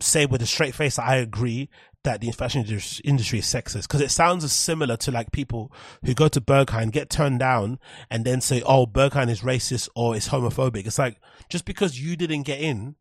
[0.00, 1.68] say with a straight face, I agree
[2.04, 2.62] that the fashion
[3.04, 5.72] industry is sexist because it sounds similar to like people
[6.04, 7.78] who go to Berghain, get turned down,
[8.10, 11.18] and then say, "Oh, Berghain is racist or it's homophobic." It's like
[11.48, 12.96] just because you didn't get in,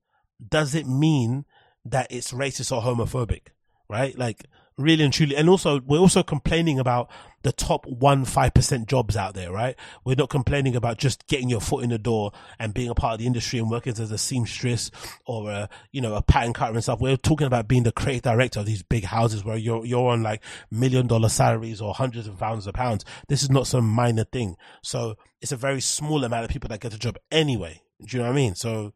[0.49, 1.45] does it mean
[1.85, 3.47] that it's racist or homophobic,
[3.89, 4.17] right?
[4.17, 4.45] Like
[4.77, 5.35] really and truly.
[5.35, 7.09] And also, we're also complaining about
[7.43, 9.75] the top one, 5% jobs out there, right?
[10.05, 13.13] We're not complaining about just getting your foot in the door and being a part
[13.13, 14.91] of the industry and working as a seamstress
[15.25, 17.01] or a, you know, a pattern cutter and stuff.
[17.01, 20.21] We're talking about being the creative director of these big houses where you're, you're on
[20.21, 23.05] like million dollar salaries or hundreds of thousands of pounds.
[23.27, 24.55] This is not some minor thing.
[24.83, 27.81] So it's a very small amount of people that get the job anyway.
[28.05, 28.55] Do you know what I mean?
[28.55, 28.93] So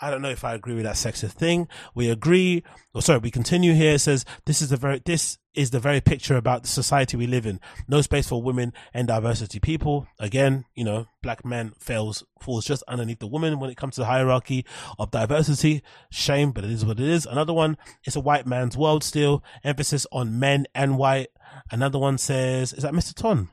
[0.00, 1.68] I don't know if I agree with that sexist thing.
[1.94, 3.94] We agree, or sorry, we continue here.
[3.94, 7.26] It says this is the very this is the very picture about the society we
[7.26, 7.60] live in.
[7.86, 10.08] No space for women and diversity people.
[10.18, 14.00] Again, you know, black man fails falls just underneath the woman when it comes to
[14.00, 14.66] the hierarchy
[14.98, 15.82] of diversity.
[16.10, 17.24] Shame, but it is what it is.
[17.24, 19.44] Another one, it's a white man's world still.
[19.62, 21.28] Emphasis on men and white.
[21.70, 23.14] Another one says, is that Mr.
[23.14, 23.50] Ton?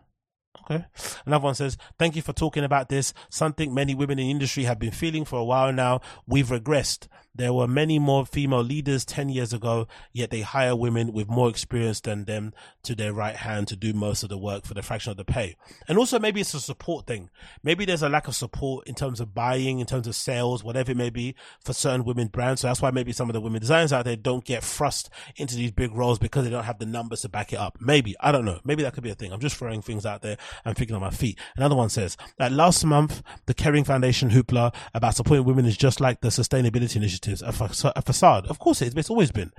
[0.69, 0.85] Okay.
[1.25, 3.13] Another one says, thank you for talking about this.
[3.29, 6.01] Something many women in industry have been feeling for a while now.
[6.27, 7.07] We've regressed.
[7.39, 11.49] There were many more female leaders 10 years ago, yet they hire women with more
[11.49, 12.51] experience than them
[12.83, 15.23] to their right hand to do most of the work for the fraction of the
[15.23, 15.55] pay.
[15.87, 17.29] And also maybe it's a support thing.
[17.63, 20.91] Maybe there's a lack of support in terms of buying, in terms of sales, whatever
[20.91, 21.33] it may be
[21.63, 22.59] for certain women brands.
[22.59, 25.55] So that's why maybe some of the women designers out there don't get thrust into
[25.55, 27.77] these big roles because they don't have the numbers to back it up.
[27.79, 28.17] Maybe.
[28.19, 28.59] I don't know.
[28.65, 29.31] Maybe that could be a thing.
[29.31, 30.35] I'm just throwing things out there
[30.65, 31.39] and thinking on my feet.
[31.55, 36.01] Another one says that last month, the Kering Foundation hoopla about supporting women is just
[36.01, 36.97] like the sustainability
[37.41, 38.47] a, fa- a facade.
[38.47, 39.51] Of course it is, but it's always been.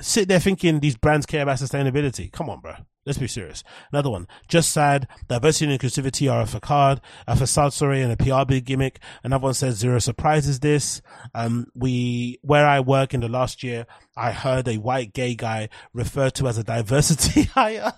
[0.00, 2.30] sit there thinking these brands care about sustainability.
[2.32, 2.74] Come on, bro.
[3.06, 3.62] Let's be serious.
[3.92, 4.26] Another one.
[4.48, 5.06] Just sad.
[5.28, 8.98] Diversity and inclusivity are a facade, a facade, sorry, and a PR big gimmick.
[9.22, 11.00] Another one says zero surprises this.
[11.32, 13.86] Um, we, where I work in the last year,
[14.16, 17.92] I heard a white gay guy referred to as a diversity hire.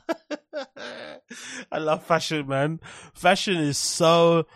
[1.73, 2.81] I love fashion, man.
[3.15, 4.47] Fashion is so,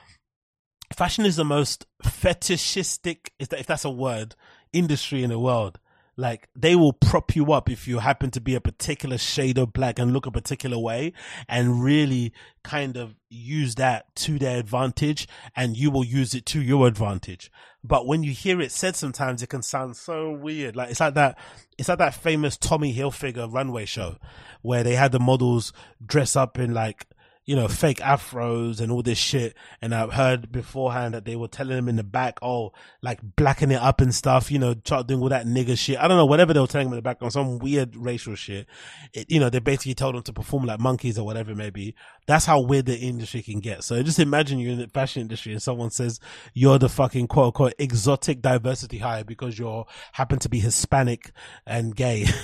[0.95, 4.35] fashion is the most fetishistic, if that's a word,
[4.73, 5.79] industry in the world.
[6.17, 9.73] Like they will prop you up if you happen to be a particular shade of
[9.73, 11.15] black and look a particular way
[11.49, 15.27] and really kind of use that to their advantage
[15.57, 17.51] and you will use it to your advantage.
[17.83, 20.77] But when you hear it said sometimes it can sound so weird.
[20.77, 21.39] Like it's like that,
[21.79, 24.17] it's like that famous Tommy Hilfiger runway show
[24.61, 25.73] where they had the models
[26.05, 27.07] dress up in like
[27.45, 29.57] you know, fake afros and all this shit.
[29.81, 33.71] And I've heard beforehand that they were telling them in the back, oh, like blacking
[33.71, 35.99] it up and stuff, you know, start doing all that nigger shit.
[35.99, 38.35] I don't know, whatever they were telling them in the back on some weird racial
[38.35, 38.67] shit.
[39.13, 41.71] It, you know, they basically told them to perform like monkeys or whatever it may
[41.71, 41.95] be.
[42.27, 43.83] That's how weird the industry can get.
[43.83, 46.21] So just imagine you're in the fashion industry and someone says
[46.55, 51.33] you're the fucking quote unquote exotic diversity hire because you're happen to be Hispanic
[51.67, 52.27] and gay.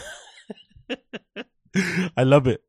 [2.16, 2.62] I love it.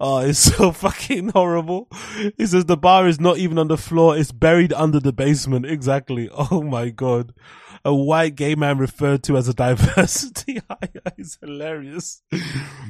[0.00, 1.88] Oh, it's so fucking horrible.
[2.36, 5.66] He says the bar is not even on the floor, it's buried under the basement.
[5.66, 6.30] Exactly.
[6.50, 7.32] Oh my god.
[7.86, 10.60] A white gay man referred to as a diversity
[11.18, 12.22] is hilarious.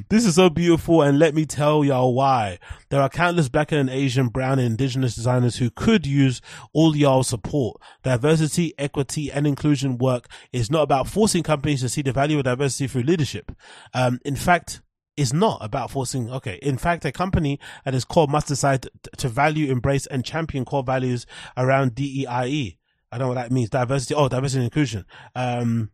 [0.09, 2.59] This is so beautiful and let me tell y'all why.
[2.89, 6.41] There are countless black and Asian, brown and indigenous designers who could use
[6.73, 7.81] all y'all's support.
[8.03, 12.43] Diversity, equity and inclusion work is not about forcing companies to see the value of
[12.43, 13.51] diversity through leadership.
[13.93, 14.81] Um, in fact,
[15.17, 16.29] is not about forcing.
[16.29, 16.59] Okay.
[16.61, 18.87] In fact, a company at its core must decide
[19.17, 21.25] to value, embrace and champion core values
[21.57, 22.77] around DEIE.
[23.11, 23.69] I don't know what that means.
[23.69, 24.13] Diversity.
[24.13, 25.05] Oh, diversity and inclusion.
[25.35, 25.91] Um,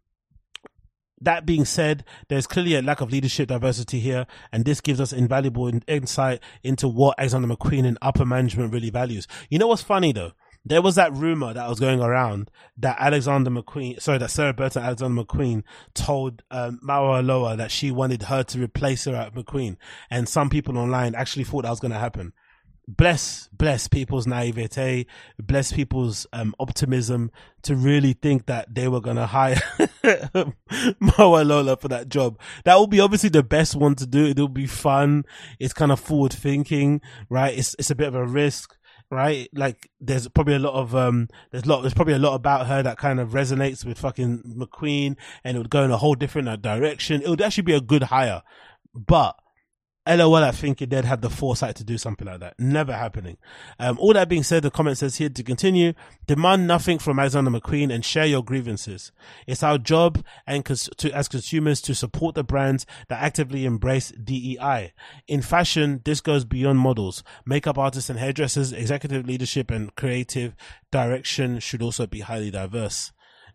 [1.21, 5.13] that being said, there's clearly a lack of leadership diversity here, and this gives us
[5.13, 9.27] invaluable insight into what Alexander McQueen and upper management really values.
[9.49, 10.31] You know what's funny though?
[10.63, 14.83] There was that rumor that was going around that Alexander McQueen, sorry, that Sarah Burton
[14.83, 15.63] Alexander McQueen
[15.93, 19.77] told um, Aloa that she wanted her to replace her at McQueen.
[20.09, 22.33] And some people online actually thought that was going to happen.
[22.87, 25.05] Bless, bless people's naivete,
[25.39, 27.31] bless people's um, optimism
[27.63, 29.61] to really think that they were going to hire
[31.17, 32.39] Lola for that job.
[32.65, 34.25] That will be obviously the best one to do.
[34.25, 35.25] It'll be fun.
[35.59, 37.57] It's kind of forward thinking, right?
[37.57, 38.75] It's, it's a bit of a risk
[39.11, 39.49] right?
[39.53, 42.81] Like there's probably a lot of um there's lot there's probably a lot about her
[42.81, 46.47] that kind of resonates with fucking McQueen and it would go in a whole different
[46.47, 47.21] uh, direction.
[47.21, 48.41] It would actually be a good hire.
[48.95, 49.35] But
[50.07, 52.59] LOL, I think they'd have the foresight to do something like that.
[52.59, 53.37] Never happening.
[53.77, 55.93] Um, all that being said, the comment says here to continue,
[56.25, 59.11] demand nothing from Alexander McQueen and share your grievances.
[59.45, 64.09] It's our job and cons- to, as consumers to support the brands that actively embrace
[64.11, 64.93] DEI.
[65.27, 67.23] In fashion, this goes beyond models.
[67.45, 70.55] Makeup artists and hairdressers, executive leadership and creative
[70.91, 73.11] direction should also be highly diverse.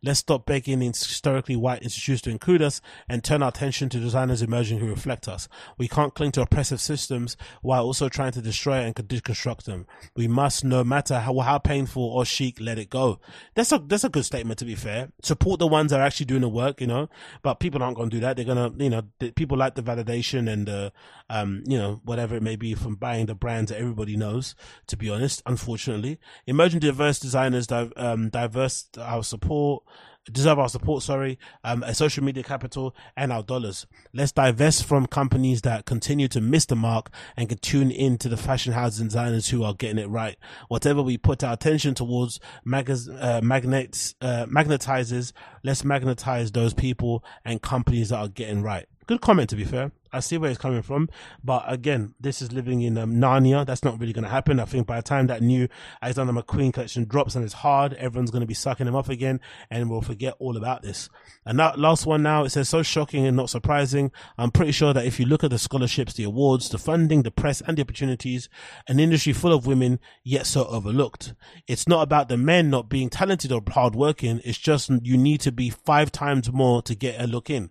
[0.07, 4.41] Let's stop begging historically white institutions to include us and turn our attention to designers
[4.41, 5.49] emerging who reflect us.
[5.79, 9.85] We can't cling to oppressive systems while also trying to destroy and deconstruct them.
[10.15, 13.19] We must, no matter how, how painful or chic, let it go.
[13.57, 15.09] That's a, that's a good statement to be fair.
[15.23, 17.09] Support the ones that are actually doing the work, you know,
[17.43, 18.37] but people aren't going to do that.
[18.37, 19.03] They're going to, you know,
[19.33, 20.93] people like the validation and the,
[21.29, 24.55] um, you know, whatever it may be from buying the brands that everybody knows,
[24.87, 26.21] to be honest, unfortunately.
[26.47, 29.83] Emerging diverse designers, um, diverse our support,
[30.31, 33.87] deserve our support, sorry, um, a social media capital and our dollars.
[34.13, 38.29] Let's divest from companies that continue to miss the mark and can tune in to
[38.29, 40.37] the fashion houses and designers who are getting it right.
[40.69, 45.33] Whatever we put our attention towards magaz- uh, magnets, uh, magnetizes,
[45.63, 48.87] let's magnetize those people and companies that are getting right.
[49.07, 49.93] Good comment to be fair.
[50.13, 51.09] I see where it's coming from,
[51.45, 53.67] but again, this is living in um, Narnia.
[53.67, 54.59] That's not really going to happen.
[54.59, 55.69] I think by the time that new
[56.01, 59.41] Alexander McQueen collection drops and it's hard, everyone's going to be sucking him off again,
[59.71, 61.11] and we'll forget all about this.
[61.45, 64.11] And that last one now, it says so shocking and not surprising.
[64.39, 67.31] I'm pretty sure that if you look at the scholarships, the awards, the funding, the
[67.31, 68.49] press, and the opportunities,
[68.89, 71.35] an industry full of women yet so overlooked.
[71.69, 74.41] It's not about the men not being talented or hardworking.
[74.45, 77.71] It's just you need to be five times more to get a look in.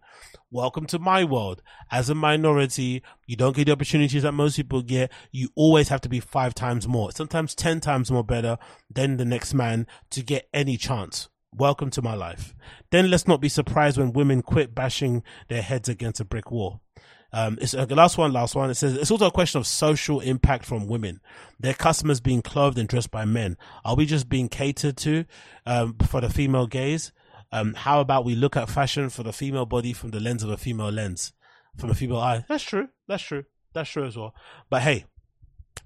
[0.55, 1.61] Welcome to my world.
[1.91, 5.11] As a minority, you don't get the opportunities that most people get.
[5.29, 8.57] You always have to be five times more, sometimes 10 times more better
[8.89, 11.27] than the next man to get any chance.
[11.53, 12.55] Welcome to my life.
[12.89, 16.79] Then let's not be surprised when women quit bashing their heads against a brick wall.
[17.33, 18.69] Um, it's the last one, last one.
[18.69, 21.19] It says it's also a question of social impact from women.
[21.59, 23.57] Their customers being clothed and dressed by men.
[23.83, 25.25] Are we just being catered to
[25.65, 27.11] um, for the female gaze?
[27.51, 30.49] Um, how about we look at fashion for the female body from the lens of
[30.49, 31.33] a female lens?
[31.77, 32.45] from a female eye.
[32.47, 32.89] That's true.
[33.07, 33.43] That's true.
[33.73, 34.33] That's true as well.
[34.69, 35.05] But hey,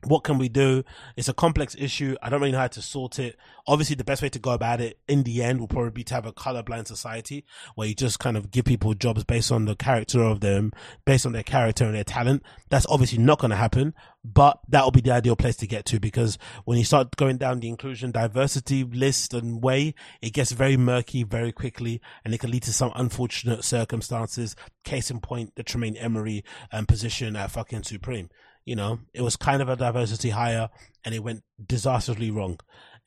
[0.03, 0.83] what can we do?
[1.17, 2.15] It's a complex issue.
[2.21, 3.37] I don't really know how to sort it.
[3.67, 6.13] Obviously, the best way to go about it in the end will probably be to
[6.13, 7.45] have a colorblind society
[7.75, 10.71] where you just kind of give people jobs based on the character of them,
[11.05, 12.43] based on their character and their talent.
[12.69, 13.93] That's obviously not going to happen,
[14.23, 17.37] but that will be the ideal place to get to because when you start going
[17.37, 22.39] down the inclusion diversity list and way, it gets very murky very quickly and it
[22.39, 24.55] can lead to some unfortunate circumstances.
[24.83, 28.29] Case in point, the Tremaine Emory um, position at fucking Supreme
[28.69, 30.69] you know, it was kind of a diversity hire
[31.03, 32.59] and it went disastrously wrong.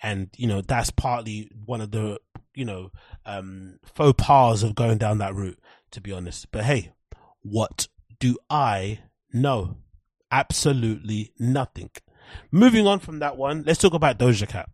[0.02, 2.18] And, you know, that's partly one of the,
[2.52, 2.90] you know,
[3.24, 5.60] um, faux pas of going down that route,
[5.92, 6.50] to be honest.
[6.50, 6.90] But hey,
[7.42, 7.86] what
[8.18, 9.02] do I
[9.32, 9.76] know?
[10.32, 11.90] Absolutely nothing.
[12.50, 14.68] Moving on from that one, let's talk about Doja Cat.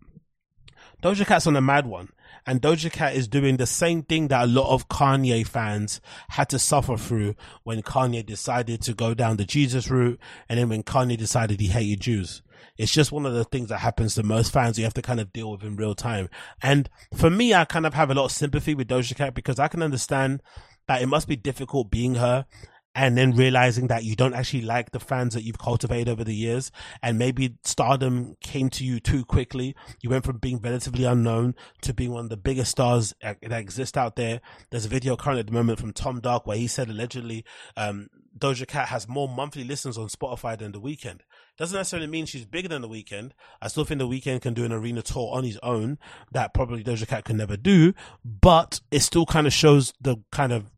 [1.03, 2.09] Doja Cat's on a mad one
[2.47, 6.01] and Doja Cat is doing the same thing that a lot of Kanye fans
[6.31, 7.35] had to suffer through
[7.65, 10.19] when Kanye decided to go down the Jesus route
[10.49, 12.43] and then when Kanye decided he hated Jews.
[12.77, 15.21] It's just one of the things that happens to most fans you have to kind
[15.21, 16.29] of deal with in real time.
[16.63, 19.59] And for me, I kind of have a lot of sympathy with Doja Cat because
[19.59, 20.43] I can understand
[20.87, 22.47] that it must be difficult being her
[22.95, 26.35] and then realizing that you don't actually like the fans that you've cultivated over the
[26.35, 29.77] years and maybe stardom came to you too quickly.
[30.01, 33.97] You went from being relatively unknown to being one of the biggest stars that exist
[33.97, 34.41] out there.
[34.71, 37.45] There's a video currently at the moment from tom dark where he said allegedly
[37.77, 41.21] um, doja cat has more monthly listens on spotify than the Weeknd.
[41.57, 43.33] Doesn't necessarily mean she's bigger than the Weeknd.
[43.61, 45.99] I still think the Weeknd can do an arena tour on his own
[46.33, 47.93] that probably doja cat can never do
[48.25, 50.71] but it still kind of shows the kind of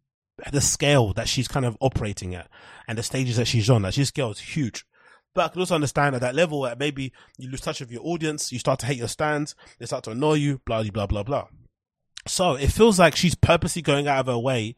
[0.52, 2.48] the scale that she's kind of operating at
[2.88, 3.82] and the stages that she's on.
[3.82, 4.84] Like, she's scale is huge.
[5.34, 8.04] But I can also understand at that level that maybe you lose touch with your
[8.04, 11.22] audience, you start to hate your stands, they start to annoy you, blah, blah, blah,
[11.22, 11.46] blah.
[12.26, 14.74] So it feels like she's purposely going out of her way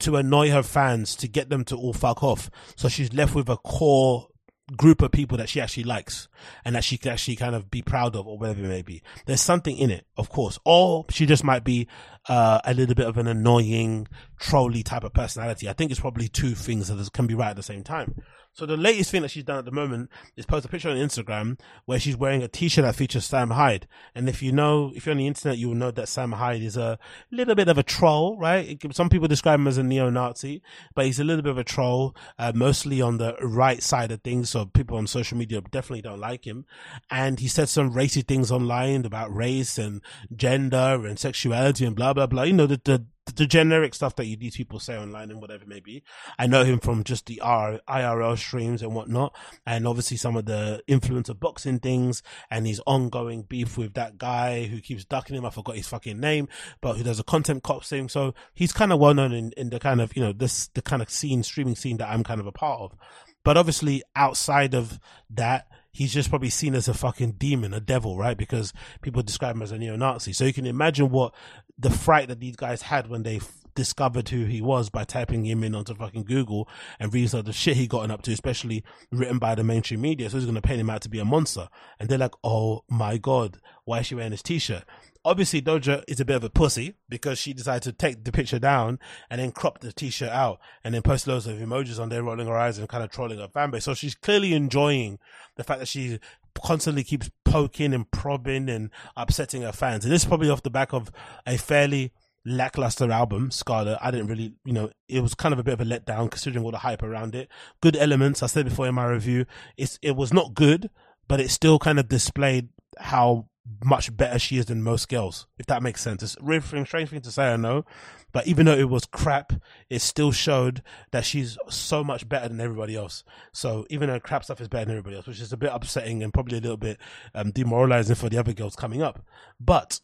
[0.00, 2.50] to annoy her fans to get them to all fuck off.
[2.76, 4.28] So she's left with a core
[4.76, 6.28] group of people that she actually likes
[6.64, 9.02] and that she can actually kind of be proud of or whatever it may be.
[9.26, 10.58] There's something in it, of course.
[10.64, 11.86] Or she just might be
[12.28, 14.08] uh, a little bit of an annoying,
[14.38, 15.68] trolly type of personality.
[15.68, 18.22] I think it's probably two things that can be right at the same time.
[18.54, 20.96] So the latest thing that she's done at the moment is post a picture on
[20.96, 23.88] Instagram where she's wearing a t-shirt that features Sam Hyde.
[24.14, 26.62] And if you know, if you're on the internet, you will know that Sam Hyde
[26.62, 26.96] is a
[27.32, 28.80] little bit of a troll, right?
[28.92, 30.62] Some people describe him as a neo-Nazi,
[30.94, 34.22] but he's a little bit of a troll, uh, mostly on the right side of
[34.22, 34.50] things.
[34.50, 36.64] So people on social media definitely don't like him.
[37.10, 40.00] And he said some racist things online about race and
[40.34, 42.44] gender and sexuality and blah, blah, blah.
[42.44, 45.62] You know, the, the, the generic stuff that you these people say online and whatever
[45.62, 46.02] it may be.
[46.38, 49.34] I know him from just the R, IRL streams and whatnot,
[49.66, 54.64] and obviously some of the influencer boxing things and his ongoing beef with that guy
[54.64, 55.46] who keeps ducking him.
[55.46, 56.48] I forgot his fucking name,
[56.80, 58.08] but who does a content cop thing.
[58.08, 60.82] So he's kind of well known in, in the kind of you know this the
[60.82, 62.94] kind of scene streaming scene that I'm kind of a part of.
[63.42, 64.98] But obviously outside of
[65.30, 68.36] that, he's just probably seen as a fucking demon, a devil, right?
[68.36, 70.32] Because people describe him as a neo-Nazi.
[70.32, 71.32] So you can imagine what
[71.78, 75.46] the fright that these guys had when they f- discovered who he was by typing
[75.46, 76.68] him in onto fucking Google
[76.98, 80.28] and reading of the shit he gotten up to, especially written by the mainstream media.
[80.28, 81.68] So he's going to paint him out to be a monster.
[82.00, 84.82] And they're like, oh my God, why is she wearing this t-shirt?
[85.24, 88.58] Obviously, Doja is a bit of a pussy because she decided to take the picture
[88.58, 88.98] down
[89.30, 92.46] and then crop the t-shirt out and then post loads of emojis on there, rolling
[92.46, 93.84] her eyes and kind of trolling her fan base.
[93.84, 95.18] So she's clearly enjoying
[95.56, 96.18] the fact that she
[96.62, 100.04] constantly keeps poking and probing and upsetting her fans.
[100.04, 101.10] And this is probably off the back of
[101.46, 102.12] a fairly
[102.44, 103.98] lackluster album, Scarlet.
[104.02, 106.64] I didn't really, you know, it was kind of a bit of a letdown considering
[106.64, 107.48] all the hype around it.
[107.80, 108.42] Good elements.
[108.42, 109.46] I said before in my review,
[109.76, 110.90] it's, it was not good,
[111.28, 112.68] but it still kind of displayed
[112.98, 113.48] how
[113.82, 116.22] much better she is than most girls, if that makes sense.
[116.22, 117.84] It's a really strange thing to say, I know,
[118.32, 119.52] but even though it was crap,
[119.88, 120.82] it still showed
[121.12, 123.24] that she's so much better than everybody else.
[123.52, 126.22] So even though crap stuff is better than everybody else, which is a bit upsetting
[126.22, 126.98] and probably a little bit
[127.34, 129.24] um, demoralizing for the other girls coming up.
[129.58, 130.00] But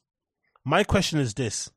[0.65, 1.71] my question is this: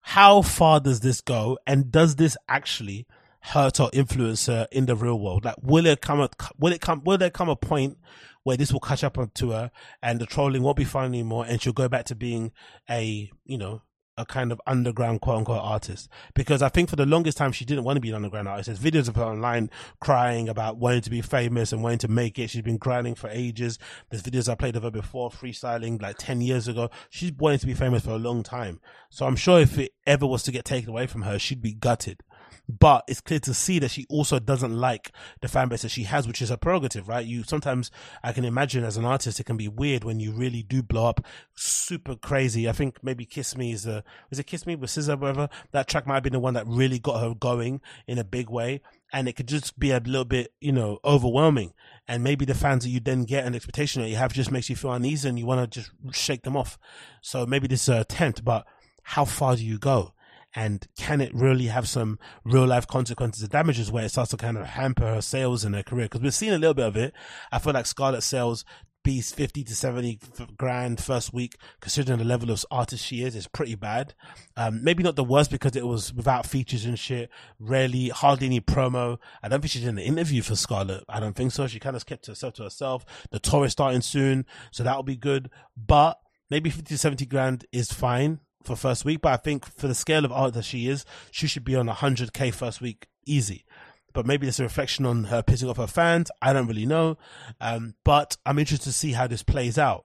[0.00, 3.06] How far does this go, and does this actually
[3.40, 5.44] hurt or influence her in the real world?
[5.44, 6.20] Like, will it come?
[6.20, 7.02] A, will it come?
[7.04, 7.98] Will there come a point
[8.44, 9.70] where this will catch up to her
[10.02, 12.52] and the trolling won't be fun anymore and she'll go back to being
[12.90, 13.82] a, you know,
[14.18, 17.64] a kind of underground quote unquote artist because I think for the longest time she
[17.64, 18.66] didn't want to be an underground artist.
[18.66, 19.70] There's videos of her online
[20.00, 22.50] crying about wanting to be famous and wanting to make it.
[22.50, 23.78] She's been grinding for ages.
[24.10, 26.90] There's videos I played of her before freestyling like 10 years ago.
[27.08, 28.80] She's wanting to be famous for a long time.
[29.08, 31.74] So I'm sure if it ever was to get taken away from her, she'd be
[31.74, 32.22] gutted.
[32.68, 35.10] But it's clear to see that she also doesn't like
[35.40, 37.26] the fan base that she has, which is her prerogative, right?
[37.26, 37.90] You sometimes
[38.22, 41.08] I can imagine as an artist it can be weird when you really do blow
[41.08, 42.68] up super crazy.
[42.68, 45.48] I think maybe Kiss Me is the is it Kiss Me with SZA, whatever.
[45.72, 48.48] That track might have been the one that really got her going in a big
[48.48, 48.80] way.
[49.12, 51.74] And it could just be a little bit, you know, overwhelming.
[52.08, 54.50] And maybe the fans that you then get and the expectation that you have just
[54.50, 56.78] makes you feel uneasy and you want to just shake them off.
[57.20, 58.64] So maybe this is a attempt, but
[59.02, 60.14] how far do you go?
[60.54, 64.36] And can it really have some real life consequences and damages where it starts to
[64.36, 66.06] kind of hamper her sales and her career?
[66.06, 67.14] Because we've seen a little bit of it.
[67.50, 68.64] I feel like Scarlet sales
[69.02, 70.20] piece 50 to 70
[70.56, 74.14] grand first week considering the level of artist she is is pretty bad.
[74.56, 78.60] Um, maybe not the worst because it was without features and shit rarely hardly any
[78.60, 79.18] promo.
[79.42, 81.04] I don't think she did an interview for Scarlet.
[81.08, 81.66] I don't think so.
[81.66, 83.04] She kind of kept herself to herself.
[83.30, 85.50] The tour is starting soon so that'll be good.
[85.76, 86.18] But
[86.50, 89.94] maybe 50 to 70 grand is fine for first week but i think for the
[89.94, 93.64] scale of art that she is she should be on 100k first week easy
[94.12, 96.30] but maybe it's a reflection on her pissing off her fans.
[96.40, 97.18] I don't really know.
[97.60, 100.04] Um, but I'm interested to see how this plays out.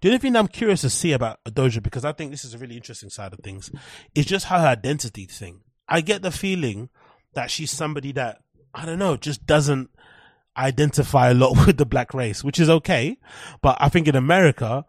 [0.00, 2.58] The only thing I'm curious to see about Doja, because I think this is a
[2.58, 3.70] really interesting side of things,
[4.14, 5.60] is just her identity thing.
[5.88, 6.88] I get the feeling
[7.34, 8.42] that she's somebody that,
[8.74, 9.90] I don't know, just doesn't
[10.56, 13.18] identify a lot with the black race, which is okay.
[13.62, 14.84] But I think in America,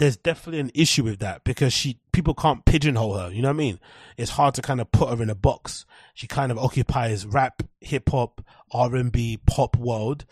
[0.00, 3.30] there's definitely an issue with that because she people can't pigeonhole her.
[3.30, 3.80] You know what I mean?
[4.16, 5.84] It's hard to kind of put her in a box.
[6.14, 10.24] She kind of occupies rap, hip hop, R and B, pop world,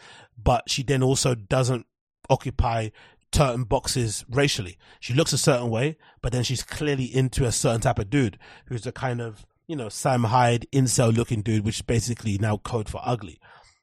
[0.43, 1.85] but she then also doesn't
[2.31, 2.89] occupy
[3.31, 4.79] certain boxes racially.
[5.01, 8.39] She looks a certain way, but then she's clearly into a certain type of dude
[8.69, 12.57] who's a kind of you know Sam Hyde incel looking dude, which is basically now
[12.57, 13.39] code for ugly.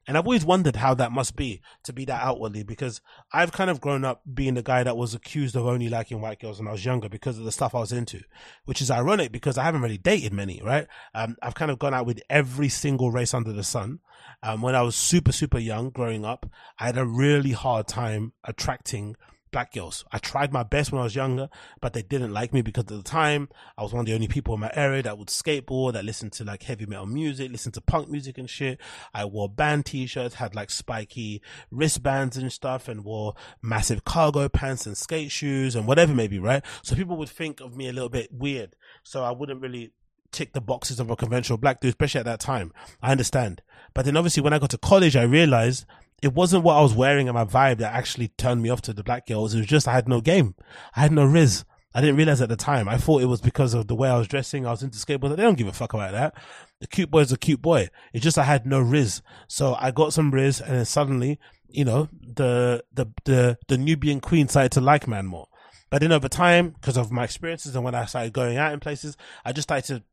[0.08, 3.02] And I've always wondered how that must be to be that outwardly because
[3.34, 6.40] I've kind of grown up being the guy that was accused of only liking white
[6.40, 8.22] girls when I was younger because of the stuff I was into,
[8.66, 10.88] which is ironic because I haven't really dated many, right?
[11.14, 14.00] Um, I've kind of gone out with every single race under the sun.
[14.44, 16.46] Um, when I was super, super young growing up,
[16.80, 19.16] I had a really hard time attracting
[19.56, 20.04] black girls.
[20.12, 21.48] I tried my best when I was younger,
[21.80, 24.28] but they didn't like me because at the time I was one of the only
[24.28, 27.74] people in my area that would skateboard, that listened to like heavy metal music, listened
[27.76, 28.82] to punk music and shit.
[29.14, 31.42] I wore band t-shirts, had like spiky
[31.72, 36.62] wristbands and stuff and wore massive cargo pants and skate shoes and whatever maybe, right?
[36.84, 38.76] So people would think of me a little bit weird.
[39.04, 39.94] So I wouldn't really
[40.34, 42.74] tick the boxes of a conventional black dude, especially at that time.
[43.02, 43.62] I understand.
[43.94, 45.86] But then obviously when I got to college, I realized
[46.22, 48.94] it wasn't what I was wearing and my vibe that actually turned me off to
[48.94, 49.54] the black girls.
[49.54, 50.56] It was just I had no game.
[50.96, 51.66] I had no riz.
[51.94, 52.90] I didn't realize at the time.
[52.90, 54.66] I thought it was because of the way I was dressing.
[54.66, 55.36] I was into skateboard.
[55.36, 56.36] They don't give a fuck about that.
[56.82, 57.90] The cute boy is a cute boy.
[58.14, 59.22] It's just I had no riz.
[59.48, 61.40] So I got some riz and then suddenly,
[61.70, 65.48] you know, the, the, the, the Nubian queen started to like man more.
[65.90, 68.82] But then over time, because of my experiences and when I started going out in
[68.82, 69.16] places,
[69.46, 70.04] I just started to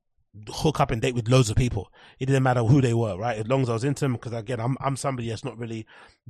[0.48, 1.92] hook up and date with loads of people.
[2.18, 3.38] It didn't matter who they were, right?
[3.38, 5.86] As long as I was into them, because again, I'm I'm somebody that's not really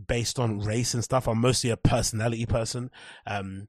[0.09, 1.29] based on race and stuff.
[1.29, 2.91] I'm mostly a personality person,
[3.27, 3.69] um,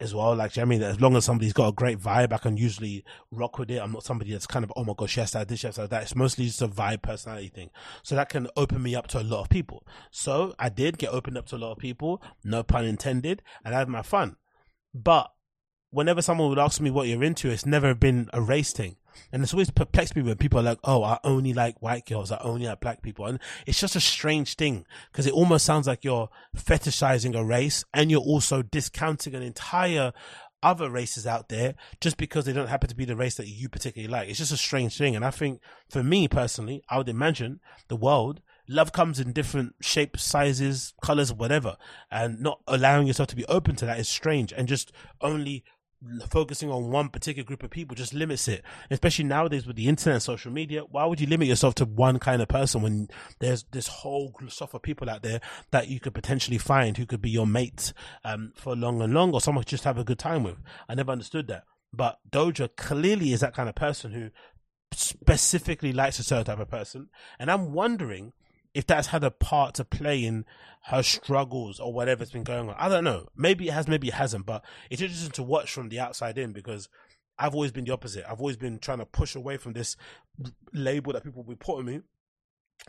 [0.00, 0.34] as well.
[0.34, 3.58] Like, I mean, as long as somebody's got a great vibe, I can usually rock
[3.58, 3.80] with it.
[3.80, 5.92] I'm not somebody that's kind of, oh my gosh, yes, I this, yes, that.
[5.92, 7.70] It's mostly just a vibe personality thing.
[8.02, 9.86] So that can open me up to a lot of people.
[10.10, 13.74] So I did get opened up to a lot of people, no pun intended, and
[13.74, 14.36] I had my fun.
[14.94, 15.30] But
[15.90, 18.96] whenever someone would ask me what you're into, it's never been a race thing.
[19.32, 22.30] And it's always perplexed me when people are like, oh, I only like white girls,
[22.30, 23.26] I only like black people.
[23.26, 27.84] And it's just a strange thing because it almost sounds like you're fetishizing a race
[27.92, 30.12] and you're also discounting an entire
[30.62, 33.68] other races out there just because they don't happen to be the race that you
[33.68, 34.28] particularly like.
[34.28, 35.14] It's just a strange thing.
[35.14, 35.60] And I think
[35.90, 41.32] for me personally, I would imagine the world love comes in different shapes, sizes, colors,
[41.32, 41.76] whatever,
[42.10, 44.52] and not allowing yourself to be open to that is strange.
[44.52, 45.64] And just only
[46.30, 48.62] focusing on one particular group of people just limits it.
[48.90, 52.18] Especially nowadays with the internet and social media, why would you limit yourself to one
[52.18, 53.08] kind of person when
[53.40, 55.40] there's this whole stuff of people out there
[55.70, 57.92] that you could potentially find who could be your mate
[58.24, 60.56] um, for long and long or someone just have a good time with?
[60.88, 61.64] I never understood that.
[61.92, 64.30] But Doja clearly is that kind of person who
[64.92, 67.08] specifically likes a certain type of person.
[67.38, 68.32] And I'm wondering
[68.74, 70.44] if that's had a part to play in
[70.86, 72.74] her struggles or whatever's been going on.
[72.76, 73.28] I don't know.
[73.36, 76.52] Maybe it has, maybe it hasn't, but it's interesting to watch from the outside in
[76.52, 76.88] because
[77.38, 78.24] I've always been the opposite.
[78.28, 79.96] I've always been trying to push away from this
[80.72, 82.00] label that people will be putting me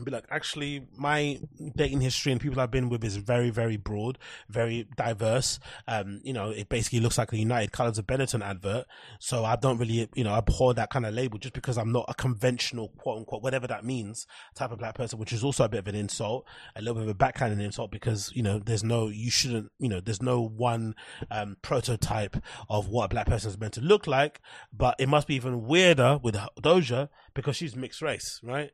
[0.04, 1.40] be like, actually, my
[1.76, 4.18] dating history and people I've been with is very, very broad,
[4.50, 5.58] very diverse.
[5.88, 8.86] Um, you know, it basically looks like a United Colors of Benetton advert.
[9.20, 12.06] So I don't really, you know, abhor that kind of label just because I'm not
[12.10, 15.70] a conventional, quote unquote, whatever that means, type of black person, which is also a
[15.70, 16.46] bit of an insult,
[16.76, 19.88] a little bit of a backhanded insult because, you know, there's no, you shouldn't, you
[19.88, 20.94] know, there's no one,
[21.32, 22.36] um, prototype
[22.70, 24.42] of what a black person is meant to look like.
[24.74, 28.72] But it must be even weirder with Doja because she's mixed race, right?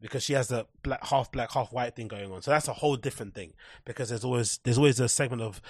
[0.00, 2.42] Because she has the black half black half white thing going on.
[2.42, 3.54] So that's a whole different thing
[3.84, 5.60] because there's always there's always a segment of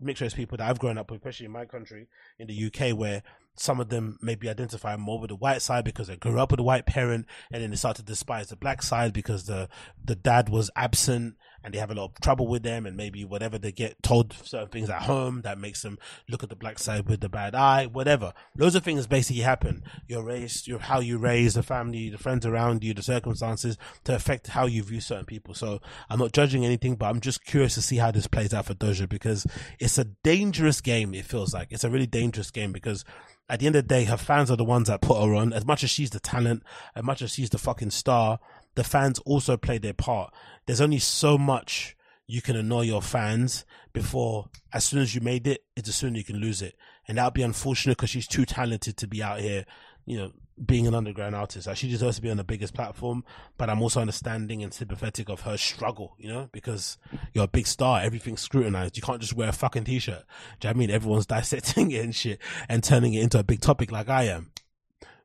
[0.00, 2.96] mixed race people that I've grown up with, especially in my country in the UK,
[2.96, 3.22] where
[3.54, 6.60] some of them maybe identify more with the white side because they grew up with
[6.60, 9.68] a white parent, and then they start to despise the black side because the
[10.04, 11.36] the dad was absent
[11.68, 14.32] and they have a lot of trouble with them, and maybe whatever they get told
[14.42, 17.54] certain things at home that makes them look at the black side with the bad
[17.54, 18.32] eye, whatever.
[18.56, 19.82] Loads of things basically happen.
[20.06, 24.14] Your race, your how you raise the family, the friends around you, the circumstances to
[24.14, 25.52] affect how you view certain people.
[25.52, 28.64] So I'm not judging anything, but I'm just curious to see how this plays out
[28.64, 29.46] for Doja because
[29.78, 31.12] it's a dangerous game.
[31.12, 33.04] It feels like it's a really dangerous game because
[33.50, 35.52] at the end of the day, her fans are the ones that put her on.
[35.52, 36.62] As much as she's the talent,
[36.94, 38.38] as much as she's the fucking star,
[38.78, 40.32] the fans also play their part.
[40.66, 41.96] There's only so much
[42.28, 46.14] you can annoy your fans before, as soon as you made it, it's as soon
[46.14, 46.76] as you can lose it.
[47.08, 49.64] And that would be unfortunate because she's too talented to be out here,
[50.06, 50.30] you know,
[50.64, 51.66] being an underground artist.
[51.66, 53.24] Like she deserves to be on the biggest platform,
[53.56, 56.98] but I'm also understanding and sympathetic of her struggle, you know, because
[57.34, 58.96] you're a big star, everything's scrutinized.
[58.96, 60.22] You can't just wear a fucking t-shirt.
[60.60, 60.90] Do you know I mean?
[60.92, 62.38] Everyone's dissecting it and shit
[62.68, 64.52] and turning it into a big topic like I am.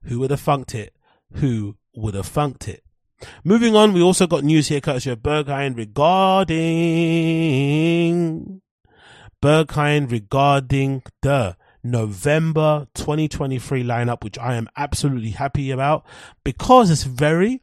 [0.05, 0.95] Who would have funked it?
[1.33, 2.83] Who would have funked it?
[3.43, 6.61] Moving on, we also got news here courtesy of Berghain regarding
[9.41, 16.05] Berghain regarding the November 2023 lineup, which I am absolutely happy about
[16.43, 17.61] because it's very,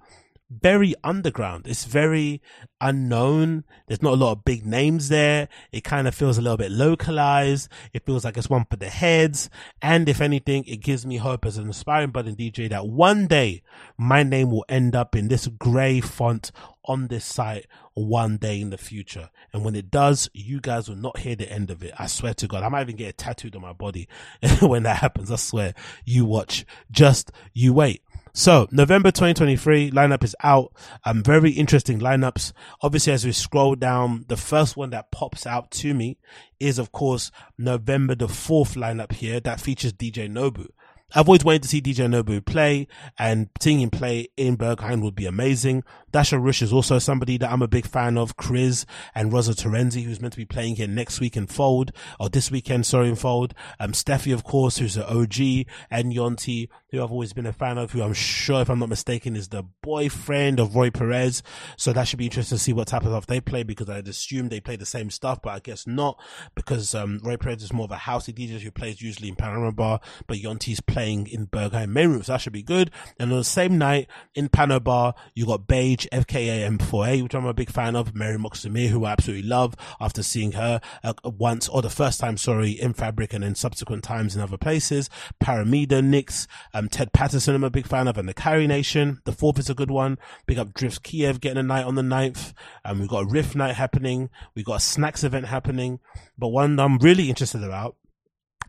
[0.51, 1.67] very underground.
[1.67, 2.43] It's very
[2.81, 3.65] unknown.
[3.87, 5.49] There's not a lot of big names there.
[5.71, 7.69] It kind of feels a little bit localized.
[7.93, 9.49] It feels like it's one for the heads.
[9.81, 13.63] And if anything, it gives me hope as an aspiring budding DJ that one day
[13.97, 16.51] my name will end up in this gray font
[16.85, 19.31] on this site one day in the future.
[19.53, 21.93] And when it does, you guys will not hear the end of it.
[21.99, 22.65] I swear to God.
[22.65, 24.09] I might even get it tattooed on my body
[24.61, 25.31] when that happens.
[25.31, 25.75] I swear.
[26.05, 26.65] You watch.
[26.91, 28.03] Just you wait.
[28.33, 30.73] So November 2023 lineup is out.
[31.05, 32.53] Um, very interesting lineups.
[32.81, 36.19] Obviously, as we scroll down, the first one that pops out to me
[36.61, 40.69] is, of course, November the 4th lineup here that features DJ Nobu.
[41.13, 42.87] I've always wanted to see DJ Nobu play
[43.19, 45.83] and seeing him play in Berghain would be amazing.
[46.13, 48.37] Dasha Rush is also somebody that I'm a big fan of.
[48.37, 51.91] Chris and Rosa Terenzi, who's meant to be playing here next week in Fold,
[52.21, 53.55] or this weekend, sorry, in Fold.
[53.81, 57.79] Um, Steffi, of course, who's the OG, and Yonti, who I've always been a fan
[57.79, 61.43] of, who I'm sure, if I'm not mistaken, is the boyfriend of Roi Perez.
[61.77, 64.09] So that should be interesting to see what type of stuff they play because I'd
[64.09, 66.21] assume they play the same stuff, but I guess not
[66.55, 69.73] because, um, Roi Perez is more of a housey DJ who plays usually in Panorama
[69.73, 72.23] Bar, but Yonti's playing in Berghain main room.
[72.23, 72.91] So that should be good.
[73.19, 77.47] And on the same night in Pano Bar, you got Beige, FKA M4A, which I'm
[77.47, 81.69] a big fan of, Mary Moxamir, who I absolutely love after seeing her uh, once
[81.69, 85.11] or the first time, sorry, in Fabric and then subsequent times in other places.
[85.43, 86.47] Paramida, Nix,
[86.81, 89.21] um, Ted Patterson, I'm a big fan of, and the Carry Nation.
[89.25, 90.19] The fourth is a good one.
[90.47, 92.55] Big up Drifts Kiev getting a night on the ninth.
[92.87, 94.31] Um, we've got a Riff night happening.
[94.55, 96.01] We've got a Snacks event happening.
[96.39, 97.97] But one I'm really interested about,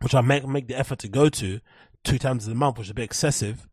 [0.02, 1.62] which I make, make the effort to go to
[2.04, 3.70] two times a month, which is a bit excessive,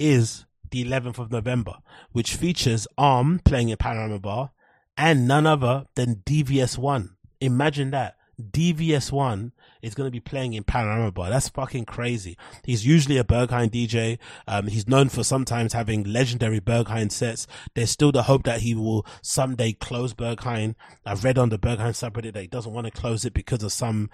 [0.00, 1.74] is the 11th of November,
[2.10, 4.50] which features Arm playing in Panorama Bar
[4.96, 7.10] and none other than DVS1.
[7.40, 8.16] Imagine that.
[8.42, 9.52] DVS1
[9.86, 11.30] is going to be playing in Panorama Bar.
[11.30, 12.36] That's fucking crazy.
[12.64, 14.18] He's usually a Berghain DJ.
[14.48, 17.46] Um, he's known for sometimes having legendary Berghain sets.
[17.74, 20.74] There's still the hope that he will someday close Berghain.
[21.04, 23.72] I've read on the Berghain subreddit that he doesn't want to close it because of
[23.72, 24.10] some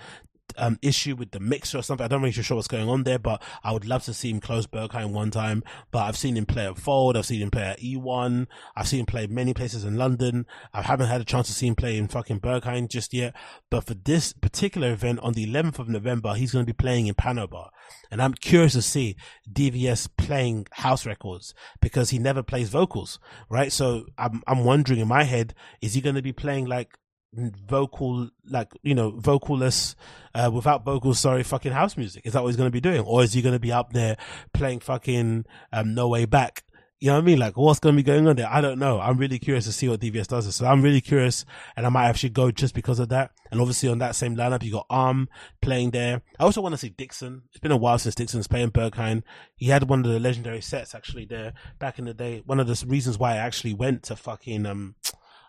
[0.56, 2.04] um, issue with the mixer or something.
[2.04, 4.40] I don't really sure what's going on there, but I would love to see him
[4.40, 5.62] close Berghain one time.
[5.90, 7.16] But I've seen him play at Fold.
[7.16, 8.46] I've seen him play at E1.
[8.76, 10.46] I've seen him play many places in London.
[10.72, 13.34] I haven't had a chance to see him play in fucking Berghain just yet.
[13.70, 17.06] But for this particular event on the 11th of November, he's going to be playing
[17.06, 17.68] in Panobar.
[18.10, 19.16] And I'm curious to see
[19.50, 23.18] DVS playing house records because he never plays vocals,
[23.48, 23.72] right?
[23.72, 26.98] So I'm, I'm wondering in my head, is he going to be playing like
[27.34, 29.94] vocal like you know vocalless
[30.34, 33.00] uh without vocals sorry fucking house music is that what he's going to be doing
[33.00, 34.18] or is he going to be up there
[34.52, 36.62] playing fucking um no way back
[37.02, 37.40] you know what I mean?
[37.40, 38.48] Like, what's going to be going on there?
[38.48, 39.00] I don't know.
[39.00, 40.54] I'm really curious to see what DVS does.
[40.54, 41.44] So I'm really curious,
[41.76, 43.32] and I might actually go just because of that.
[43.50, 45.28] And obviously, on that same lineup, you got Arm
[45.60, 46.22] playing there.
[46.38, 47.42] I also want to see Dixon.
[47.50, 49.24] It's been a while since Dixon's playing Berghain.
[49.56, 52.44] He had one of the legendary sets actually there back in the day.
[52.46, 54.94] One of the reasons why I actually went to fucking um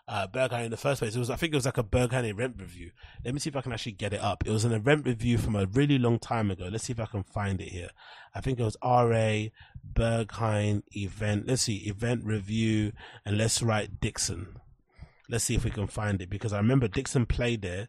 [0.06, 1.16] uh, Berghain in the first place.
[1.16, 2.90] It was, I think it was like a Berghain event review.
[3.24, 4.44] Let me see if I can actually get it up.
[4.46, 6.68] It was an event review from a really long time ago.
[6.70, 7.88] Let's see if I can find it here.
[8.34, 9.48] I think it was RA
[9.92, 11.46] Berghain event.
[11.46, 12.92] Let's see, event review,
[13.24, 14.60] and let's write Dixon.
[15.28, 17.88] Let's see if we can find it because I remember Dixon played there.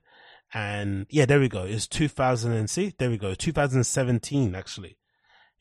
[0.53, 1.63] And yeah, there we go.
[1.63, 3.33] It's 2000 and see, there we go.
[3.33, 4.97] 2017 actually.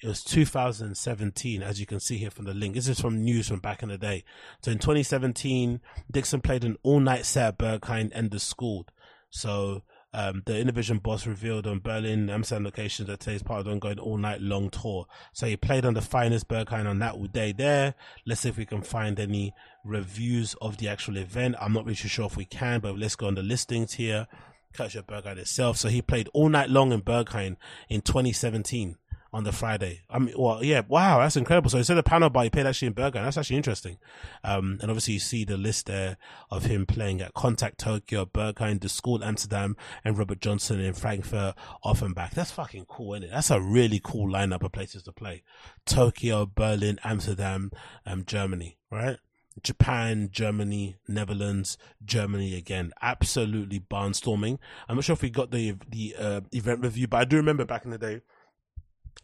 [0.03, 2.75] It was 2017, as you can see here from the link.
[2.75, 4.25] This is from news from back in the day.
[4.61, 5.81] So in 2017,
[6.11, 8.87] Dixon played an all-night set at Berghain and the school.
[9.31, 9.83] So
[10.15, 13.99] um, the Innervisions boss revealed on Berlin, Amsterdam locations that today's part of the ongoing
[13.99, 15.07] all night long tour.
[15.33, 17.95] So he played on the finest Berghain on that day there.
[18.25, 19.55] Let's see if we can find any
[19.85, 21.57] reviews of the actual event.
[21.61, 24.29] I'm not really sure if we can, but let's go on the listings here.
[24.73, 25.79] Catch Berghain itself.
[25.79, 27.57] So he played all night long in Berghain
[27.89, 28.97] in 2017
[29.35, 30.03] on the Friday.
[30.09, 31.69] I mean, well, yeah, wow, that's incredible.
[31.69, 33.25] So instead of pano bar, he played actually in Berghain.
[33.25, 33.99] That's actually interesting.
[34.45, 36.19] Um, and obviously you see the list there
[36.53, 41.57] of him playing at Contact Tokyo, Berghain, The School Amsterdam, and Robert Johnson in Frankfurt,
[41.85, 42.31] Offenbach.
[42.31, 43.33] That's fucking cool, isn't it?
[43.33, 45.43] That's a really cool lineup of places to play.
[45.85, 47.73] Tokyo, Berlin, Amsterdam,
[48.07, 49.19] um, Germany, right?
[49.63, 52.93] Japan, Germany, Netherlands, Germany again.
[53.03, 54.59] Absolutely barnstorming.
[54.89, 57.65] I'm not sure if we got the the uh, event review, but I do remember
[57.65, 58.21] back in the day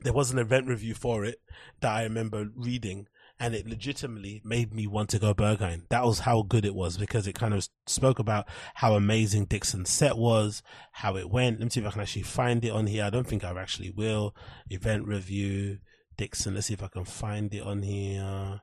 [0.01, 1.41] there was an event review for it
[1.81, 3.07] that I remember reading
[3.39, 5.89] and it legitimately made me want to go Berghain.
[5.89, 9.89] That was how good it was because it kind of spoke about how amazing Dixon's
[9.89, 10.63] set was,
[10.93, 11.59] how it went.
[11.59, 13.05] Let me see if I can actually find it on here.
[13.05, 14.35] I don't think I actually will.
[14.69, 15.79] Event review,
[16.19, 16.55] Dixon.
[16.55, 18.61] Let's see if I can find it on here.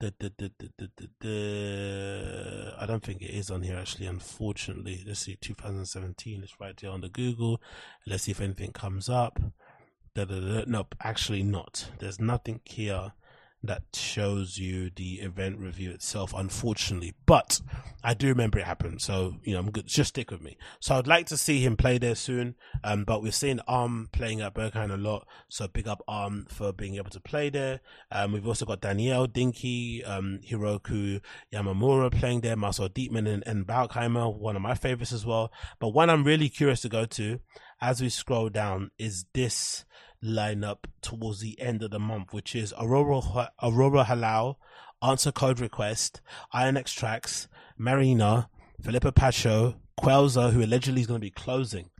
[0.00, 0.10] I
[2.86, 5.02] don't think it is on here actually, unfortunately.
[5.04, 6.40] Let's see, 2017.
[6.40, 7.60] Let's write it on the Google.
[8.06, 9.40] Let's see if anything comes up.
[10.14, 10.64] Da, da, da.
[10.66, 11.88] Nope, actually not.
[11.98, 13.12] There's nothing here
[13.64, 17.14] that shows you the event review itself, unfortunately.
[17.24, 17.60] But
[18.02, 19.86] I do remember it happened, so you know, I'm good.
[19.86, 20.58] Just stick with me.
[20.80, 22.56] So I'd like to see him play there soon.
[22.84, 26.72] Um, but we've seen Arm playing at Berghain a lot, so big up Arm for
[26.72, 27.80] being able to play there.
[28.10, 31.22] Um, we've also got Danielle Dinky, um, Hiroko
[31.52, 35.52] Yamamura playing there, Marcel Dettmann and, and Baukheimer, one of my favorites as well.
[35.78, 37.40] But one I'm really curious to go to
[37.80, 39.84] as we scroll down is this
[40.22, 44.56] lineup towards the end of the month, which is Aurora Aurora Halal,
[45.02, 46.20] Answer Code Request,
[46.52, 48.48] Iron X Tracks, Marina,
[48.80, 51.90] Philippa Pacho, Quelza, who allegedly is going to be closing.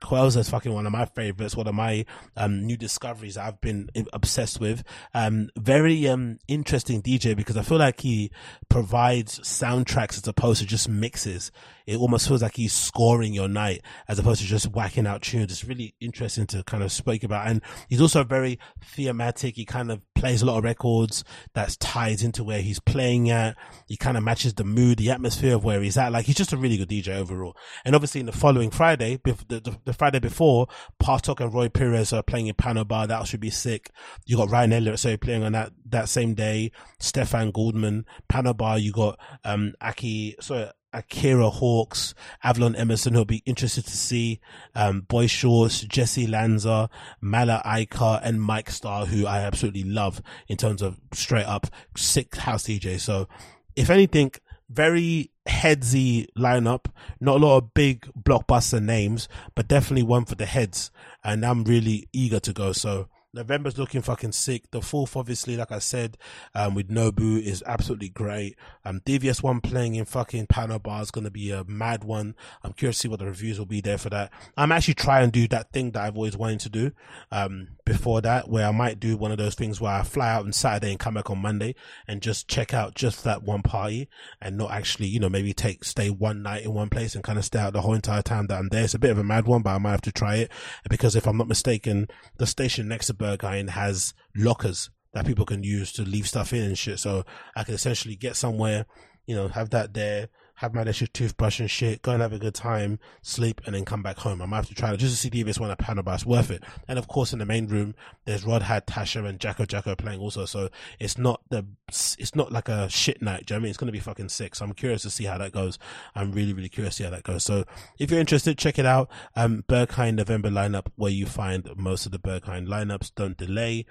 [0.00, 3.90] Quelza is fucking one of my favorites, one of my um, new discoveries I've been
[4.12, 4.82] obsessed with.
[5.12, 8.30] Um, very um, interesting DJ because I feel like he
[8.68, 11.52] provides soundtracks as opposed to just mixes
[11.90, 15.50] it almost feels like he's scoring your night as opposed to just whacking out tunes.
[15.50, 17.48] It's really interesting to kind of speak about.
[17.48, 19.56] And he's also very thematic.
[19.56, 23.56] He kind of plays a lot of records that ties into where he's playing at.
[23.88, 26.12] He kind of matches the mood, the atmosphere of where he's at.
[26.12, 27.56] Like he's just a really good DJ overall.
[27.84, 30.68] And obviously in the following Friday, the, the, the Friday before,
[31.02, 33.08] Partok and Roi Perez are playing in Pano Bar.
[33.08, 33.90] That should be sick.
[34.26, 36.70] You got Ryan Elliott, so playing on that, that same day.
[37.00, 38.78] Stefan Goldmann, Pano Bar.
[38.78, 44.40] You got, um, Aki, sorry, Akira Hawks, Avalon Emerson, who'll be interested to see,
[44.74, 46.90] um, Boy Shorts, Jessy Lanza,
[47.20, 52.34] Mala Aika, and Mike Starr, who I absolutely love in terms of straight up sick
[52.36, 52.98] house DJ.
[52.98, 53.28] So,
[53.76, 54.32] if anything,
[54.68, 56.86] very headsy lineup,
[57.20, 60.90] not a lot of big blockbuster names, but definitely one for the heads.
[61.22, 62.72] And I'm really eager to go.
[62.72, 64.70] So, November's looking fucking sick.
[64.70, 66.18] The fourth, obviously, like I said,
[66.54, 68.56] um, with Nobu is absolutely great.
[68.84, 72.34] Um, DVS one playing in fucking pano bar is to be a mad one.
[72.64, 74.32] I'm curious to see what the reviews will be there for that.
[74.56, 76.92] I'm actually trying to do that thing that I've always wanted to do,
[77.30, 80.44] um, before that, where I might do one of those things where I fly out
[80.44, 81.74] on Saturday and come back on Monday
[82.06, 84.08] and just check out just that one party
[84.40, 87.36] and not actually, you know, maybe take, stay one night in one place and kind
[87.36, 88.84] of stay out the whole entire time that I'm there.
[88.84, 90.52] It's a bit of a mad one, but I might have to try it
[90.88, 92.06] because if I'm not mistaken,
[92.36, 96.62] the station next to Berghain has lockers that people can use to leave stuff in
[96.62, 97.00] and shit.
[97.00, 97.24] So
[97.56, 98.86] I can essentially get somewhere,
[99.26, 100.28] you know, have that there,
[100.60, 103.86] have my electric toothbrush and shit, go and have a good time, sleep, and then
[103.86, 104.42] come back home.
[104.42, 106.16] I might have to try it just to see if it's one at panel, but
[106.16, 106.62] it's worth it.
[106.86, 107.94] And of course, in the main room,
[108.26, 110.44] there's Rødhåd, Tasha, and Jacko Jacko playing also.
[110.44, 110.68] So
[110.98, 113.46] it's not the, it's not like a shit night.
[113.46, 113.70] Do you know I mean?
[113.70, 114.54] It's to be fucking sick.
[114.54, 115.78] So I'm curious to see how that goes.
[116.14, 117.42] I'm really, really curious to see how that goes.
[117.42, 117.64] So
[117.98, 119.10] if you're interested, check it out.
[119.34, 123.12] Um, Berghain November lineup, where you find most of the Berghain lineups.
[123.14, 123.86] Don't delay.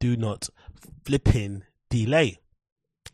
[0.00, 0.50] Do not
[1.02, 2.40] flipping delay.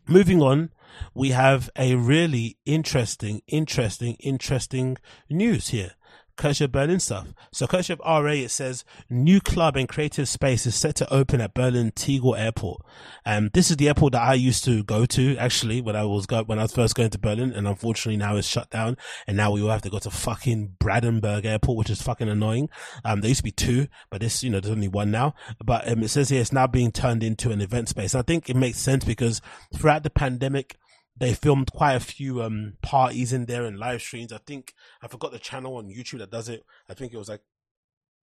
[0.09, 0.71] Moving on,
[1.13, 4.97] we have a really interesting, interesting, interesting
[5.29, 5.91] news here.
[6.37, 7.27] Kirchhoff Berlin stuff.
[7.51, 11.53] So Kirchhoff RA, it says new club and creative space is set to open at
[11.53, 12.83] Berlin Tegel Airport.
[13.25, 16.25] Um, this is the airport that I used to go to actually when I was
[16.25, 19.35] go, when I was first going to Berlin and unfortunately now it's shut down and
[19.35, 22.69] now we all have to go to fucking Brandenburg Airport, which is fucking annoying.
[23.03, 25.33] Um, there used to be two, but this, you know, there's only one now,
[25.63, 28.15] but um, it says here it's now being turned into an event space.
[28.15, 29.41] I think it makes sense because
[29.75, 30.77] throughout the pandemic,
[31.19, 34.31] they filmed quite a few um parties in there and live streams.
[34.31, 36.65] I think I forgot the channel on YouTube that does it.
[36.89, 37.41] I think it was like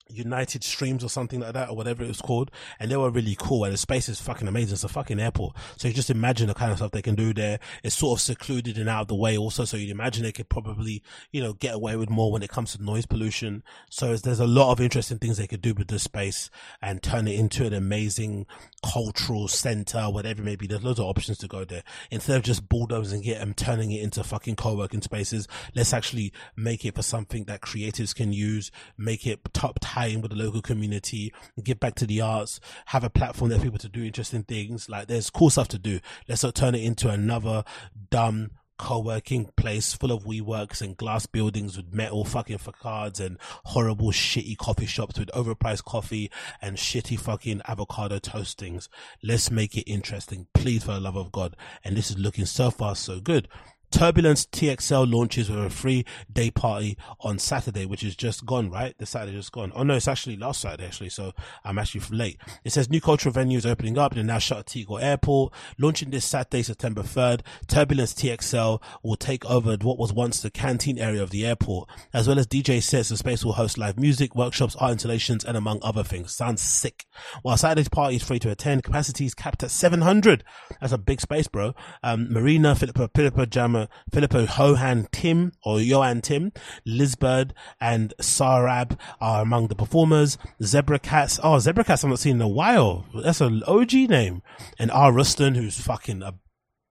[0.09, 3.37] United Streams or something like that, or whatever it was called, and they were really
[3.39, 3.65] cool.
[3.65, 4.75] And the space is fucking amazing.
[4.75, 7.33] It's a fucking airport, so you just imagine the kind of stuff they can do
[7.33, 7.59] there.
[7.83, 9.65] It's sort of secluded and out of the way, also.
[9.65, 11.03] So you'd imagine they could probably,
[11.33, 13.63] you know, get away with more when it comes to noise pollution.
[13.91, 16.51] So there's a lot of interesting things they could do with this space
[16.83, 18.47] and turn it into an amazing
[18.85, 20.67] cultural center, whatever it may be.
[20.67, 21.83] There's loads of options to go there.
[22.11, 26.85] Instead of just bulldozing it and turning it into fucking co-working spaces, let's actually make
[26.85, 30.61] it for something that creatives can use, make it top tie in with the local
[30.61, 34.43] community, give back to the arts, have a platform there for people to do interesting
[34.43, 34.89] things.
[34.89, 36.01] Like there's cool stuff to do.
[36.29, 37.65] Let's not turn it into another
[38.11, 44.11] dumb co-working place full of WeWorks and glass buildings with metal fucking facades and horrible
[44.11, 46.29] shitty coffee shops with overpriced coffee
[46.61, 48.89] and shitty fucking avocado toastings.
[49.23, 51.57] Let's make it interesting, please, for the love of God.
[51.85, 53.47] And this is looking so far so good.
[53.95, 58.99] Turbulence TXL launches with a free day party on Saturday, which is just gone, right?
[58.99, 59.71] The Saturday just gone.
[59.73, 61.33] Oh no, it's actually last Saturday actually, so
[61.65, 62.41] I'm actually late.
[62.65, 64.13] It says new cultural venues opening up.
[64.13, 65.53] They're now shut at Tegel Airport.
[65.79, 67.43] Launching this Saturday, September 3rd.
[67.69, 72.27] Turbulence TXL will take over what was once the canteen area of the airport, as
[72.27, 73.11] well as DJ sets.
[73.11, 76.35] The space will host live music, workshops, art installations, and among other things.
[76.35, 77.07] Sounds sick.
[77.43, 80.43] While Saturday's party is free to attend, capacity is capped at 700.
[80.81, 81.77] That's a big space, bro.
[82.03, 86.53] Um, Marina, Philippa, Philippa Jammer, Filippo Hohan Tim or Johan Tim,
[86.87, 90.39] Lizbird and Sarab are among the performers.
[90.63, 93.07] Zebra Katz, oh, Zebra Katz I've not seen in a while.
[93.15, 94.43] That's an OG name.
[94.79, 95.13] And R.
[95.13, 96.35] Ruston, who's fucking a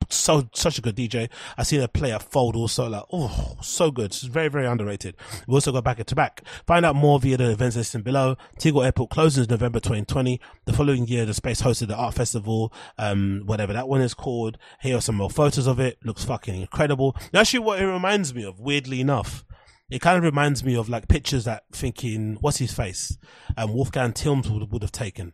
[0.09, 1.30] so such a good DJ.
[1.57, 4.05] I seen her play at Fold also like oh so good.
[4.05, 5.15] It's very very underrated.
[5.47, 6.41] We also got back to back.
[6.67, 8.35] Find out more via the events listing below.
[8.57, 10.39] Tegel Airport closes November 2020.
[10.65, 14.57] The following year, the space hosted the art festival, um whatever that one is called.
[14.81, 15.97] Here are some more photos of it.
[16.03, 17.15] Looks fucking incredible.
[17.34, 19.45] Actually, what it reminds me of, weirdly enough.
[19.89, 23.17] It kind of reminds me of like pictures that thinking, what's his face?
[23.57, 25.34] Um, Wolfgang Tillmans would, would have taken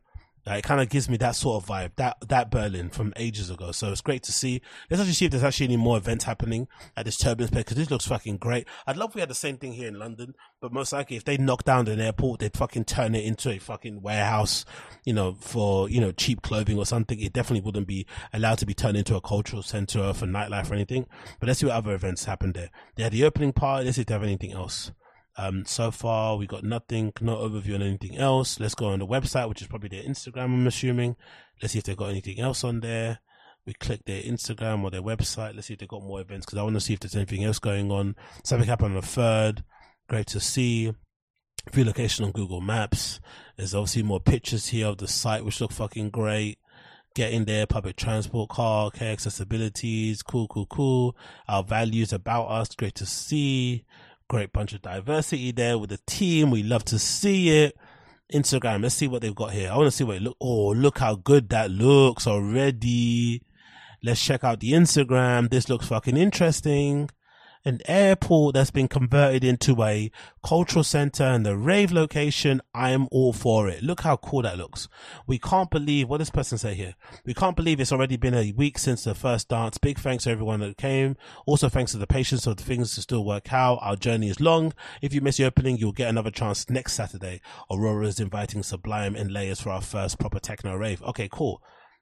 [0.50, 3.52] like, it kind of gives me that sort of vibe, that that Berlin from ages
[3.52, 3.72] ago.
[3.72, 4.62] So it's great to see.
[4.90, 6.68] Let's actually see if there's actually any more events happening
[6.98, 8.68] at this turbulence place because this looks fucking great.
[8.88, 11.24] I'd love if we had the same thing here in London, but most likely if
[11.24, 14.66] they knock down an airport, they'd fucking turn it into a fucking warehouse,
[15.06, 17.20] you know, for you know cheap clothing or something.
[17.20, 20.74] It definitely wouldn't be allowed to be turned into a cultural center for nightlife or
[20.74, 21.06] anything.
[21.40, 22.72] But let's see what other events happen there.
[22.96, 23.86] They had the opening party.
[23.86, 24.92] Let's see if they have anything else.
[25.40, 28.60] Um, so far we got nothing, no overview on anything else.
[28.60, 31.16] Let's go on the website, which is probably their Instagram, I'm assuming.
[31.62, 33.20] Let's see if they've got anything else on there.
[33.66, 35.56] We click their Instagram or their website.
[35.56, 37.46] Let's see if they've got more events because I want to see if there's anything
[37.46, 38.18] else going on.
[38.44, 39.64] Something happened on the third.
[40.10, 40.94] Great to see.
[41.72, 43.22] Free location on Google Maps.
[43.56, 46.60] There's obviously more pictures here of the site, which look fucking great.
[47.16, 51.16] Getting there, public transport, car, okay, accessibilities, cool, cool, cool.
[51.48, 53.86] Our values about us, great to see
[54.30, 56.52] great bunch of diversity there with the team.
[56.52, 57.76] We love to see it.
[58.34, 59.72] Instagram, let's see what they've got here.
[59.72, 60.38] I want to see what it look.
[60.40, 63.42] Oh, look how good that looks already.
[64.04, 65.50] Let's check out the Instagram.
[65.50, 67.10] This looks fucking interesting
[67.66, 70.12] an airport that's been converted into a
[70.44, 73.84] cultural center and the rave location, I am all for it.
[73.84, 74.88] Look how cool that looks.
[75.28, 76.96] We can't believe what this person say here.
[77.26, 79.78] We can't believe it's already been a week since the first dance.
[79.78, 81.18] Big thanks to everyone that came.
[81.46, 83.80] Also thanks to the patience of the things to still work out.
[83.82, 84.74] Our journey is long.
[85.02, 87.42] If you miss the opening, you'll get another chance next Saturday.
[87.70, 91.02] Aurora is inviting Sublime and Layers for our first proper techno rave.
[91.04, 91.62] Okay, cool.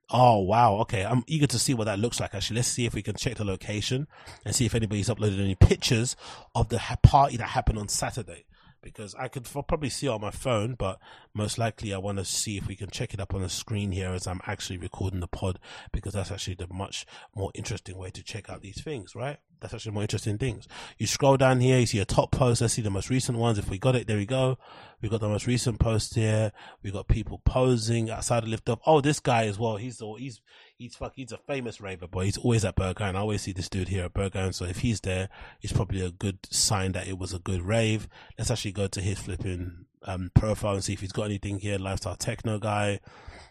[0.10, 1.04] Oh wow, okay.
[1.06, 2.34] I'm eager to see what that looks like.
[2.34, 4.08] Actually, let's see if we can check the location
[4.46, 6.16] and see if anybody's uploaded any pictures
[6.56, 8.46] of the party that happened on Saturday.
[8.82, 11.00] Because I could probably see it on my phone, but
[11.34, 13.92] most likely I want to see if we can check it up on the screen
[13.92, 15.60] here as I'm actually recording the pod.
[15.92, 17.06] Because that's actually the much
[17.36, 19.40] more interesting way to check out these things, right?
[19.60, 20.68] That's actually more interesting things.
[20.98, 22.62] You scroll down here, you see a top post.
[22.62, 23.58] Let's see the most recent ones.
[23.58, 24.58] If we got it, there we go.
[25.02, 26.52] We got the most recent post here.
[26.84, 28.82] We got people posing outside the lift up.
[28.86, 29.78] Oh, this guy as well.
[29.78, 30.42] He's he's
[30.78, 31.14] he's fuck.
[31.16, 32.26] He's a famous raver, boy.
[32.26, 33.16] He's always at Berghain.
[33.16, 34.54] I always see this dude here at Berghain.
[34.54, 35.30] So if he's there,
[35.62, 38.08] it's probably a good sign that it was a good rave.
[38.38, 41.78] Let's actually go to his flipping um, profile and see if he's got anything here.
[41.78, 43.00] Lifestyle techno guy.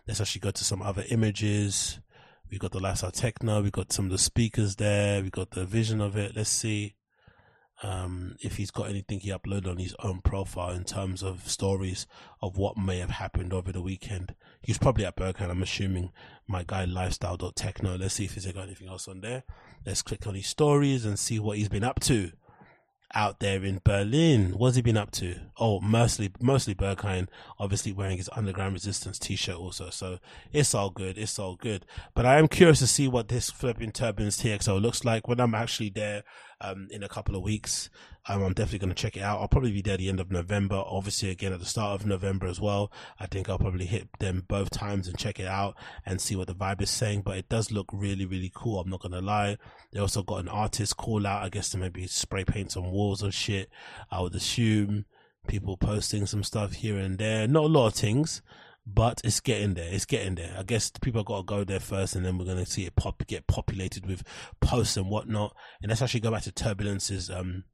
[0.06, 1.98] Let's actually go to some other images.
[2.50, 3.62] We got the lifestyle techno.
[3.62, 5.22] We got some of the speakers there.
[5.22, 6.36] We got the vision of it.
[6.36, 6.94] Let's see
[7.82, 12.06] um, if he's got anything he uploaded on his own profile in terms of stories
[12.40, 14.34] of what may have happened over the weekend.
[14.62, 16.12] He's probably at Berghain, I'm assuming.
[16.46, 17.96] My guy lifestyle.techno.
[17.96, 19.42] Let's see if he's got anything else on there.
[19.84, 22.32] Let's click on his stories and see what he's been up to
[23.14, 24.52] out there in Berlin.
[24.56, 25.36] What's he been up to?
[25.58, 27.28] Oh, mostly, mostly Berghain,
[27.58, 29.90] obviously wearing his underground resistance t-shirt also.
[29.90, 30.18] So
[30.52, 31.16] it's all good.
[31.16, 31.86] It's all good.
[32.14, 35.54] But I am curious to see what this flipping turbulence TXL looks like when I'm
[35.54, 36.24] actually there.
[36.60, 37.90] Um, in a couple of weeks.
[38.28, 39.40] Um, I'm definitely going to check it out.
[39.40, 40.82] I'll probably be there the end of November.
[40.84, 42.90] Obviously, again at the start of November as well.
[43.20, 46.48] I think I'll probably hit them both times and check it out and see what
[46.48, 47.22] the vibe is saying.
[47.22, 48.80] But it does look really, really cool.
[48.80, 49.58] I'm not going to lie.
[49.92, 53.22] They also got an artist call out, I guess, to maybe spray paint some walls
[53.22, 53.70] and shit.
[54.10, 55.04] I would assume
[55.46, 57.46] people posting some stuff here and there.
[57.46, 58.42] Not a lot of things,
[58.86, 59.88] but it's getting there.
[59.90, 60.54] It's getting there.
[60.56, 63.26] I guess people got to go there first, and then we're gonna see it pop
[63.26, 64.22] get populated with
[64.60, 65.56] posts and whatnot.
[65.82, 67.64] And let's actually go back to Turbulence's um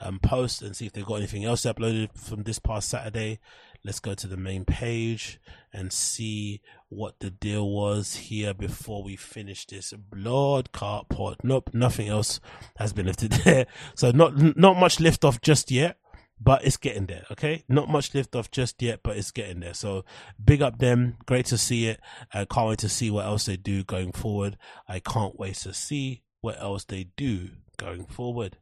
[0.00, 3.40] um post and see if they've got anything else uploaded from this past Saturday.
[3.84, 5.40] Let's go to the main page
[5.72, 11.38] and see what the deal was here before we finish this blood cart pot.
[11.42, 12.38] Nope, nothing else
[12.76, 13.66] has been lifted there.
[13.96, 15.96] So not not much lift off just yet
[16.42, 17.24] but it's getting there.
[17.30, 19.74] Okay, not much lift off just yet, but it's getting there.
[19.74, 20.04] So
[20.42, 21.16] big up them.
[21.26, 22.00] Great to see it.
[22.32, 24.56] I can't wait to see what else they do going forward.
[24.88, 28.58] I can't wait to see what else they do going forward.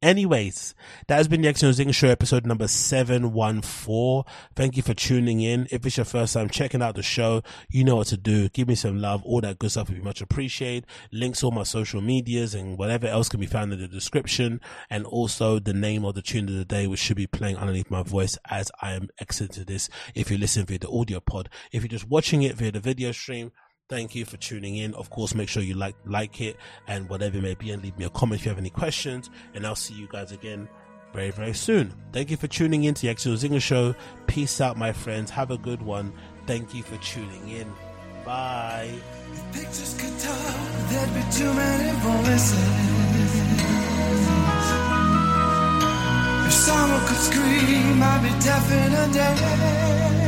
[0.00, 0.76] Anyways,
[1.08, 4.22] that has been the Agostinho Zinga Show episode number 714.
[4.54, 5.66] Thank you for tuning in.
[5.72, 8.48] If it's your first time checking out the show, you know what to do.
[8.50, 9.24] Give me some love.
[9.24, 10.86] All that good stuff would be much appreciated.
[11.10, 14.60] Links all my social medias and whatever else can be found in the description.
[14.88, 17.90] And also the name of the tune of the day, which should be playing underneath
[17.90, 19.88] my voice as I am exiting this.
[20.14, 23.10] If you listen via the audio pod, if you're just watching it via the video
[23.10, 23.50] stream,
[23.88, 24.94] Thank you for tuning in.
[24.94, 26.56] Of course, make sure you like like it
[26.86, 29.30] and whatever it may be, and leave me a comment if you have any questions.
[29.54, 30.68] And I'll see you guys again
[31.14, 31.94] very very soon.
[32.12, 33.94] Thank you for tuning in to the Agostinho Zinga Show.
[34.26, 35.30] Peace out, my friends.
[35.30, 36.12] Have a good one.
[36.46, 37.72] Thank you for tuning in.
[38.24, 38.92] Bye.
[39.52, 42.58] Pictures could talk, there'd be too many voices.
[46.46, 50.27] If someone could scream, I'd be deaf in a day.